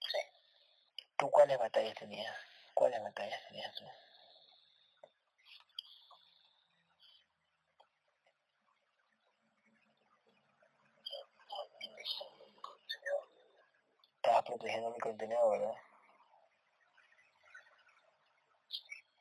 [0.00, 0.18] Sí.
[1.16, 2.36] ¿Tú cuáles batallas tenías?
[2.74, 3.84] ¿Cuáles batallas tenías tú?
[14.47, 15.74] Protegiendo mi contenido, ¿verdad?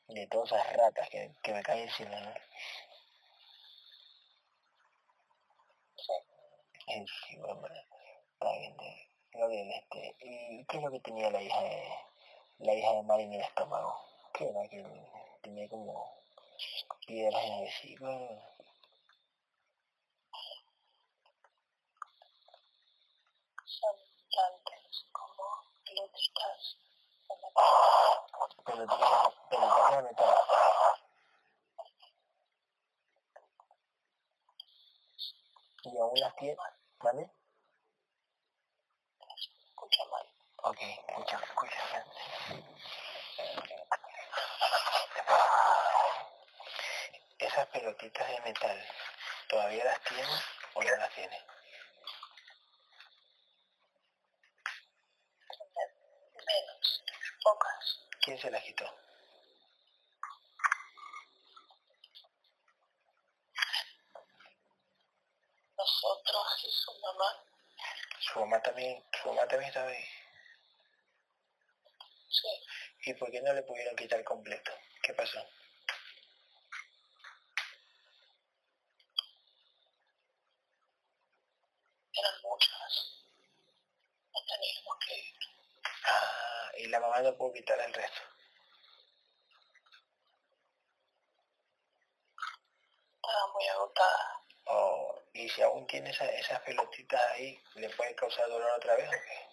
[0.07, 2.33] De todas esas ratas que, que me caen encima, ¿no?
[5.97, 6.13] Sí.
[9.47, 11.83] Bien, este, ¿y qué es lo que tenía la hija de,
[12.59, 13.95] la hija de Mari en el estómago?
[14.33, 14.67] ¿Qué era?
[14.67, 14.83] Que
[15.41, 16.09] tenía como
[17.05, 18.17] piedras en vesícula.
[23.65, 23.95] Son
[24.31, 25.43] plantas como
[28.65, 30.35] pelotitas de metal.
[35.83, 36.57] Y aún las tiene,
[36.99, 37.31] ¿vale?
[39.69, 40.27] Escucha mal.
[40.63, 42.05] Ok, escucha, escucha.
[47.37, 48.85] Esas pelotitas de metal,
[49.47, 50.27] ¿todavía las tiene
[50.73, 51.45] o no las tiene?
[56.47, 57.03] Menos,
[57.43, 58.05] pocas.
[58.25, 58.85] ¿Quién se las quitó?
[65.77, 67.43] Nosotros y su mamá.
[68.19, 70.03] Su mamá también, su mamá también estaba ahí.
[72.27, 72.47] Sí,
[73.11, 74.71] ¿Y por qué no le pudieron quitar completo?
[75.03, 75.39] ¿Qué pasó?
[82.17, 83.21] eran muchas.
[84.33, 85.35] No teníamos que ir.
[87.15, 88.21] Ah, no pudo quitar el resto.
[93.21, 94.39] Estaba muy agotada.
[94.67, 99.07] Oh, y si aún tiene esa- esas pelotitas ahí, ¿le puede causar dolor otra vez
[99.09, 99.47] o qué?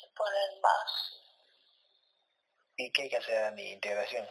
[0.00, 0.92] Le ponen más.
[2.76, 3.72] ¿Y qué hay que hacer, Dani?
[3.72, 4.26] Integración.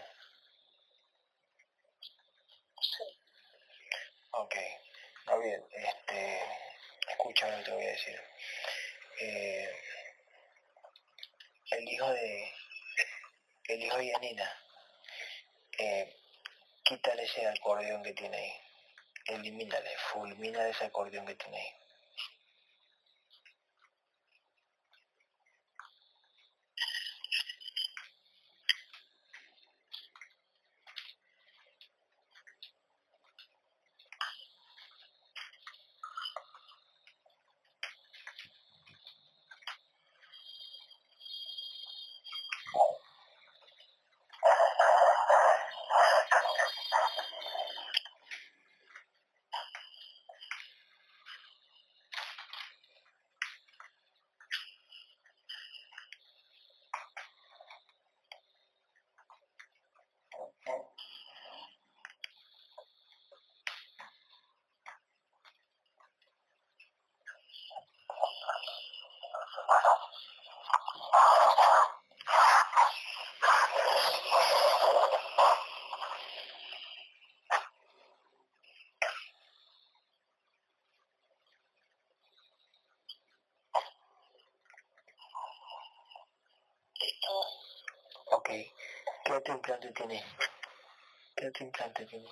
[2.81, 3.03] Sí,
[4.31, 4.55] Ok.
[5.41, 6.44] Bien, este...
[7.25, 8.21] Escucha lo que te voy a decir.
[9.19, 9.69] Eh,
[11.71, 12.53] el hijo de...
[13.67, 14.59] El hijo de Yanina.
[15.79, 16.15] Eh,
[16.83, 18.53] quítale ese acordeón que tiene ahí.
[19.25, 21.73] Elimínale, fulmina ese acordeón que tiene ahí.
[87.05, 87.33] listo.
[88.31, 88.49] Ok.
[89.45, 90.25] ¿Qué otro implante tiene?
[91.35, 92.27] ¿Qué otro implante tiene?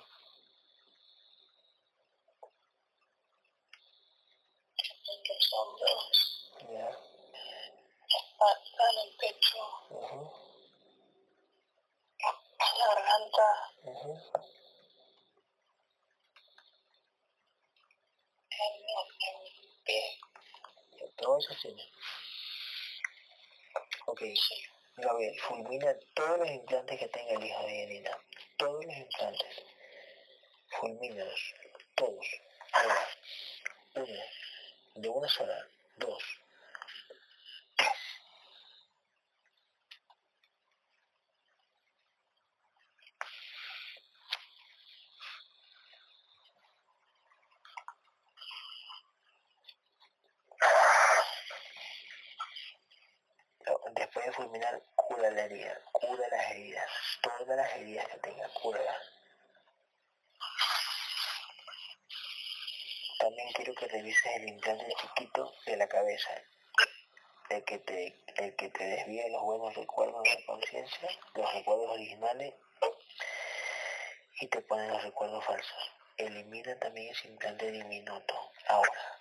[4.76, 6.88] En los hombros, Ya.
[8.18, 9.58] espalda, en el pecho,
[9.90, 10.32] ujú,
[12.18, 13.46] en la garganta,
[13.84, 14.12] ujú.
[18.50, 18.72] en,
[19.20, 20.20] en el pie.
[21.16, 21.84] Todo eso tiene.
[24.06, 24.20] Ok.
[24.20, 24.62] Sí,
[24.96, 26.13] Gabriel, fulmina todos los
[26.54, 28.18] implantes que tenga el hijo de Yanina.
[28.56, 29.62] Todos los implantes.
[30.68, 31.54] Fulmínalos.
[31.94, 32.26] Todos.
[32.72, 33.08] Ahora.
[33.94, 34.20] Uno.
[34.94, 35.68] De una sola.
[35.96, 36.22] Dos.
[37.76, 37.88] Tres.
[53.66, 55.80] No, Después de fulminar, cura la herida.
[55.92, 56.90] Cura las heridas.
[57.22, 59.10] Todas las heridas que tenga, cúralas.
[63.18, 65.88] También quiero que revises el implante chiquito de la
[67.50, 71.90] el que te, el que te desvía los buenos recuerdos de la conciencia, los recuerdos
[71.90, 72.54] originales
[74.40, 75.92] y te pone los recuerdos falsos.
[76.16, 78.34] Elimina también ese implante diminuto.
[78.68, 79.13] Ahora.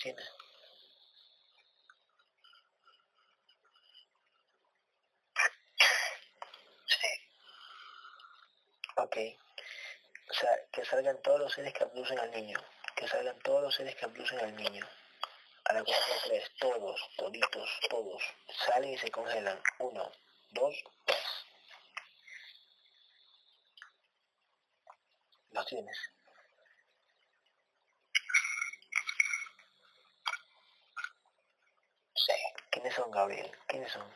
[0.00, 0.14] Sí.
[8.96, 9.16] Ok.
[10.30, 12.58] O sea, que salgan todos los seres que abducen al niño.
[12.96, 14.86] Que salgan todos los seres que abducen al niño.
[15.64, 18.22] A la cuenta de tres, todos, toditos, todos.
[18.66, 19.60] Salen y se congelan.
[19.78, 20.10] Uno,
[20.52, 20.74] dos,
[21.04, 21.18] tres.
[25.50, 25.98] Los tienes.
[32.14, 32.32] Sí.
[32.70, 33.10] ¿Quiénes son,
[33.90, 33.90] Gabriel?
[33.90, 34.10] ¿Quiénes son?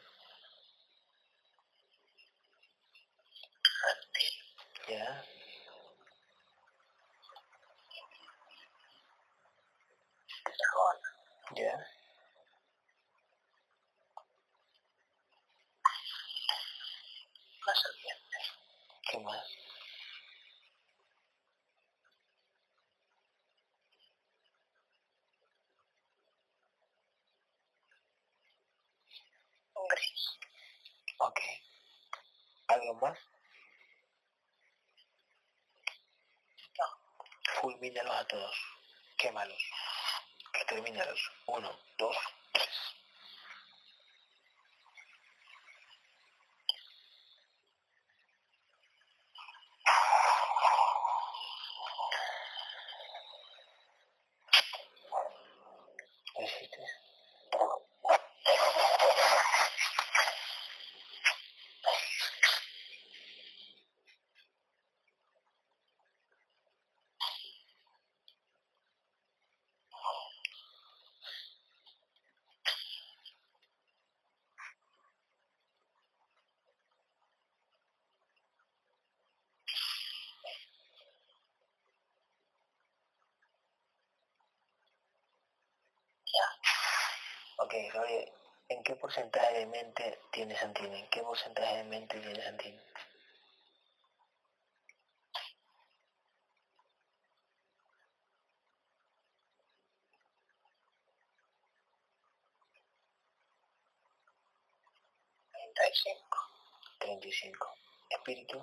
[3.85, 4.35] Reptil.
[4.89, 5.25] ¿Ya?
[10.45, 10.99] Dragón.
[11.57, 11.87] ¿Ya?
[17.67, 18.39] La serpiente.
[19.11, 19.47] ¿Qué más?
[29.75, 30.39] Un gris.
[31.19, 31.41] Ok.
[32.69, 33.19] ¿Algo más?
[36.79, 36.87] No.
[37.85, 38.57] Fulmínalos a todos.
[39.19, 39.63] Quémalos.
[40.55, 41.21] Extermínalos.
[41.49, 42.17] Uno, dos,
[42.55, 42.71] tres.
[56.39, 56.79] ¿Lo hiciste?
[86.35, 86.49] Ya.
[87.65, 88.31] Ok, Gabriel,
[88.69, 91.01] ¿en qué porcentaje de mente tiene Santini?
[91.01, 92.79] ¿En qué porcentaje de mente tiene Santini?
[105.51, 106.39] Treinta y cinco.
[106.99, 107.69] 35.
[108.11, 108.63] Espíritu,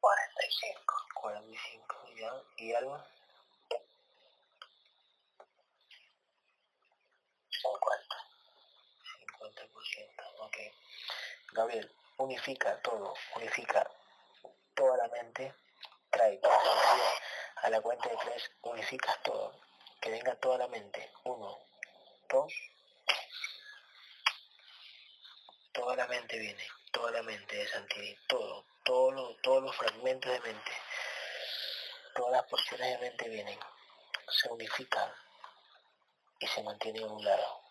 [0.00, 0.94] Cuarenta y cinco.
[1.14, 2.32] 45, ¿ya?
[2.58, 3.04] ¿Y alma?
[7.50, 8.16] Cincuenta.
[9.36, 10.56] 50%, ok.
[11.52, 13.88] Gabriel, unifica todo, unifica
[14.74, 15.54] toda la mente,
[16.10, 17.10] trae toda la energía
[17.62, 19.52] a la cuenta de tres, unificas todo,
[20.00, 21.10] que venga toda la mente.
[21.24, 21.58] Uno,
[22.28, 22.52] dos,
[25.72, 30.30] toda la mente viene, toda la mente de Santini, todo, todo lo- todos los fragmentos
[30.30, 30.72] de mente,
[32.18, 33.60] todas las porciones de mente vienen,
[34.28, 35.08] se unifican
[36.40, 37.62] y se mantienen a un lado.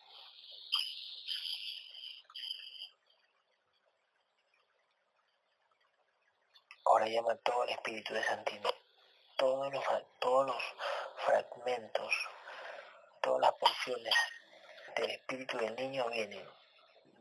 [6.86, 8.70] Ahora llama todo el espíritu de Santini.
[9.36, 9.84] Todos los,
[10.20, 10.64] todos los
[11.26, 12.14] fragmentos,
[13.22, 14.16] todas las porciones
[14.96, 16.50] del espíritu del niño vienen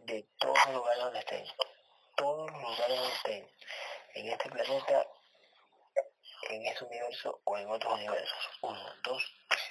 [0.05, 1.47] de todos los lugares donde estén.
[2.15, 3.51] Todos los lugares donde estén.
[4.15, 5.07] En este planeta,
[6.49, 8.51] en este universo o en otros universos.
[8.63, 9.63] Uno, dos, tres.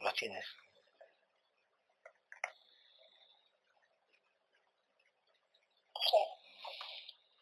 [0.00, 0.46] Los tienes.
[6.00, 6.16] Sí.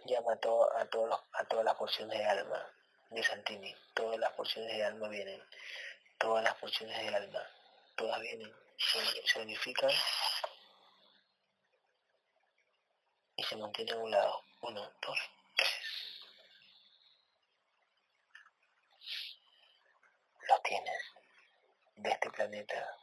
[0.06, 2.66] llama a, todo, a, todos a todas las porciones de alma
[3.10, 3.74] de Santini.
[3.94, 5.42] Todas las porciones de alma vienen.
[6.18, 7.42] Todas las porciones de alma.
[7.94, 8.52] Todas vienen.
[8.78, 9.90] Se, se unifican
[13.35, 14.44] y se mantienen a un lado.
[14.62, 15.18] Uno, dos,
[15.56, 15.70] tres.
[20.48, 21.02] Los tienes.
[21.96, 22.98] De este planeta,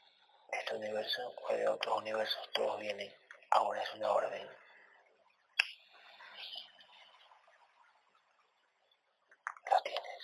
[0.51, 2.51] de este universo o de otros universos.
[2.51, 3.13] Todos vienen.
[3.51, 4.49] Ahora es una orden.
[9.71, 10.23] Los tienes.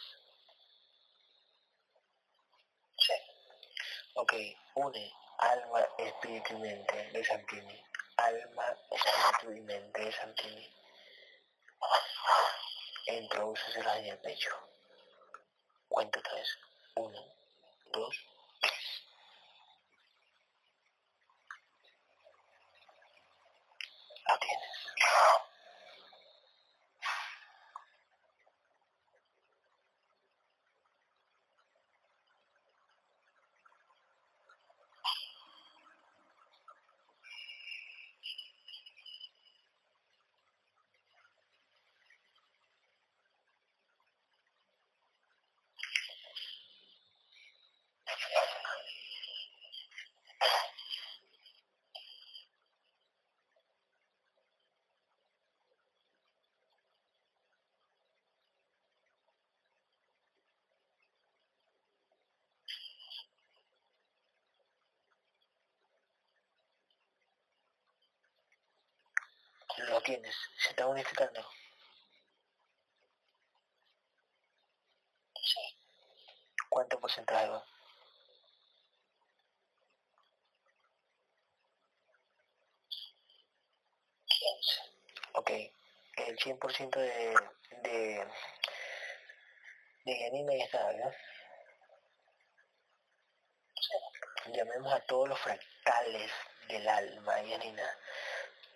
[2.98, 3.14] Sí.
[4.16, 4.34] Ok,
[4.76, 7.89] une alma, espíritu y mente de Santini.
[8.20, 10.76] Alma, espíritu y mente de Santini.
[13.08, 14.52] Introdúceselos en el pecho.
[15.88, 16.58] Cuento tres.
[16.96, 17.20] Uno,
[17.94, 18.16] dos,
[18.62, 19.04] tres.
[24.28, 24.80] Lo tienes.
[70.10, 71.48] Tienes, se está unificando.
[75.36, 75.60] Sí.
[76.68, 77.64] ¿Cuánto porcentaje va?
[85.34, 87.36] Ok, el 100% de,
[87.84, 88.28] de,
[90.06, 91.14] de Yanina ya está, ¿verdad?
[93.76, 94.52] Sí.
[94.54, 96.32] Llamemos a todos los fractales
[96.68, 97.98] del alma, Yanina.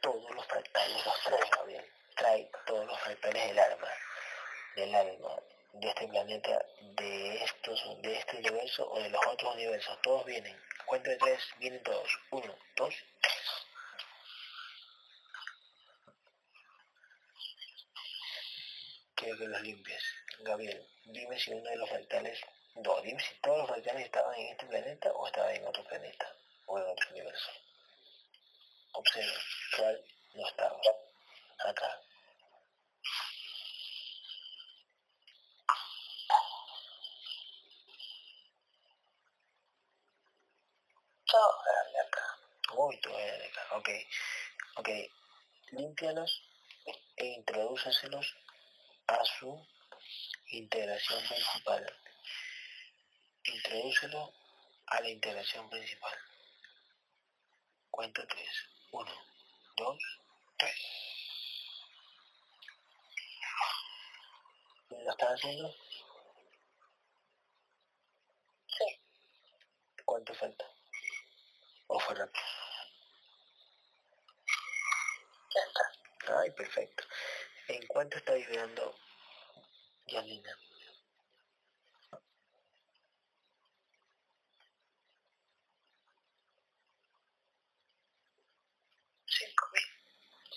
[0.04, 1.86] Todos los fractales los trae, Gabriel.
[2.18, 3.88] Trae todos los fractales del alma,
[4.76, 5.40] del alma,
[5.72, 9.98] de este planeta, de estos, de este universo o de los otros universos.
[10.02, 10.62] Todos vienen.
[10.86, 12.20] Cuento de tres, vienen todos.
[12.32, 13.50] Uno, dos, tres.
[19.16, 20.04] Quiero que los limpies.
[20.40, 22.42] Gabriel, dime si uno de los fractales,
[22.76, 26.36] no, dime si todos los fractales estaban en este planeta o estaban en otro planeta
[26.66, 27.63] o en otro universo.
[28.94, 29.40] Observa
[29.76, 30.06] cuál
[30.36, 30.80] no estaba.
[31.66, 32.00] Acá.
[41.26, 42.40] Todo grande acá.
[42.76, 43.76] Uy, eres de acá.
[43.78, 43.90] Ok.
[44.76, 44.90] Ok.
[45.72, 46.44] Límpialos
[47.18, 48.36] e introdúceselos
[49.08, 49.68] a su
[50.52, 51.98] integración principal.
[53.46, 54.34] Introdúcelo
[54.88, 56.18] a la integración principal.
[57.90, 58.70] Cuento tres.
[58.94, 59.12] Uno,
[59.76, 59.98] dos,
[60.60, 60.76] tres.
[64.92, 65.74] ¿Lo estás haciendo?
[68.68, 68.86] Sí.
[70.06, 70.66] ¿Cuánto falta?
[71.88, 72.46] ¿O fue rápido?
[75.56, 76.40] Ya está.
[76.40, 77.04] Ay, perfecto.
[77.70, 78.96] ¿En cuánto está vibrando
[80.06, 80.56] Yanina?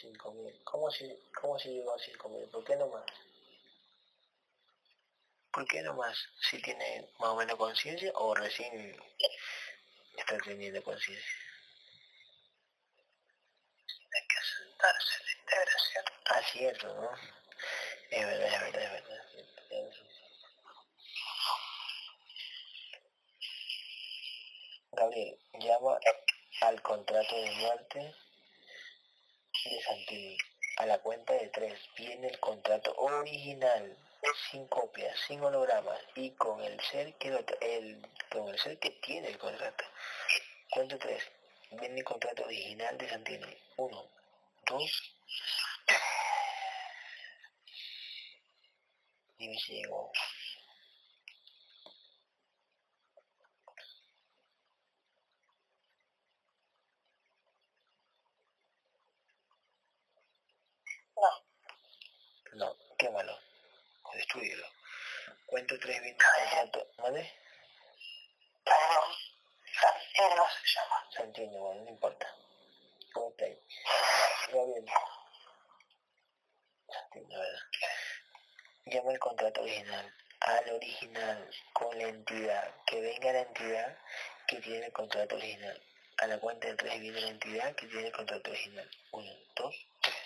[0.06, 0.62] Cinco mil.
[0.62, 2.48] ¿Cómo se, cómo se llegó a cinco mil?
[2.48, 3.04] ¿Por qué no más?
[5.50, 6.16] ¿Por qué no más?
[6.48, 8.96] Si tiene más o menos conciencia o recién
[10.16, 11.32] está teniendo conciencia.
[14.14, 16.04] Hay que sentarse en la integración.
[16.26, 17.10] Ah, cierto, ¿no?
[18.10, 19.92] Es verdad, es verdad, es verdad.
[24.92, 25.98] Gabriel, llama
[26.60, 28.14] al contrato de muerte
[29.68, 30.36] de Santini.
[30.78, 33.96] A la cuenta de tres viene el contrato original,
[34.50, 38.90] sin copias, sin hologramas y con el ser que lo el, con el ser que
[38.90, 39.84] tiene el contrato.
[40.70, 41.22] Cuento tres.
[41.70, 43.56] Viene el contrato original de Santini.
[43.76, 44.04] Uno,
[44.66, 45.14] dos.
[49.38, 50.12] Dime si llegó.
[61.16, 61.44] No.
[62.54, 63.38] No, quémalo.
[64.14, 64.66] Destruyelo.
[65.46, 66.88] Cuento tres contrato.
[66.98, 67.32] ¿Vale?
[68.64, 69.12] Perdón.
[69.80, 71.10] Santino se llama.
[71.10, 72.34] Santini, bueno, no importa.
[73.14, 73.42] Ok.
[74.52, 74.86] Gabriel.
[76.88, 77.60] Santini, ¿verdad?
[78.86, 80.14] Llama el contrato original.
[80.40, 82.74] Al original con la entidad.
[82.86, 83.98] Que venga la entidad
[84.46, 85.82] que tiene el contrato original.
[86.18, 88.90] A la cuenta de tres viene la entidad que tiene el contrato original.
[89.12, 90.16] Uno, dos, tres.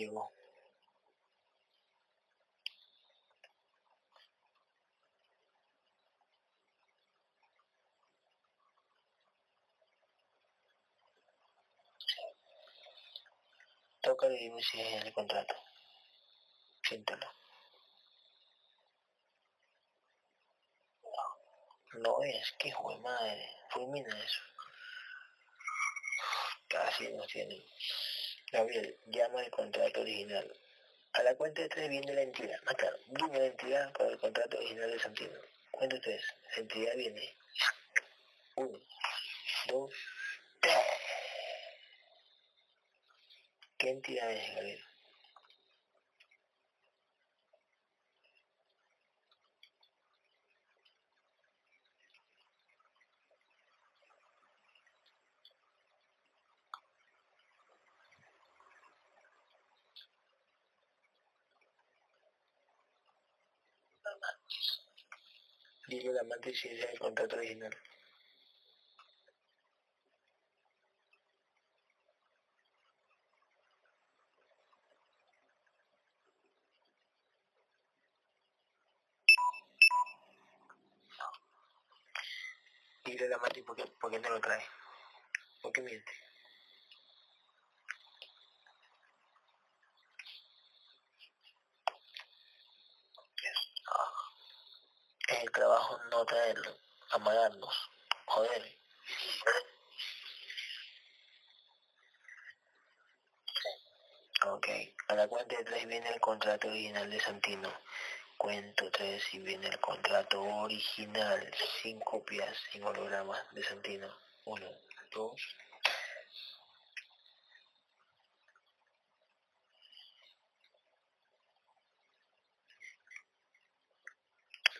[0.00, 0.32] Llegó.
[14.02, 15.54] Y dime si es el contrato.
[16.82, 17.26] Siéntelo.
[21.94, 23.46] No es, que jue madre.
[23.70, 24.40] Fulmina eso.
[26.68, 27.62] Casi no tiene.
[28.52, 30.56] Gabriel, llama el contrato original.
[31.12, 32.60] A la cuenta de tres viene la entidad.
[32.76, 35.38] Claro, viene la entidad con el contrato original de Santino.
[35.70, 36.22] Cuenta tres.
[36.50, 37.36] La entidad viene.
[38.56, 38.80] Uno,
[39.68, 39.94] dos,
[40.60, 40.74] tres.
[43.78, 44.89] ¿Qué entidad es, Gabriel?
[65.90, 67.76] digo la matriz y del contrato original.
[83.04, 84.62] Y de la matriz porque, porque no lo trae,
[85.60, 86.29] porque miente.
[95.60, 96.74] Trabajo no traerlo,
[97.10, 97.90] amagarnos,
[98.24, 98.78] joder.
[104.46, 104.68] Ok,
[105.08, 107.70] a la cuenta de tres viene el contrato original de Santino.
[108.38, 114.08] Cuento tres y viene el contrato original, sin copias, sin hologramas de Santino.
[114.46, 114.66] Uno,
[115.12, 115.38] dos.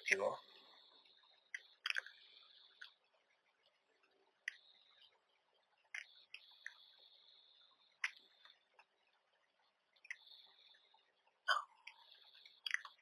[0.09, 0.40] ¿Llegó?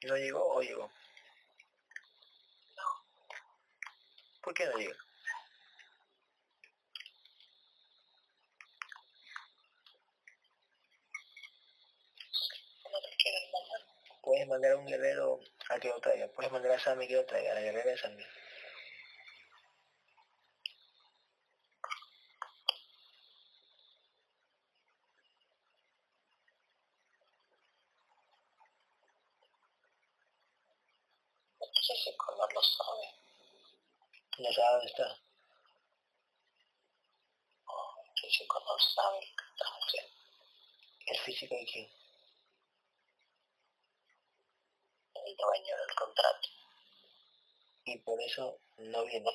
[0.09, 0.91] ¿No llegó o llegó?
[4.41, 4.97] ¿Por qué no llega?
[12.85, 12.99] No.
[14.23, 16.27] Puedes mandar a un guerrero a que lo traiga.
[16.29, 18.25] Puedes mandar a Sammy que lo traiga, a la guerrera de Sammy.
[31.89, 33.15] El físico no lo sabe.
[34.37, 35.19] No sabe dónde está.
[38.05, 40.13] El físico no sabe lo que estás haciendo.
[41.07, 41.89] El físico de quién.
[45.15, 46.47] El dueño del contrato.
[47.85, 49.31] Y por eso no viene.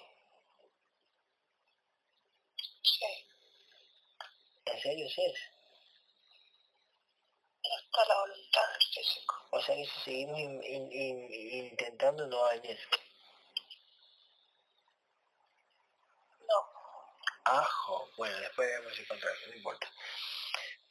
[2.83, 3.27] Sí.
[4.65, 5.39] ¿En serio sí es?
[7.65, 9.47] No está la voluntad del físico.
[9.51, 12.79] O sea que si seguimos in- in- in- intentando no a venir.
[16.49, 16.69] No.
[17.45, 18.11] Ajo.
[18.17, 19.93] Bueno, después vemos el contrato, no importa.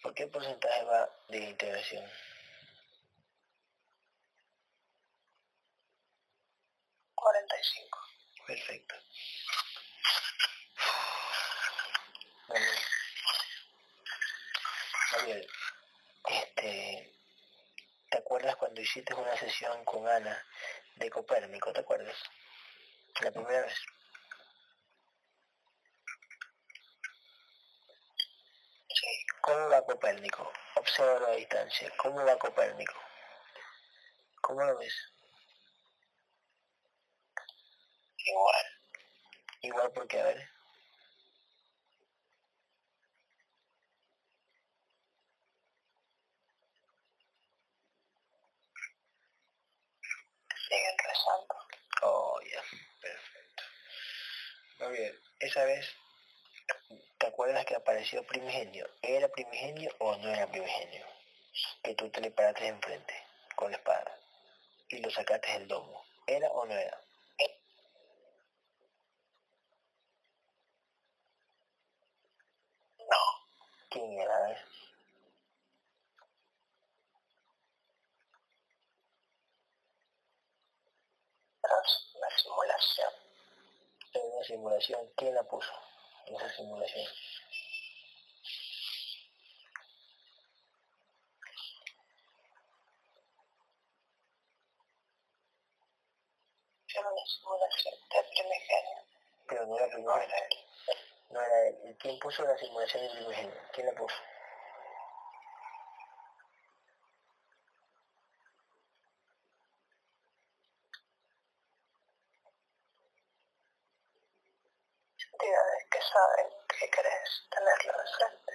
[0.02, 2.10] ¿Por qué porcentaje va de integración?
[7.16, 8.00] Cuarenta y cinco.
[8.46, 8.96] Perfecto.
[12.48, 12.66] Bueno,
[15.12, 15.48] Gabriel,
[16.30, 17.16] este,
[18.10, 20.46] ¿te acuerdas cuando hiciste una sesión con Ana
[20.98, 21.74] de Copérnico?
[21.74, 22.16] ¿Te acuerdas?
[23.22, 23.76] La primera vez.
[29.42, 30.52] ¿Cómo va Copérnico?
[30.76, 31.92] Observa a distancia.
[31.98, 32.94] ¿Cómo va Copérnico?
[34.42, 34.94] ¿Cómo lo ves?
[38.18, 38.66] Igual.
[39.62, 40.53] Igual porque, a ver,
[52.02, 52.62] Oh, ya,
[53.02, 53.64] perfecto.
[54.80, 55.86] Muy bien, esa vez,
[57.18, 58.88] ¿te acuerdas que apareció Primigenio?
[59.02, 61.06] ¿Era Primigenio o no era Primigenio?
[61.84, 63.14] Que tú te le paraste enfrente
[63.56, 64.18] con la espada
[64.90, 66.06] y lo sacaste del domo.
[66.28, 67.00] ¿Era o no era?
[72.98, 73.24] No.
[73.90, 74.36] ¿Quién era?
[74.36, 74.58] A ver.
[81.62, 83.14] Pero es una simulación.
[84.14, 85.10] Era una simulación.
[85.18, 85.74] ¿Quién la puso?
[86.28, 87.08] Esa simulación.
[96.96, 98.98] Era una simulación de primigenio.
[99.48, 100.24] Pero no era No Primigenio.
[100.24, 100.58] era él.
[101.32, 101.98] No era él.
[102.64, 103.62] ¿Quién puso la simulación de Primigenio?
[103.74, 104.16] ¿Quién la puso?
[115.34, 118.54] Entidades que saben que querés tenerlo de frente.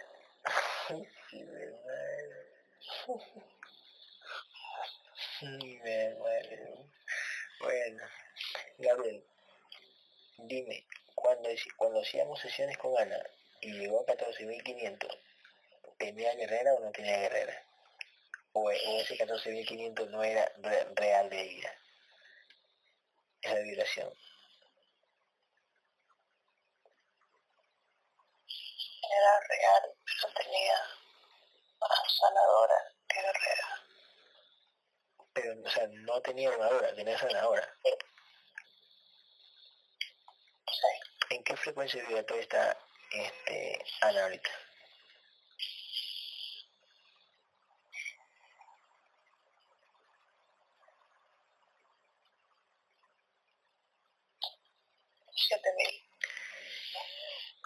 [1.29, 2.39] Sí, verdad.
[5.39, 6.87] Sí, verdad.
[7.61, 8.05] Bueno,
[8.79, 9.25] Gabriel,
[10.39, 13.23] dime, cuando, cuando hacíamos sesiones con Ana
[13.69, 15.11] y llegó a 14.500,
[15.99, 17.63] ¿tenía guerrera o no tenía guerrera?
[18.53, 21.73] O, ese 14.500 no era re- real de ella,
[23.43, 24.13] esa vibración.
[29.11, 30.75] Era real, pero tenía
[31.81, 33.69] más sanadora que guerrera.
[35.33, 37.67] Pero, o sea, no tenía armadura, tenía sanadora.
[40.67, 41.35] Sí.
[41.35, 42.79] ¿En qué frecuencia vibratoria está
[43.13, 44.51] este, Ana ahorita?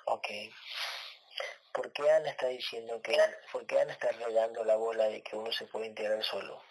[0.06, 0.28] Ok.
[1.72, 3.16] ¿Por qué Ana está diciendo que,
[3.50, 6.62] por qué Ana está regando la bola de que uno se puede integrar solo?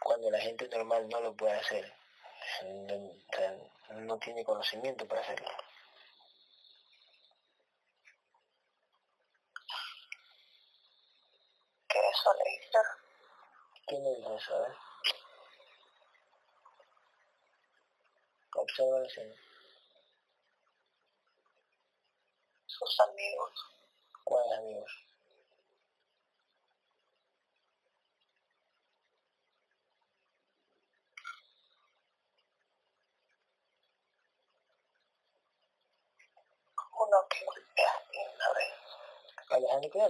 [0.00, 1.92] Cuando la gente normal no lo puede hacer,
[2.64, 3.12] no,
[4.00, 5.48] no tiene conocimiento para hacerlo.
[11.88, 12.78] ¿Qué eso le hizo?
[13.86, 14.54] ¿Quién dijo eso?
[14.54, 14.76] A ver.
[18.54, 19.34] Observa la escena.
[22.66, 23.52] Sus amigos.
[24.24, 25.06] ¿Cuáles amigos?
[36.98, 38.72] Uno que golpeaste una vez.
[39.96, 40.04] No,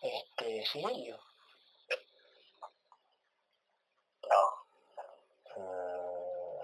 [0.00, 1.18] Este, Sigelio.
[4.22, 4.66] no.
[5.56, 6.60] Mm,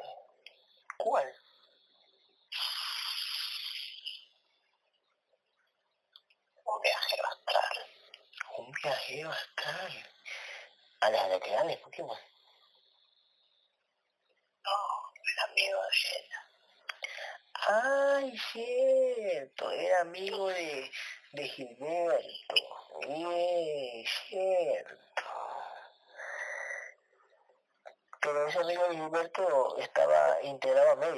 [0.96, 1.34] ¿Cuál?
[6.64, 7.86] Un viajero astral.
[8.56, 9.92] Un viajero astral.
[11.00, 12.18] Alejandro Creales, ¿por qué más?
[14.64, 16.42] No, era amigo de ella.
[17.64, 20.90] Ay, cierto, era amigo de,
[21.32, 22.54] de Gilberto.
[23.06, 25.22] Bien, cierto.
[28.20, 30.40] Pero ese amigo de Gilberto estaba
[31.02, 31.08] Sí,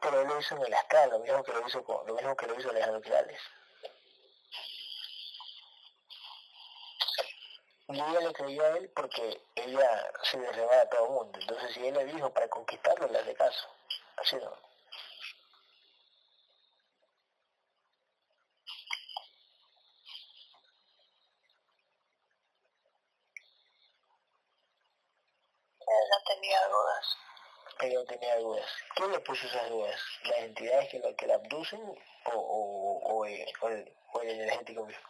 [0.00, 2.36] Pero él lo hizo en el astral, lo mismo que lo hizo, con, lo mismo
[2.36, 3.40] que lo hizo Alejandro Creales.
[7.88, 11.38] Y ella le creyó a él porque ella se derribaba a todo el mundo.
[11.40, 13.68] Entonces si él le dijo para conquistarlo, le hace caso.
[14.16, 14.56] Así no.
[25.92, 27.16] ella tenía dudas.
[27.80, 28.66] Ella tenía dudas.
[28.94, 30.00] ¿Quién le puso esas dudas?
[30.24, 34.28] ¿Las entidades que, lo, que la abducen o, o, o, el, o el- o el
[34.30, 35.08] energético mismo?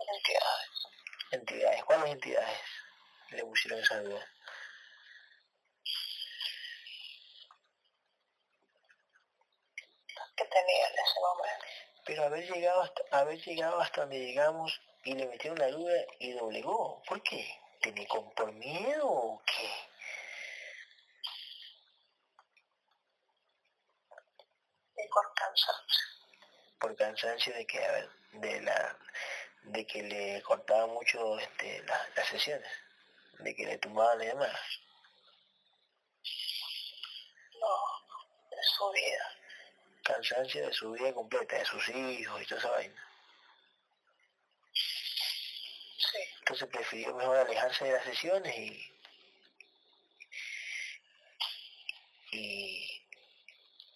[0.00, 0.70] Entidades.
[1.32, 1.84] Entidades.
[1.84, 2.58] ¿Cuáles entidades
[3.30, 4.24] le pusieron esas dudas?
[10.16, 11.66] Las que tenía en ese momento.
[12.04, 16.32] Pero haber llegado hasta, haber llegado hasta donde llegamos y le metieron la duda y
[16.32, 17.02] doblegó.
[17.08, 17.48] ¿Por qué?
[17.86, 19.70] ¿Tenía con por miedo o qué?
[24.96, 26.06] Y por cansancio.
[26.80, 28.98] Por cansancio de que, a ver, de la
[29.62, 32.70] de que le cortaban mucho este, la- las sesiones,
[33.38, 34.60] de que le tumbaban las llamadas.
[37.60, 37.76] No,
[38.50, 39.36] de su vida.
[40.04, 43.02] Cansancio de su vida completa, de sus hijos y toda esa vaina.
[45.98, 46.18] Sí,
[46.56, 48.90] Entonces prefirió mejor alejarse de las sesiones y
[52.32, 52.86] y,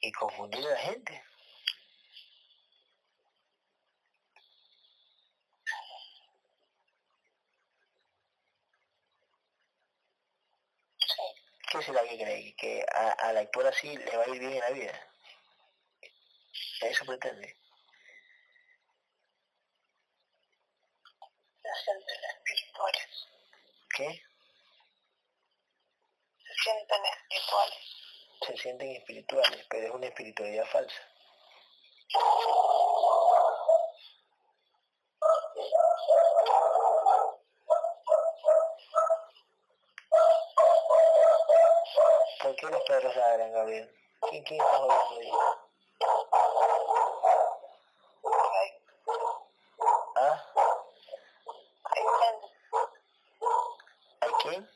[0.00, 1.22] y confundir a la gente.
[11.70, 12.55] ¿Qué será que cree?
[12.60, 14.92] ¿Que a- al actuar así le va a ir bien en la vida?
[16.90, 17.56] Eso pretende.
[24.01, 24.23] ¿Qué?
[26.47, 27.79] Se sienten espirituales.
[28.47, 31.03] Se sienten espirituales, pero es una espiritualidad falsa.
[42.43, 43.95] ¿Por qué los perros ladran, Gabriel?
[44.31, 45.31] ¿Quién, quién está jodiendo ahí?
[48.61, 48.70] Hay,
[50.17, 50.47] ¿Ah?
[51.85, 52.61] hay gente,
[54.23, 54.70] ¿Hay quién?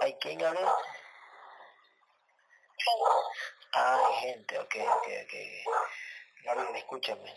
[0.00, 0.66] ¿Hay quién, Gabriel?
[0.66, 0.80] gente.
[3.72, 5.34] Ah, hay gente, ok, ok, ok.
[6.44, 7.36] Gabriel, escúchame.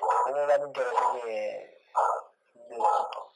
[0.00, 1.30] Voy a dar un teléfono de,
[2.54, 3.32] de equipo.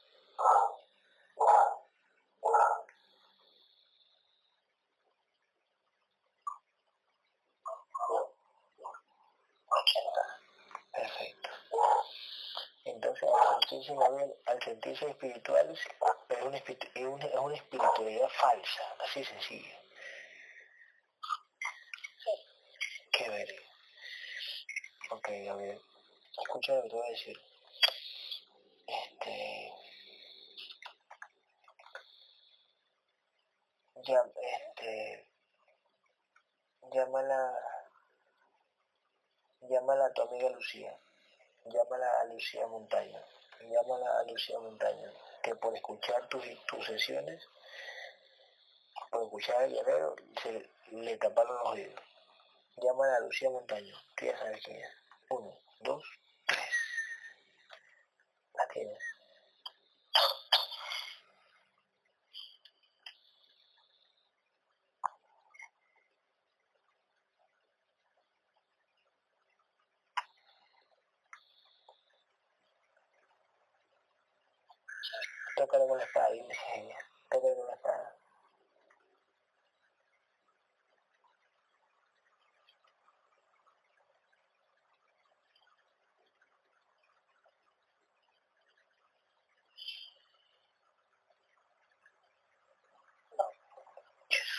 [10.91, 11.49] Perfecto.
[12.85, 13.95] Entonces, al sentirse,
[14.45, 15.87] al sentirse espirituales, es
[16.51, 19.75] una, es una, es una espiritualidad falsa, así sencillo.
[23.11, 23.61] Qué verga.
[25.11, 25.81] Ok, Gabriel.
[26.41, 27.41] Escucha lo que te voy a decir.
[28.87, 29.73] Este...
[34.03, 35.27] ya, este,
[36.91, 37.53] llámala,
[39.61, 40.97] llámala a tu amiga Lucía,
[41.65, 43.23] llámala a Lucía Montaña,
[43.59, 47.47] llámala a Lucía Montaña, que por escuchar tus, tus sesiones,
[49.09, 52.03] por escuchar al guerrero, se le taparon los oídos.
[52.77, 54.91] Llámala a Lucía Montaña, tú ya sabes quién es.
[55.29, 56.03] Uno, dos,
[56.45, 56.75] tres.
[58.53, 58.99] La tienes.
[75.55, 76.97] Tócalo con la espada, dime si es ella.
[77.29, 78.17] Tócalo con la espada.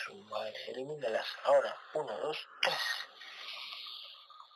[0.05, 1.27] Su madre, elimínalas.
[1.45, 2.79] Ahora, uno, dos, tres.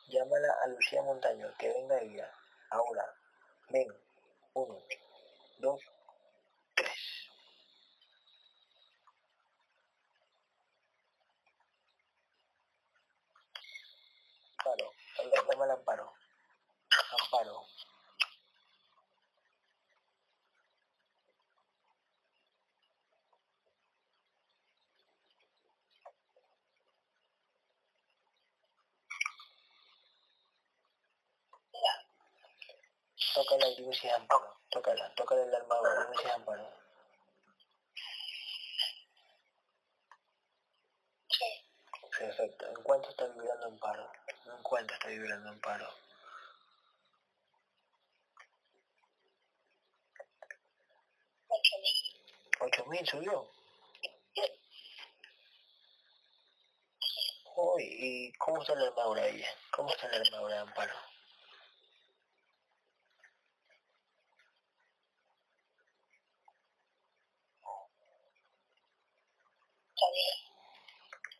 [0.07, 2.31] Llámala a Lucía Montaño, que venga ella.
[2.71, 3.05] Ahora,
[3.69, 3.87] ven.
[4.53, 4.77] Uno,
[5.59, 5.81] dos,
[6.75, 7.29] tres.
[14.59, 15.73] Amparo, venga, llámala.
[15.73, 16.16] Amparo.
[33.91, 34.59] Si es Amparo.
[34.69, 35.51] Tócala, tócala el
[36.19, 36.69] si es Amparo.
[41.29, 41.45] Sí,
[42.19, 42.67] Perfecto.
[42.67, 44.11] ¿En cuánto está vibrando Amparo?
[44.45, 45.89] ¿En cuánto está vibrando Amparo?
[51.49, 51.95] ocho mil.
[52.59, 53.49] ¿Ocho mil subió?
[57.55, 59.47] Uy, ¿y cómo está la armadura ella?
[59.71, 60.93] ¿Cómo está la armadura de Amparo?
[69.95, 70.37] Está bien.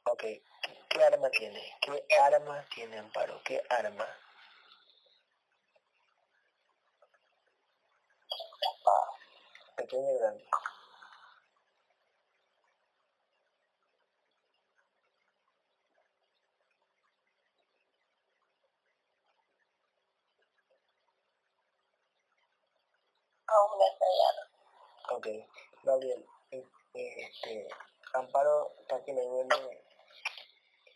[0.05, 0.41] Ok, ¿qué,
[0.89, 1.77] qué arma tiene?
[1.81, 3.41] ¿Qué arma tiene Amparo?
[3.43, 4.07] ¿Qué arma?
[9.75, 10.45] Pequeña y grande.
[23.49, 24.41] Aún es mediano.
[25.09, 25.27] Ok,
[25.83, 26.25] Gabriel,
[26.93, 27.67] este,
[28.13, 29.86] Amparo está que le duele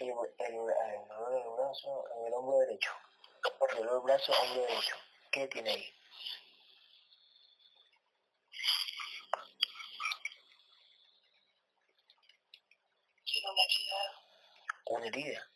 [0.02, 2.92] el, el, el, el dolor del brazo en el hombro derecho.
[3.60, 4.96] Dolor del brazo, hombro derecho.
[5.32, 5.94] ¿Qué tiene ahí?
[14.86, 15.48] Una herida.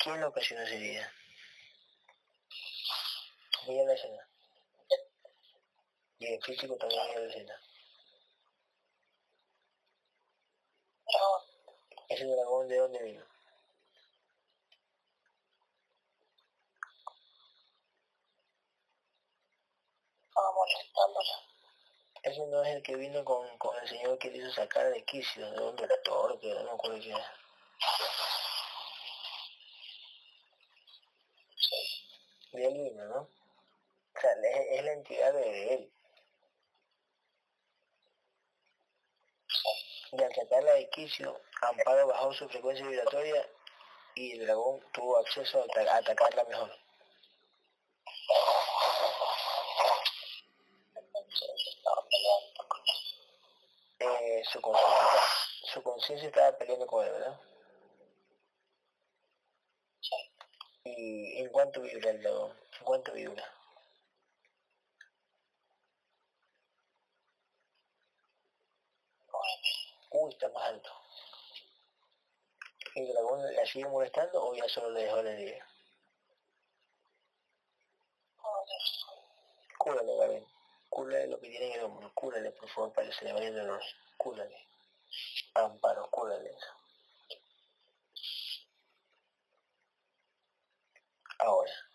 [0.00, 1.12] ¿Quién le ocasionó esa herida?
[3.66, 4.28] Mira la escena.
[6.18, 7.60] Y en físico también mira la escena.
[11.18, 11.42] dragón.
[12.08, 13.24] ¿Ese dragón de dónde vino?
[20.28, 21.36] Estaba molestándola.
[22.22, 25.04] Ese no es el que vino con, con el señor que le hizo sacar de
[25.04, 27.32] quicio, de un doctor, que no me acuerdo quién era.
[31.56, 31.76] Sí,
[32.52, 33.20] De él vino, ¿no?
[33.20, 35.92] O sea, es, es la entidad de él.
[40.12, 43.46] Y al sacarla de quicio, Amparo bajó su frecuencia vibratoria
[44.14, 46.70] y el dragón tuvo acceso a, ata- a atacarla mejor.
[54.00, 55.20] Eh, su conciencia
[55.72, 57.40] su conciencia estaba peleando con él, ¿verdad?
[60.00, 60.16] Sí,
[60.84, 62.50] ¿Y en cuánto vibra el dragón?
[62.78, 63.44] ¿En cuánto vibra?
[69.32, 69.58] nueve.
[70.10, 70.90] Uy, está más alto.
[72.94, 75.66] ¿El dragón la sigue molestando o ya solo le dejó la herida?
[79.78, 80.46] Cúrale, Gabriel.
[80.88, 82.12] Cúrale lo que tiene en el hombro.
[82.14, 83.82] Cúrale, por favor, para que se le vaya el dolor.
[84.16, 84.66] Cúrale.
[85.54, 86.56] Amparo, cúrale.
[91.40, 91.87] Ahora.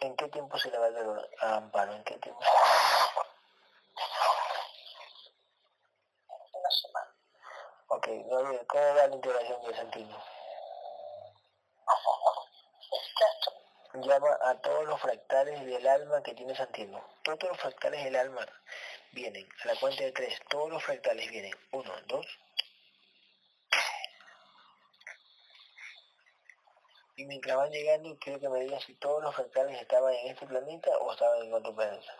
[0.00, 1.92] ¿En qué tiempo se le va el dolor a Amparo?
[1.92, 2.40] ¿En qué tiempo?
[6.52, 7.14] Una semana.
[7.88, 10.24] Ok, Gabriel, ¿cómo va la integración de Santino?
[13.92, 17.04] Llama a todos los fractales del alma que tiene Santino.
[17.22, 18.46] Todos los fractales del alma
[19.12, 19.46] vienen.
[19.64, 21.52] A la cuenta de tres, todos los fractales vienen.
[21.72, 22.26] Uno, dos.
[27.20, 30.46] Y mientras van llegando, quiero que me digas si todos los fractales estaban en este
[30.46, 32.14] planeta o estaban en otro planeta.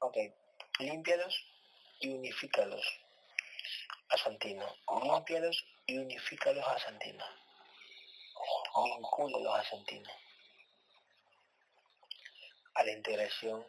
[0.00, 0.16] Ok,
[0.80, 1.46] límpialos
[2.00, 2.84] y unifícalos
[4.08, 4.66] a Santino.
[5.04, 7.24] Límpialos y unifícalos a Santino.
[8.74, 10.10] Vincúlalos a Santino.
[12.78, 13.66] A la integración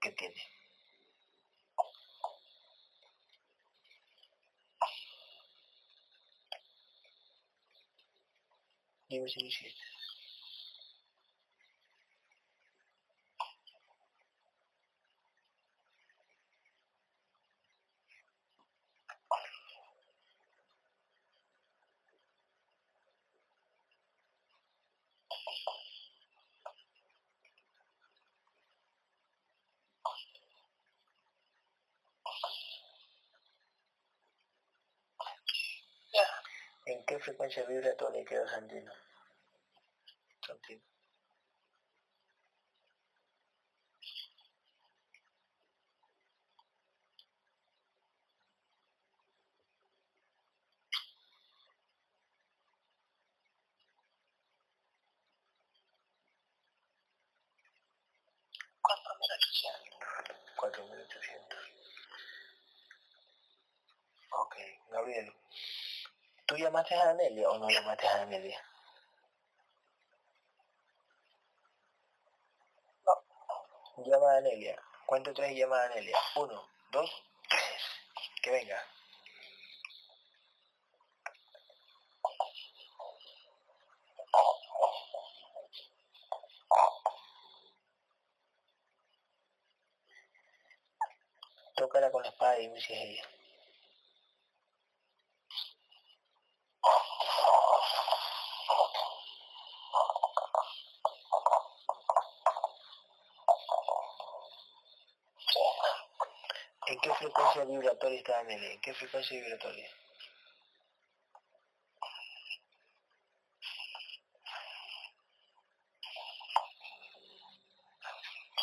[0.00, 0.42] que tiene.
[36.12, 36.26] Ya.
[37.46, 38.92] ¿En qué frecuencia vibratoria quedó Santino?
[40.44, 40.82] Santino.
[58.82, 59.98] Cuatro mil ochocientos.
[60.56, 61.58] 4800.
[64.30, 64.56] Ok,
[64.90, 65.32] Gabriel.
[66.46, 68.60] ¿Tú llamaste a Anelia o no llamaste a Anelia?
[73.04, 74.04] No.
[74.04, 74.80] Llama a Anelia.
[75.06, 76.16] Cuento tres y llama a Anelia.
[76.36, 77.10] Uno, dos,
[77.48, 77.82] tres.
[78.42, 78.80] Que venga.
[91.76, 93.22] Tócala con la espada y dime si ella.
[105.38, 105.58] Sí.
[106.86, 107.64] ¿En qué frecuencia
[108.06, 108.72] vibratoria está Amelia?
[108.72, 109.90] ¿En qué frecuencia vibratoria?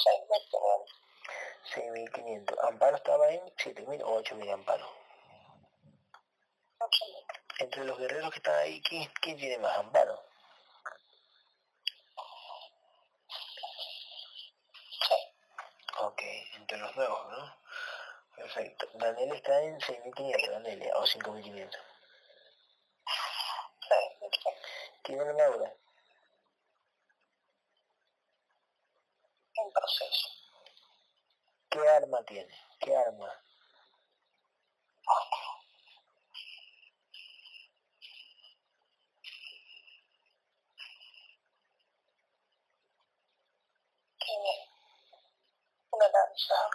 [0.03, 0.89] Quinientos.
[1.73, 2.57] 6500.
[2.69, 4.89] Amparo estaba en 7000 o 8000 Amparo.
[7.59, 10.23] Entre los guerreros que están ahí, ¿quién, tiene más Amparo?
[15.99, 16.21] Ok,
[16.55, 17.62] entre los nuevos, ¿no?
[18.53, 18.87] Perfecto.
[18.93, 21.79] Daniel está en 6500, Danelia, o 5500.
[23.89, 24.69] Seis mil quinientos.
[25.03, 25.73] ¿Tiene una aura?
[29.55, 30.29] En proceso.
[31.69, 32.53] ¿Qué arma tiene?
[32.79, 33.41] ¿Qué arma?
[44.19, 44.69] Tiene
[45.91, 46.69] una lanza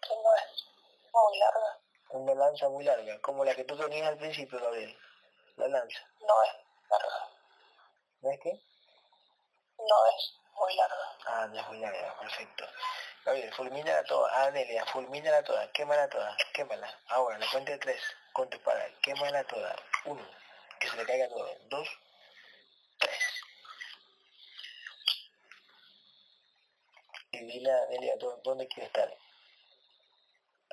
[0.00, 0.64] que no es
[1.34, 1.78] muy larga.
[2.10, 4.96] Una lanza muy larga, como la que tú tenías al principio, Gabriel.
[5.56, 5.98] La lanza.
[6.20, 6.52] No es
[6.90, 7.28] larga.
[8.20, 8.52] ¿No es qué?
[9.78, 11.18] No es muy larga.
[11.26, 12.64] Ah, no es muy larga, perfecto.
[13.24, 14.44] Gabriel, fulmínala toda.
[14.46, 15.72] Anelia, fulmínala toda.
[15.72, 16.36] Quémala toda.
[16.52, 17.00] Quémala.
[17.08, 18.02] Ahora, la cuenta de tres.
[18.32, 18.86] Con tu espada.
[19.02, 19.74] Quémala toda.
[20.04, 20.24] Uno.
[20.78, 21.48] Que se le caiga todo.
[21.68, 21.88] Dos.
[22.98, 23.18] Tres.
[27.32, 29.12] Y dile a Anelia dó- dónde quiere estar.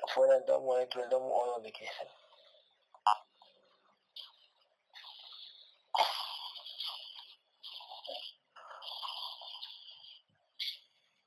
[0.08, 2.08] Fuera del domo, dentro del domo o donde estar.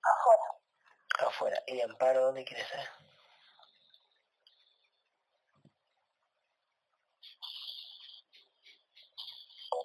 [0.04, 1.28] Afuera.
[1.28, 1.64] Afuera.
[1.68, 2.86] ¿Y Amparo dónde quiere estar?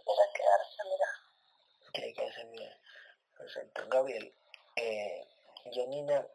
[0.04, 1.08] Quiere quedarse, mira.
[1.92, 2.72] Quiere quedarse bien.
[3.38, 3.88] Perfecto.
[3.88, 4.34] Gabriel,
[4.76, 5.26] eh,
[5.72, 6.26] ¿Janina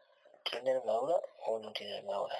[0.56, 2.34] ¿Tiene armadura o no tiene armadura?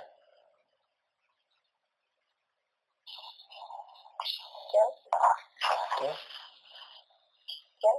[4.70, 6.08] ¿Qué?
[7.78, 7.90] ¿Qué?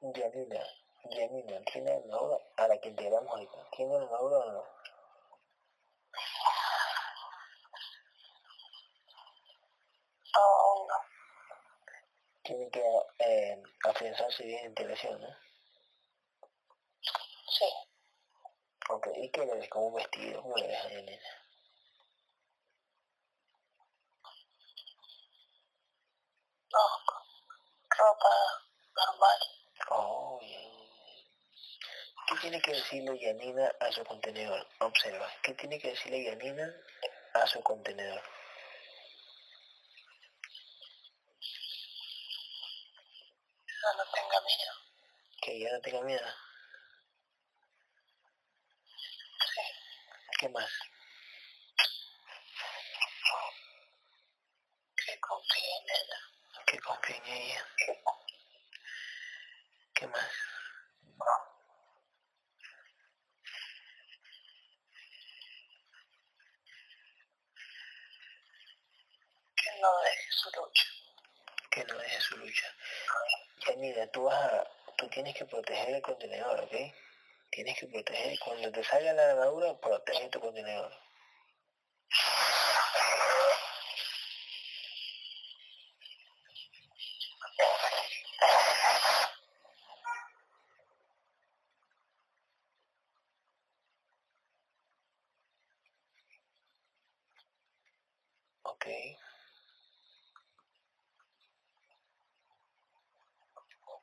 [0.00, 0.64] Yanina,
[1.10, 2.38] Yanina, ¿tiene armadura?
[2.56, 4.64] A la que te damos ahorita, ¿tiene armadura o no?
[12.44, 12.82] Tiene que
[13.18, 15.43] eh, afianzarse bien en televisión, ¿no?
[18.90, 20.42] Ok, ¿y qué le ves como un vestido?
[20.42, 21.28] ¿Cómo le ves a la nena?
[26.72, 26.80] No,
[27.98, 28.34] ropa
[28.96, 29.38] normal.
[29.90, 30.70] Oh, bien.
[32.28, 34.66] ¿Qué tiene que decirle Yanina a su contenedor?
[34.80, 36.74] Observa, ¿qué tiene que decirle Yanina
[37.34, 38.22] a su contenedor?
[43.66, 44.74] Ya no tenga miedo.
[45.40, 46.43] Que ya no tenga miedo.
[50.38, 50.70] ¿Qué más?
[54.96, 56.20] Que confíe en ella.
[56.66, 57.66] Que confíe en ella.
[59.94, 60.30] ¿Qué más?
[69.56, 70.84] Que no deje su lucha.
[71.70, 72.74] Que no deje su lucha.
[73.66, 76.74] Yanina, tú vas a, tú tienes que proteger el contenedor, ¿ok?
[77.54, 80.90] Tienes que proteger, cuando te salga la armadura, protege tu contenedor.
[98.64, 98.86] Ok.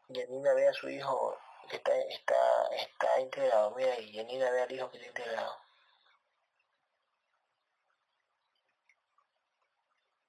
[0.08, 1.38] Yanina ve a su hijo
[1.78, 2.36] está, está,
[2.76, 3.72] está integrado.
[3.76, 5.58] Mira, y Yanina ve al hijo que está integrado.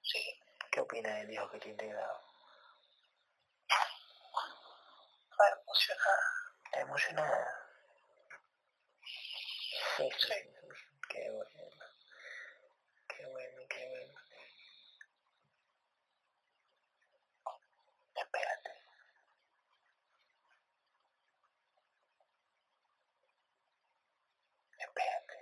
[0.02, 0.18] Sí.
[0.70, 2.20] ¿Qué opina del hijo que está integrado?
[5.30, 6.22] Está emocionada.
[6.64, 7.62] ¿Está emocionada?
[9.96, 10.08] Sí.
[11.08, 11.50] Qué bueno.
[13.08, 14.18] Qué bueno, qué bueno.
[18.14, 18.70] Espérate.
[24.78, 25.36] Espérate.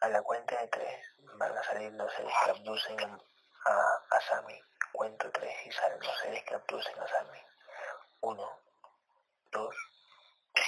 [0.00, 3.20] A la cuenta de tres van a salir los seres que abducen a,
[3.66, 4.58] a, a Sammy.
[4.90, 7.38] Cuento tres y salen los seres que abducen a Sammy.
[8.20, 8.58] Uno,
[9.52, 9.76] dos,
[10.54, 10.66] tres.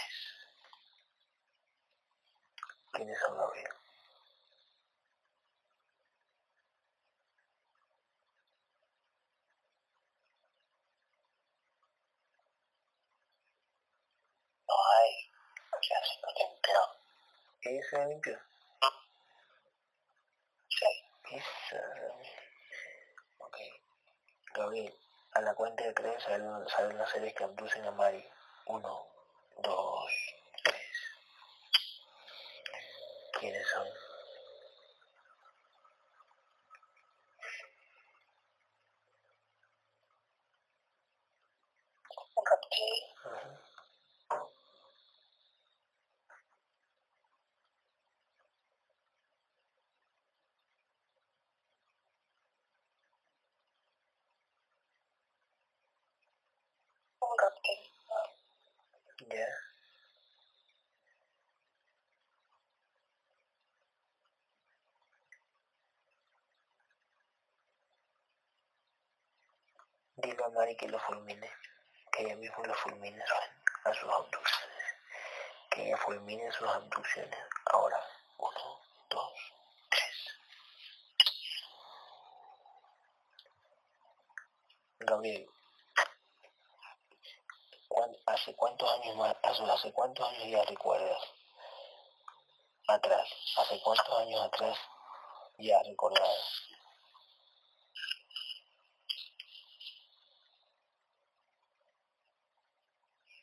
[2.93, 3.73] ¿Quiénes son Gabriel?
[14.69, 15.31] No hay.
[15.89, 16.81] Ya se lo limpió.
[17.69, 18.39] ¿Ella se limpió?
[20.69, 20.87] Sí.
[21.37, 21.83] Esa.
[23.39, 23.57] Ok.
[24.55, 24.95] Gabriel,
[25.35, 28.25] a la cuenta de tres salen, salen las series que abducen a Mari.
[28.67, 29.07] Uno,
[29.63, 30.11] dos,
[30.65, 30.97] tres.
[33.39, 33.87] ¿Quiénes son?
[42.37, 43.03] Un reptil.
[43.25, 43.51] Ujú.
[57.27, 57.81] Un reptil.
[58.17, 58.29] Ah,
[59.31, 59.49] Ya.
[70.23, 71.49] Dile a Mari que lo fulmine,
[72.13, 73.23] que ella mismo lo fulmine
[73.85, 74.87] a sus- abducciones,
[75.71, 77.39] que ella fulmine sus abducciones.
[77.67, 78.01] Ahora,
[78.39, 78.81] uno,
[79.11, 79.33] dos,
[79.91, 80.17] tres.
[85.01, 85.49] Gabriel,
[87.89, 91.23] ¿cuán- ¿hace cuántos años más, hace cuántos años ya recuerdas?
[92.89, 94.79] Atrás, ¿hace cuántos años atrás
[95.59, 96.63] ya recordabas?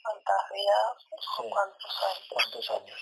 [0.04, 1.05] ¿Cuántas vidas?
[1.20, 1.50] Sí.
[1.50, 2.28] ¿Cuántos años?
[2.30, 3.00] ¿Cuántos años?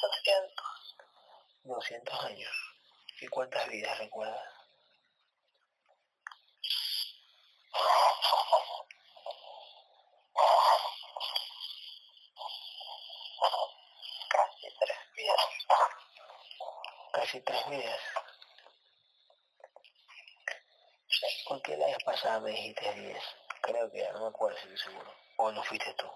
[0.00, 0.66] Doscientos.
[1.64, 2.54] 200 años.
[3.20, 4.40] ¿Y cuántas vidas recuerdas?
[14.30, 15.46] Casi tres vidas.
[17.12, 18.00] Casi tres vidas.
[21.08, 21.26] Sí.
[21.48, 23.22] ¿Por qué la vez pasada me dijiste 10?
[23.60, 25.12] Creo que no me acuerdo si estoy seguro.
[25.38, 26.06] ¿O no fuiste tú?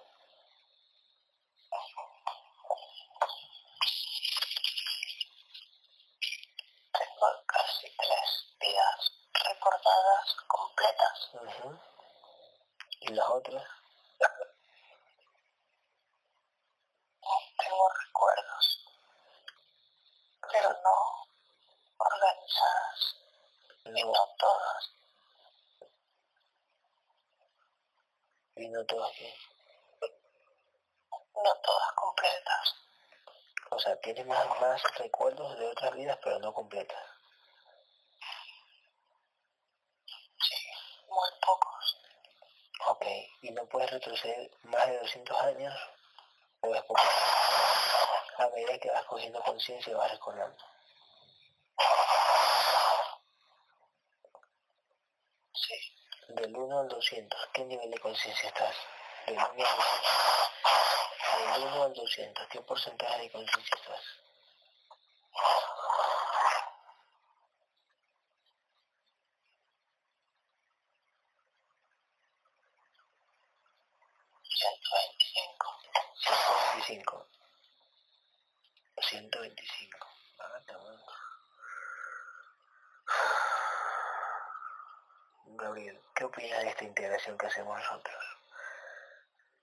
[13.32, 13.64] otras?
[17.58, 18.84] Tengo recuerdos,
[20.52, 21.26] pero no
[21.98, 23.16] organizadas
[23.84, 24.90] y No, no todas.
[28.56, 29.34] y no todas qué.
[31.34, 32.74] No todas completas.
[33.70, 37.02] O sea, tienes más, más recuerdos de otras vidas, pero no completas.
[40.06, 40.56] Sí,
[41.08, 41.96] muy pocos.
[42.86, 43.06] Ok,
[43.42, 45.74] ¿y no puedes retroceder más de 200 años?
[46.60, 47.00] ¿O es poco?
[48.38, 50.64] A medida que vas cogiendo conciencia y vas recordando.
[55.54, 55.74] Sí,
[56.28, 58.76] Del 1 al 200, ¿qué nivel de conciencia estás?
[59.26, 61.54] Del 1 al 200.
[61.54, 64.04] Del 1 al 200, ¿qué porcentaje de conciencia estás?
[74.60, 75.78] ciento veinticinco.
[76.20, 77.26] 125.
[79.00, 80.06] 125.
[80.38, 81.00] Ah, está bueno.
[85.56, 88.24] Gabriel, ¿qué opinas de esta integración que hacemos nosotros?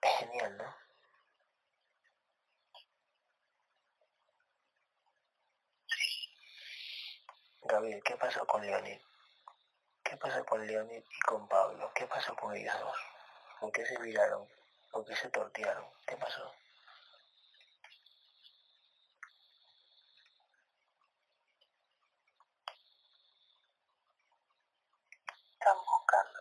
[0.01, 0.75] Es genial, ¿no?
[7.63, 8.99] Gabriel, ¿qué pasó con Leonid?
[10.03, 11.91] ¿Qué pasó con Leonid y con Pablo?
[11.95, 12.97] ¿Qué pasó con ellos dos?
[13.59, 14.47] ¿Por qué se viraron?
[14.91, 15.85] ¿Por qué se tortearon?
[16.05, 16.53] ¿Qué pasó?
[25.59, 26.39] Están buscando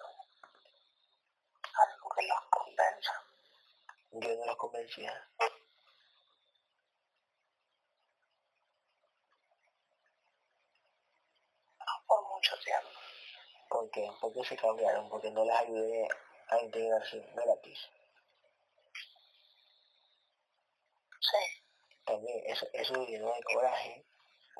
[1.83, 3.25] algo que los convenza.
[4.13, 5.29] Yo no los convencía.
[12.07, 12.89] por mucho tiempo.
[13.69, 14.09] ¿Por qué?
[14.21, 14.57] ¿Por qué se
[15.11, 16.09] Porque no les ayudé
[16.49, 17.25] a integrarse.
[21.21, 21.63] Sí,
[22.05, 24.05] También eso, eso llenó de coraje,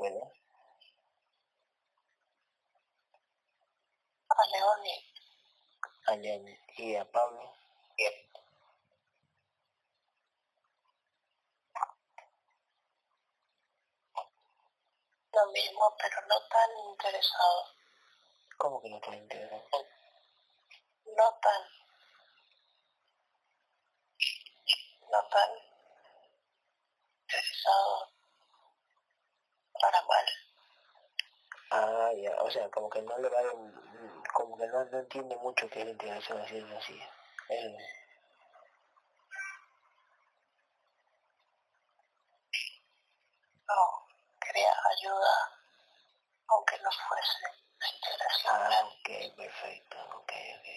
[0.01, 0.33] ¿verdad?
[4.29, 5.05] a Leoni
[6.09, 7.57] A Leonid y a Pablo.
[15.37, 17.65] lo mismo, pero no tan interesado.
[18.57, 19.61] ¿Cómo que no te integran?
[21.05, 21.63] No tan.
[25.13, 25.51] No tan
[27.21, 28.11] interesado
[29.81, 30.27] para mal.
[31.71, 32.35] Ah, ya,
[33.15, 37.01] o sea, como que no no, entiende mucho qué es la integración así así.
[37.49, 37.73] Es.
[43.69, 44.07] No,
[44.41, 45.33] quería ayuda,
[46.49, 47.39] aunque no fuese
[47.81, 48.55] la integración.
[48.57, 50.69] Ah, ok, perfecto, ok, ok.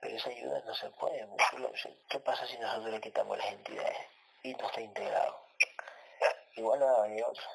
[0.00, 1.26] Pero esa ayuda no se puede.
[1.26, 3.98] mucho lo- si- ¿Qué pasa si nosotros le quitamos las entidades
[4.42, 5.40] y no está integrado?
[6.56, 7.46] Igual van a venir otros,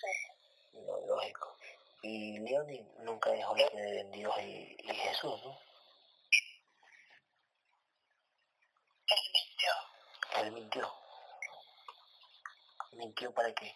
[0.00, 1.56] Sí, lo lógico.
[2.02, 5.58] Y Leoni nunca dejó de creer en Dios y, y Jesús, ¿no?
[9.08, 9.72] él mintió.
[10.36, 10.94] Él mintió.
[12.92, 13.74] ¿Mintió para qué?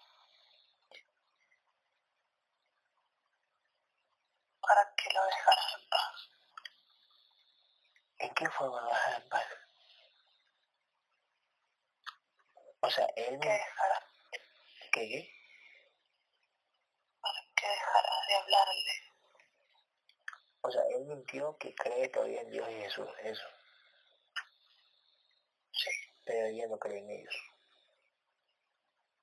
[4.61, 6.31] para que lo dejara en paz.
[8.19, 9.47] ¿En qué forma lo dejar en paz?
[12.81, 14.07] O sea, él Que min- dejara,
[14.93, 15.31] ¿Qué qué?
[17.20, 18.93] para que dejara de hablarle.
[20.62, 23.47] O sea, él mintió que cree todavía en Dios y Jesús, eso.
[25.73, 25.91] Sí,
[26.26, 27.34] Pero ella no cree en ellos.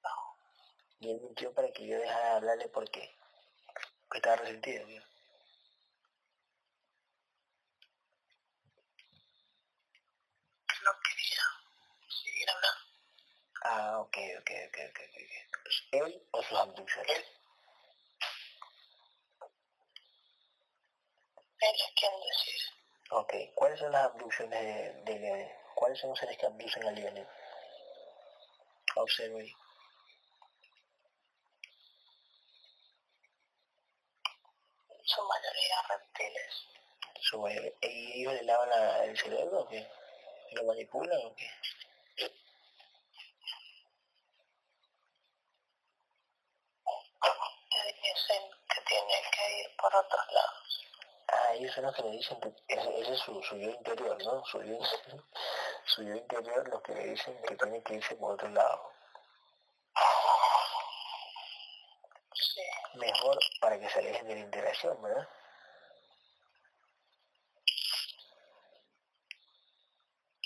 [0.03, 0.09] no,
[0.99, 3.15] Y él mintió para que yo dejara de hablarle ¿por qué?
[4.07, 4.95] Porque estaba resentido, ¿no?
[10.83, 11.43] no quería
[12.09, 12.81] seguir hablando.
[13.63, 15.17] Ah, ok, ok, ok, ok, ok.
[15.45, 15.71] ok.
[15.91, 17.40] ¿Él o sus abducciones?
[21.61, 22.71] Él es quien decide.
[23.11, 25.55] Ok, ¿cuáles son las abducciones de, de?
[25.75, 27.27] ¿Cuáles son los seres que abducen a Leonel?
[28.95, 29.53] Observe.
[35.03, 36.67] Su mayoría reptiles.
[37.19, 37.71] Su mayoría.
[37.81, 39.87] ¿Y ellos le lavan la- el cerebro o qué?
[40.53, 41.49] ¿Lo manipulan o qué?
[51.93, 54.43] que le dicen, pues, ese es su, su yo interior, ¿no?
[54.45, 54.77] Su yo,
[55.85, 58.91] su yo, interior, lo que le dicen que tiene que irse por otro lado.
[62.95, 65.27] Mejor para que se alejen de la interacción, ¿verdad?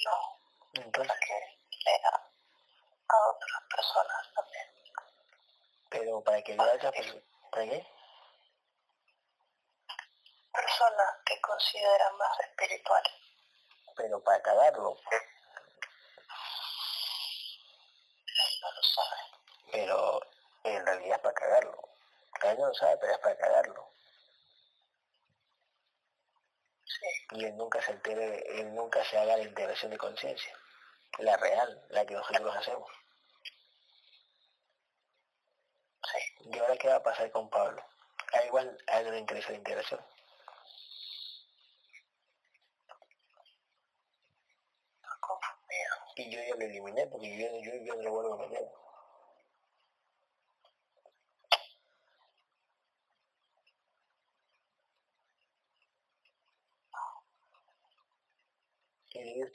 [0.06, 0.82] No.
[0.84, 1.18] Entonces.
[1.20, 1.92] Que
[3.08, 4.68] a otras personas también.
[5.90, 6.92] Pero para que le haga...
[7.52, 7.95] ¿Para qué?
[14.76, 14.98] Para cagarlo,
[18.28, 19.22] Él no lo sabe.
[19.72, 20.22] pero
[20.64, 21.90] en realidad es para cagarlo.
[22.44, 23.92] Él no lo sabe, pero es para cagarlo.
[26.86, 30.54] Sí, Y él nunca se entere, él nunca se haga la integración de conciencia.
[31.20, 32.90] La real, la que nosotros hacemos.
[36.12, 36.50] sí.
[36.52, 37.84] ¿Y ahora qué va a pasar con Pablo?
[38.34, 40.00] A igual a él no le interesa la integración.
[45.02, 45.96] Está confundido.
[46.18, 48.70] Y yo ya lo eliminé porque yo, yo, yo no lo vuelvo a meter.
[59.14, 59.52] Y ellos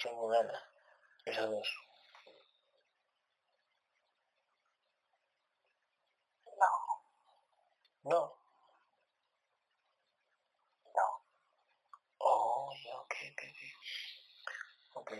[0.00, 0.62] tienen conexión con Ana,
[1.26, 1.68] esos dos.
[6.58, 6.66] No,
[8.04, 8.36] No.
[10.94, 11.06] no.
[12.18, 13.60] Oh, ya, ok, ok, ok.
[14.94, 15.12] Ok.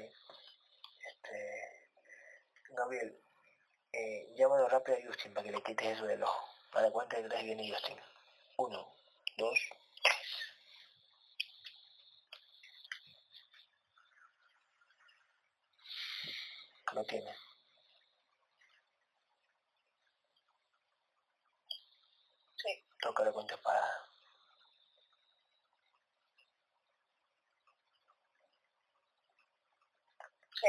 [1.09, 1.91] Este...
[2.71, 3.21] Gabriel,
[3.93, 6.49] eh, llámalo rápido a Justin para que le quites eso del ojo.
[6.73, 7.99] A la cuenta de tres viene Justin.
[8.59, 8.89] Uno,
[9.37, 9.59] dos,
[10.03, 10.27] tres.
[16.93, 17.35] Lo tiene.
[22.55, 24.07] Sí, Tócalo con tu espada.
[30.61, 30.69] sí.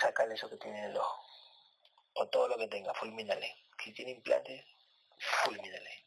[0.00, 1.22] Sácale eso que tiene en el ojo.
[2.14, 3.56] O todo lo que tenga, fulmínale.
[3.82, 4.64] Si tiene implantes,
[5.44, 6.06] fulmínale.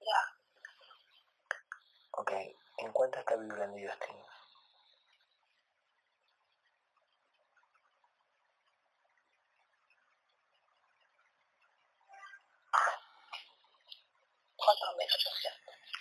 [0.00, 0.20] Ya,
[2.20, 4.16] Ok, ¿en cuánto está vibrando Justin?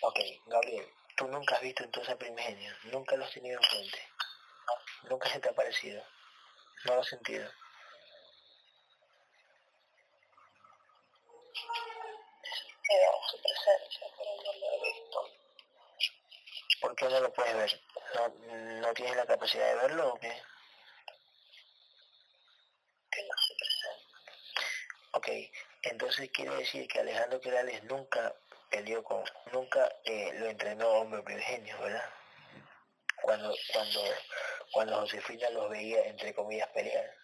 [0.01, 4.05] Ok, Gabriel, tú nunca has visto entonces a Primigenio, nunca lo has tenido enfrente,
[5.03, 6.03] nunca se te ha parecido,
[6.83, 7.49] no lo has sentido.
[12.83, 15.39] Que veo su presencia, pero no lo he visto.
[16.99, 17.81] ¿Por qué no lo puedes ver?
[18.15, 18.27] ¿No,
[18.81, 20.41] no tienes la capacidad de verlo o qué?
[23.09, 24.17] Que no su presencia.
[25.11, 25.27] Ok,
[25.83, 28.35] entonces quiere decir que Alejandro Querales nunca
[28.69, 32.09] peleó con, nunca eh, lo entrenó hombre primigenio, ¿verdad?
[33.21, 34.01] Cuando, cuando,
[34.71, 37.15] cuando Josefina los veía, entre comillas, pelear.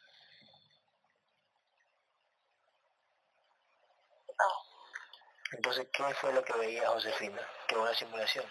[5.51, 7.41] Entonces, ¿qué fue lo que veía Josefina?
[7.67, 8.45] Que una simulación.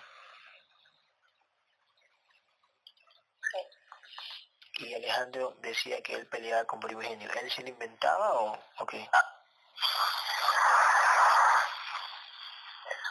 [4.76, 7.30] Y Alejandro decía que él peleaba con primigenio.
[7.32, 8.98] ¿Él se lo inventaba o, o qué?
[8.98, 9.10] Eso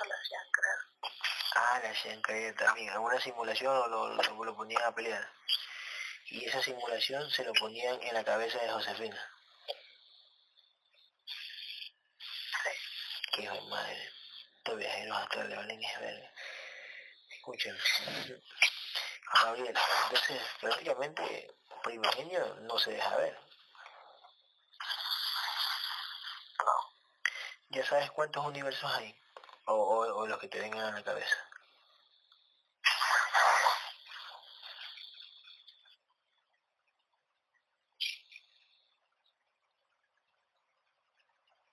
[0.05, 0.77] lo hacían creer.
[1.55, 2.89] Ah, le hacían creer también.
[2.89, 5.25] Alguna simulación o lo, lo, lo ponían a pelear.
[6.25, 9.29] Y esa simulación se lo ponían en la cabeza de Josefina.
[13.31, 14.09] Qué hijo de madre.
[14.57, 16.31] Estos viajeros astrales valen es verga.
[17.31, 17.77] Escuchen.
[19.33, 21.53] Gabriel, entonces prácticamente
[21.83, 23.37] primigenio no se deja ver.
[26.59, 26.93] no.
[27.69, 29.15] ¿Ya sabes cuántos universos hay?
[29.65, 31.35] O, o, o los que te vengan a la cabeza.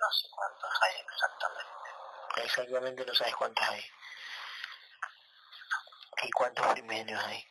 [0.01, 2.45] No sé cuántos hay exactamente.
[2.45, 3.85] Exactamente no sabes cuántos hay.
[6.23, 7.45] ¿Y cuántos primigenios hay?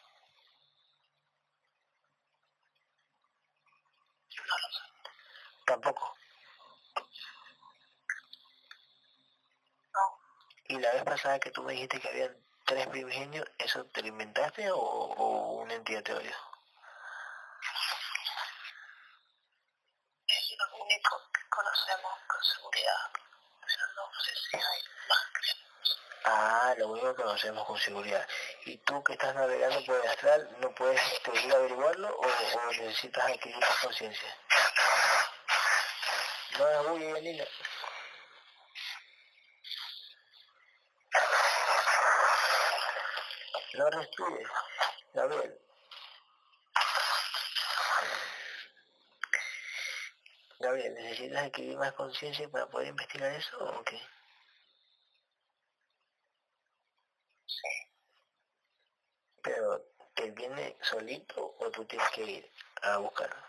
[4.47, 4.83] No lo sé.
[5.69, 6.15] Tampoco.
[9.93, 10.01] No,
[10.63, 14.07] Y la vez pasada que tú me dijiste que habían tres primigenios, ¿eso te lo
[14.07, 16.33] inventaste o, o una entidad te lo es
[20.57, 23.11] lo único que conocemos con seguridad.
[23.95, 25.69] No sé si hay más que
[26.25, 28.27] Ah, lo único que conocemos con seguridad.
[28.65, 32.21] ¿Y tú que estás navegando por el astral, no puedes este, ir a averiguarlo o,
[32.25, 34.35] o necesitas adquirir tu conciencia?
[36.59, 37.45] No es muy Janina.
[43.75, 44.47] No respires.
[45.13, 45.59] Gabriel.
[50.59, 54.01] Gabriel, ¿necesitas adquirir más conciencia para poder investigar eso o qué?
[57.45, 57.69] Sí.
[59.41, 63.41] Pero, ¿te viene solito o tú tienes que ir a buscarlo?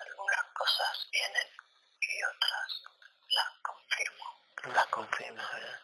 [0.00, 1.48] Algunas cosas vienen
[2.00, 2.82] y otras
[3.30, 4.74] las confirmo.
[4.74, 5.80] Las confirmas, ¿verdad?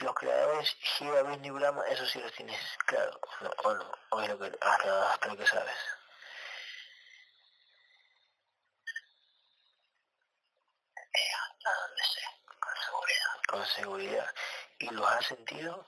[0.00, 4.28] Los creadores Shiva, Vishnu Brahma, eso sí los tienes claro, no, o, no, o es
[4.30, 5.76] lo que, hasta, hasta lo que sabes.
[10.96, 12.22] Eh, hasta donde sé,
[12.58, 13.42] con seguridad.
[13.48, 14.34] con seguridad.
[14.78, 15.86] ¿Y los has sentido?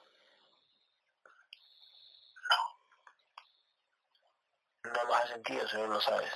[2.50, 2.60] No,
[4.92, 6.32] No los has sentido, solo lo sabes.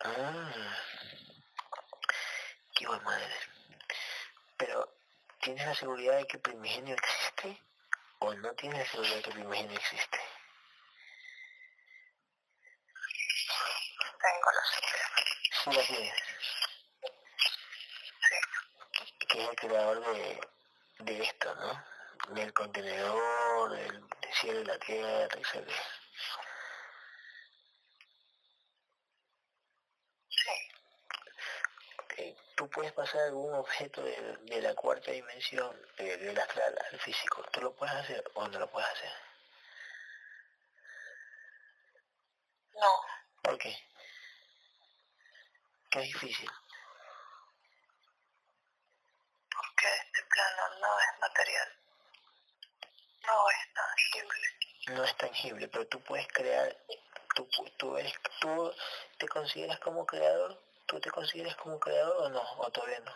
[0.00, 0.76] Ah,
[2.74, 3.47] qué buen madre.
[4.58, 4.92] Pero,
[5.40, 7.62] ¿tienes la seguridad de que Primigenio existe?
[8.18, 10.18] ¿O no tienes la seguridad de que Primigenio existe?
[14.20, 15.10] tengo la seguridad.
[15.62, 16.14] Sí la tienes.
[18.28, 18.36] Sí,
[19.28, 20.40] Que es el creador de,
[21.00, 21.84] de esto, ¿no?
[22.34, 25.68] Del contenedor, del, del cielo y la tierra, etc.
[30.28, 30.50] sí,
[32.72, 37.42] Puedes pasar algún objeto de, de la cuarta dimensión, del astral al físico.
[37.50, 39.12] ¿Tú lo puedes hacer o no lo puedes hacer?
[42.74, 43.00] no,
[43.42, 43.76] ¿Por qué?
[45.90, 46.50] Que es difícil.
[49.58, 51.68] porque este plano no es material.
[53.26, 54.38] No es tangible.
[54.88, 56.76] No es tangible, pero tú puedes crear,
[57.34, 58.74] tú, tú, eres, tú
[59.18, 63.12] te consideras como creador, tú te consideras como creador o no, o todavía no.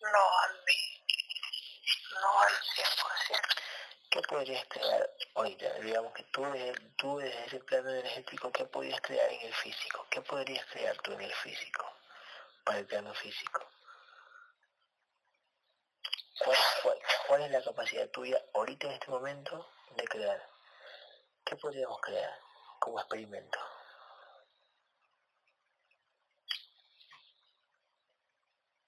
[0.00, 1.02] No a mí.
[2.20, 3.40] No al 100%.
[4.10, 5.72] ¿Qué podrías crear ahorita?
[5.80, 10.06] Digamos que tú desde, tú desde ese plano energético, ¿qué podrías crear en el físico?
[10.10, 11.90] ¿Qué podrías crear tú en el físico?
[12.62, 13.66] Para el plano físico.
[16.44, 20.53] ¿Cuál, cuál, cuál es la capacidad tuya ahorita en este momento de crear?
[21.44, 22.38] ¿Qué podríamos crear
[22.80, 23.58] como experimento?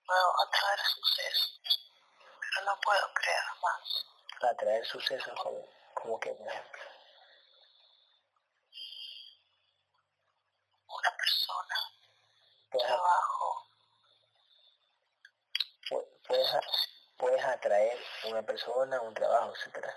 [0.06, 1.60] Puedo atraer sucesos,
[2.40, 4.50] pero no puedo crear más.
[4.52, 6.82] Atraer sucesos como, como que, por ejemplo.
[10.88, 11.76] Una persona,
[12.70, 13.66] Puedes, trabajo,
[15.90, 16.50] pu- puedes,
[17.18, 17.98] puedes atraer
[18.30, 19.94] una persona, un trabajo, etcétera.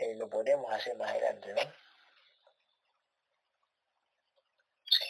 [0.00, 1.60] Eh, lo podríamos hacer más adelante, ¿no?
[4.84, 5.04] sí,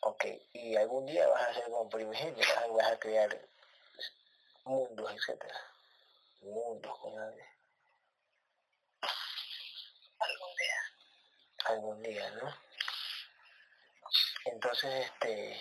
[0.00, 2.46] Ok, y algún día vas a ser como primigenio,
[2.76, 3.48] vas a, crear
[4.64, 5.54] mundos, etcétera.
[6.42, 7.44] Mundos algo.
[10.20, 10.80] algún día.
[11.64, 12.54] algún día, ¿no?
[14.44, 15.60] Entonces, este,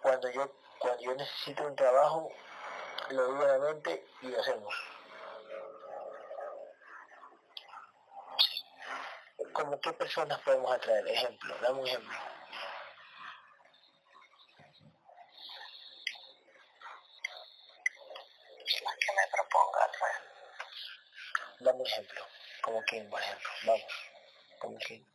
[0.00, 2.32] cuando yo, cuando yo necesito un trabajo,
[3.10, 4.95] lo digo a la mente y lo hacemos.
[9.56, 11.08] ¿Como qué personas podemos atraer?
[11.08, 12.18] Ejemplo, dame un ejemplo.
[18.84, 20.22] Las que me proponga atraer.
[21.60, 22.26] Dame un ejemplo.
[22.62, 23.48] Como quién, por ejemplo.
[23.64, 23.92] Vamos.
[24.58, 25.06] Como quién.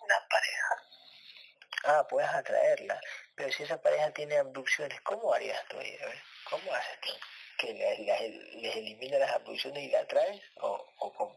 [0.00, 0.82] Una pareja.
[1.84, 3.00] Ah, puedes atraerla.
[3.34, 5.96] Pero si esa pareja tiene abducciones, ¿cómo harías tú ahí?
[6.02, 7.10] A ver, ¿cómo haces tú?
[7.58, 8.20] ¿Que la-
[8.60, 10.40] les elimina las abducciones y la atraes?
[10.56, 11.36] ¿O, o cómo?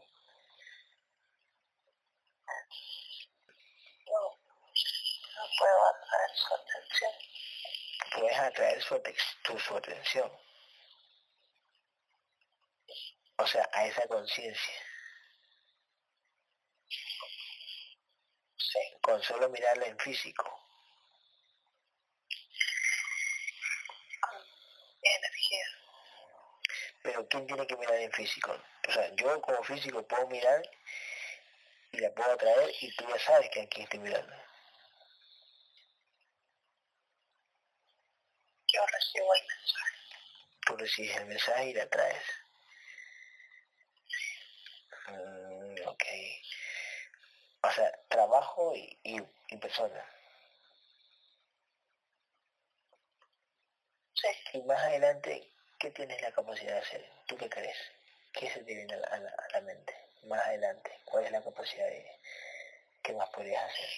[4.06, 4.20] No,
[5.36, 7.12] no puedo atraer su atención.
[8.14, 9.02] puedes atraer su,
[9.44, 10.32] tu, su atención.
[13.36, 14.74] O sea, a esa conciencia.
[18.56, 20.44] Sí, Con solo mirarla en físico.
[24.20, 24.42] con
[25.02, 25.77] energía.
[27.08, 28.54] Pero ¿quién tiene que mirar en físico?
[28.86, 30.60] O sea, yo como físico puedo mirar
[31.90, 34.34] y la puedo atraer y tú ya sabes que aquí estoy mirando.
[38.74, 39.96] Yo recibo el mensaje.
[40.66, 42.24] Tú recibes el mensaje y la atraes.
[45.08, 46.04] Mm, ok.
[47.62, 50.04] O sea, trabajo y, y, y persona.
[54.12, 57.10] Sí, Y más adelante, ¿qué tienes la capacidad de hacer?
[57.26, 57.76] ¿Tú qué crees?
[58.32, 59.94] ¿Qué se te viene a la, mente?
[60.24, 60.90] más adelante?
[61.04, 62.20] ¿Cuál es la capacidad de
[63.02, 63.88] qué más podrías hacer?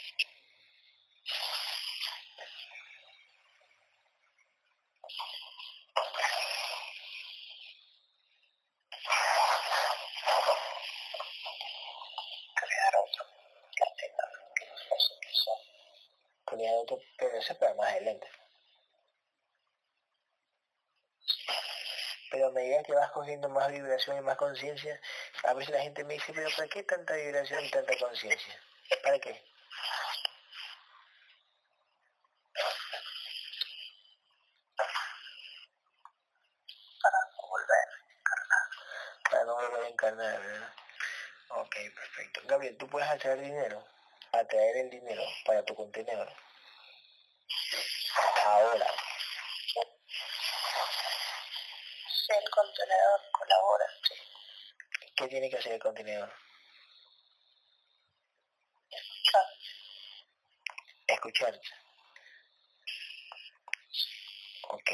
[16.44, 18.28] Crear otro pero eso es para más adelante.
[22.30, 25.00] Pero medida que vas cogiendo más vibración y más conciencia,
[25.44, 28.54] a veces la gente me dice, pero ¿para qué tanta vibración y tanta conciencia?
[29.02, 29.42] ¿Para qué?
[37.02, 38.68] para no volver a encarnar.
[39.30, 40.74] Para no volver a encarnar, ¿verdad?
[41.50, 42.40] Ok, perfecto.
[42.44, 43.84] Gabriel, ¿tú puedes atraer dinero?
[44.32, 46.32] Atraer el dinero para tu contenedor.
[48.44, 48.86] Ahora,
[52.26, 54.14] Si el contenedor colabora, sí.
[55.16, 56.30] ¿qué tiene que hacer el contenedor?
[58.90, 59.46] Escuchar,
[61.06, 61.68] Escucharte.
[64.68, 64.90] Ok.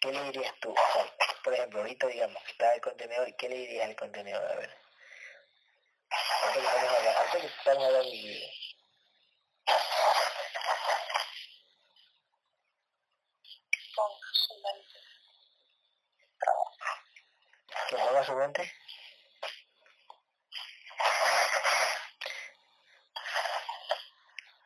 [0.00, 0.74] ¿Qué le dirías tú?
[1.42, 4.44] Por ejemplo, ahorita digamos que está el contenedor, ¿qué le dirías al contenedor?
[4.50, 4.76] A ver.
[6.42, 8.48] Antes que estamos hablando, antes que estamos hablando de mi vida.
[13.94, 14.98] ponga su mente
[16.18, 16.74] en trabajo.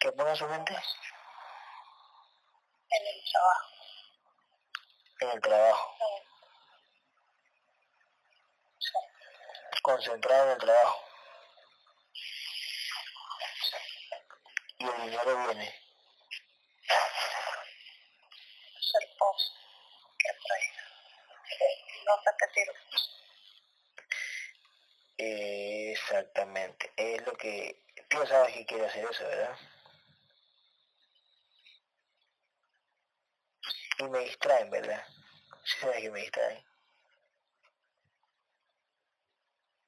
[0.01, 0.75] Que ponga su mente.
[0.75, 0.97] Su
[2.91, 3.69] En el trabajo.
[5.21, 5.97] en el trabajo.
[8.79, 8.93] Sí.
[9.83, 11.05] Concentrado en el trabajo.
[14.79, 15.75] Y el dinero viene.
[18.79, 19.53] Hacer pos
[20.19, 20.85] que atraiga.
[21.89, 22.69] Y no repetir.
[25.19, 26.93] Exactamente.
[26.97, 27.85] Es lo que...
[28.09, 29.57] Tú sabes que quiere hacer eso, ¿verdad?
[33.99, 35.05] Y me distraen, ¿verdad?
[35.65, 36.65] Sí sabes que me distraen.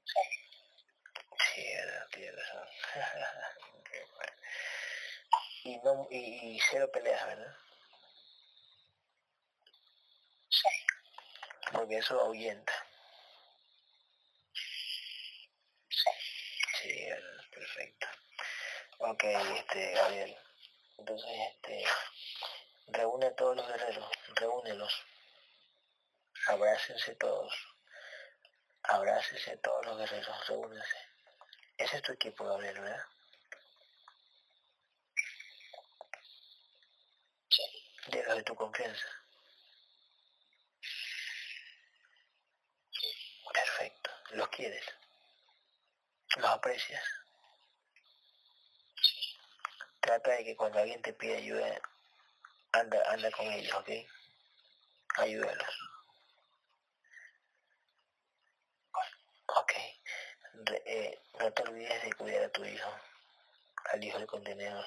[0.05, 0.21] Sí.
[1.55, 2.07] Sí, ¿verdad?
[2.13, 2.69] Tienes razón.
[5.63, 6.17] Y, no, y,
[6.57, 7.55] y cero peleas, ¿verdad?
[10.49, 10.69] Sí.
[11.73, 12.73] Porque eso ahuyenta.
[15.91, 16.11] Sí.
[16.83, 17.45] Sí, ¿verdad?
[17.51, 18.07] perfecto.
[19.21, 20.35] Ok, este, Gabriel.
[20.97, 21.85] Entonces, este,
[22.87, 25.05] reúne a todos los guerreros, reúnelos.
[26.47, 27.53] Abrácense todos.
[28.85, 30.97] Abrácense todos los guerreros, reúnense.
[31.77, 33.05] Ese es tu equipo, Gabriel, ¿verdad?
[37.51, 37.63] Sí.
[38.07, 39.07] De los de tu confianza.
[43.53, 44.11] Perfecto.
[44.31, 44.87] ¿Los quieres?
[46.39, 47.20] ¿Los aprecias?
[50.23, 51.81] Trata de que cuando alguien te pide ayuda,
[52.73, 53.89] anda, anda con ellos, ¿ok?
[55.17, 55.91] Ayúdalos.
[59.47, 59.73] Ok.
[60.85, 62.91] Eh, no te olvides de cuidar a tu hijo,
[63.93, 64.85] al hijo del contenedor.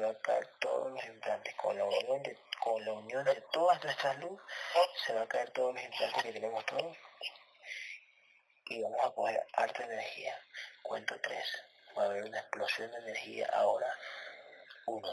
[0.00, 1.54] va a caer todos los implantes.
[1.54, 4.46] Con la unión de, con la unión de todas nuestras luces
[5.06, 6.96] se va a caer todos los implantes que tenemos todos.
[8.66, 10.34] Y vamos a coger harta energía.
[10.82, 11.64] Cuento 3.
[11.98, 13.92] Va a haber una explosión de energía ahora.
[14.86, 15.08] 1,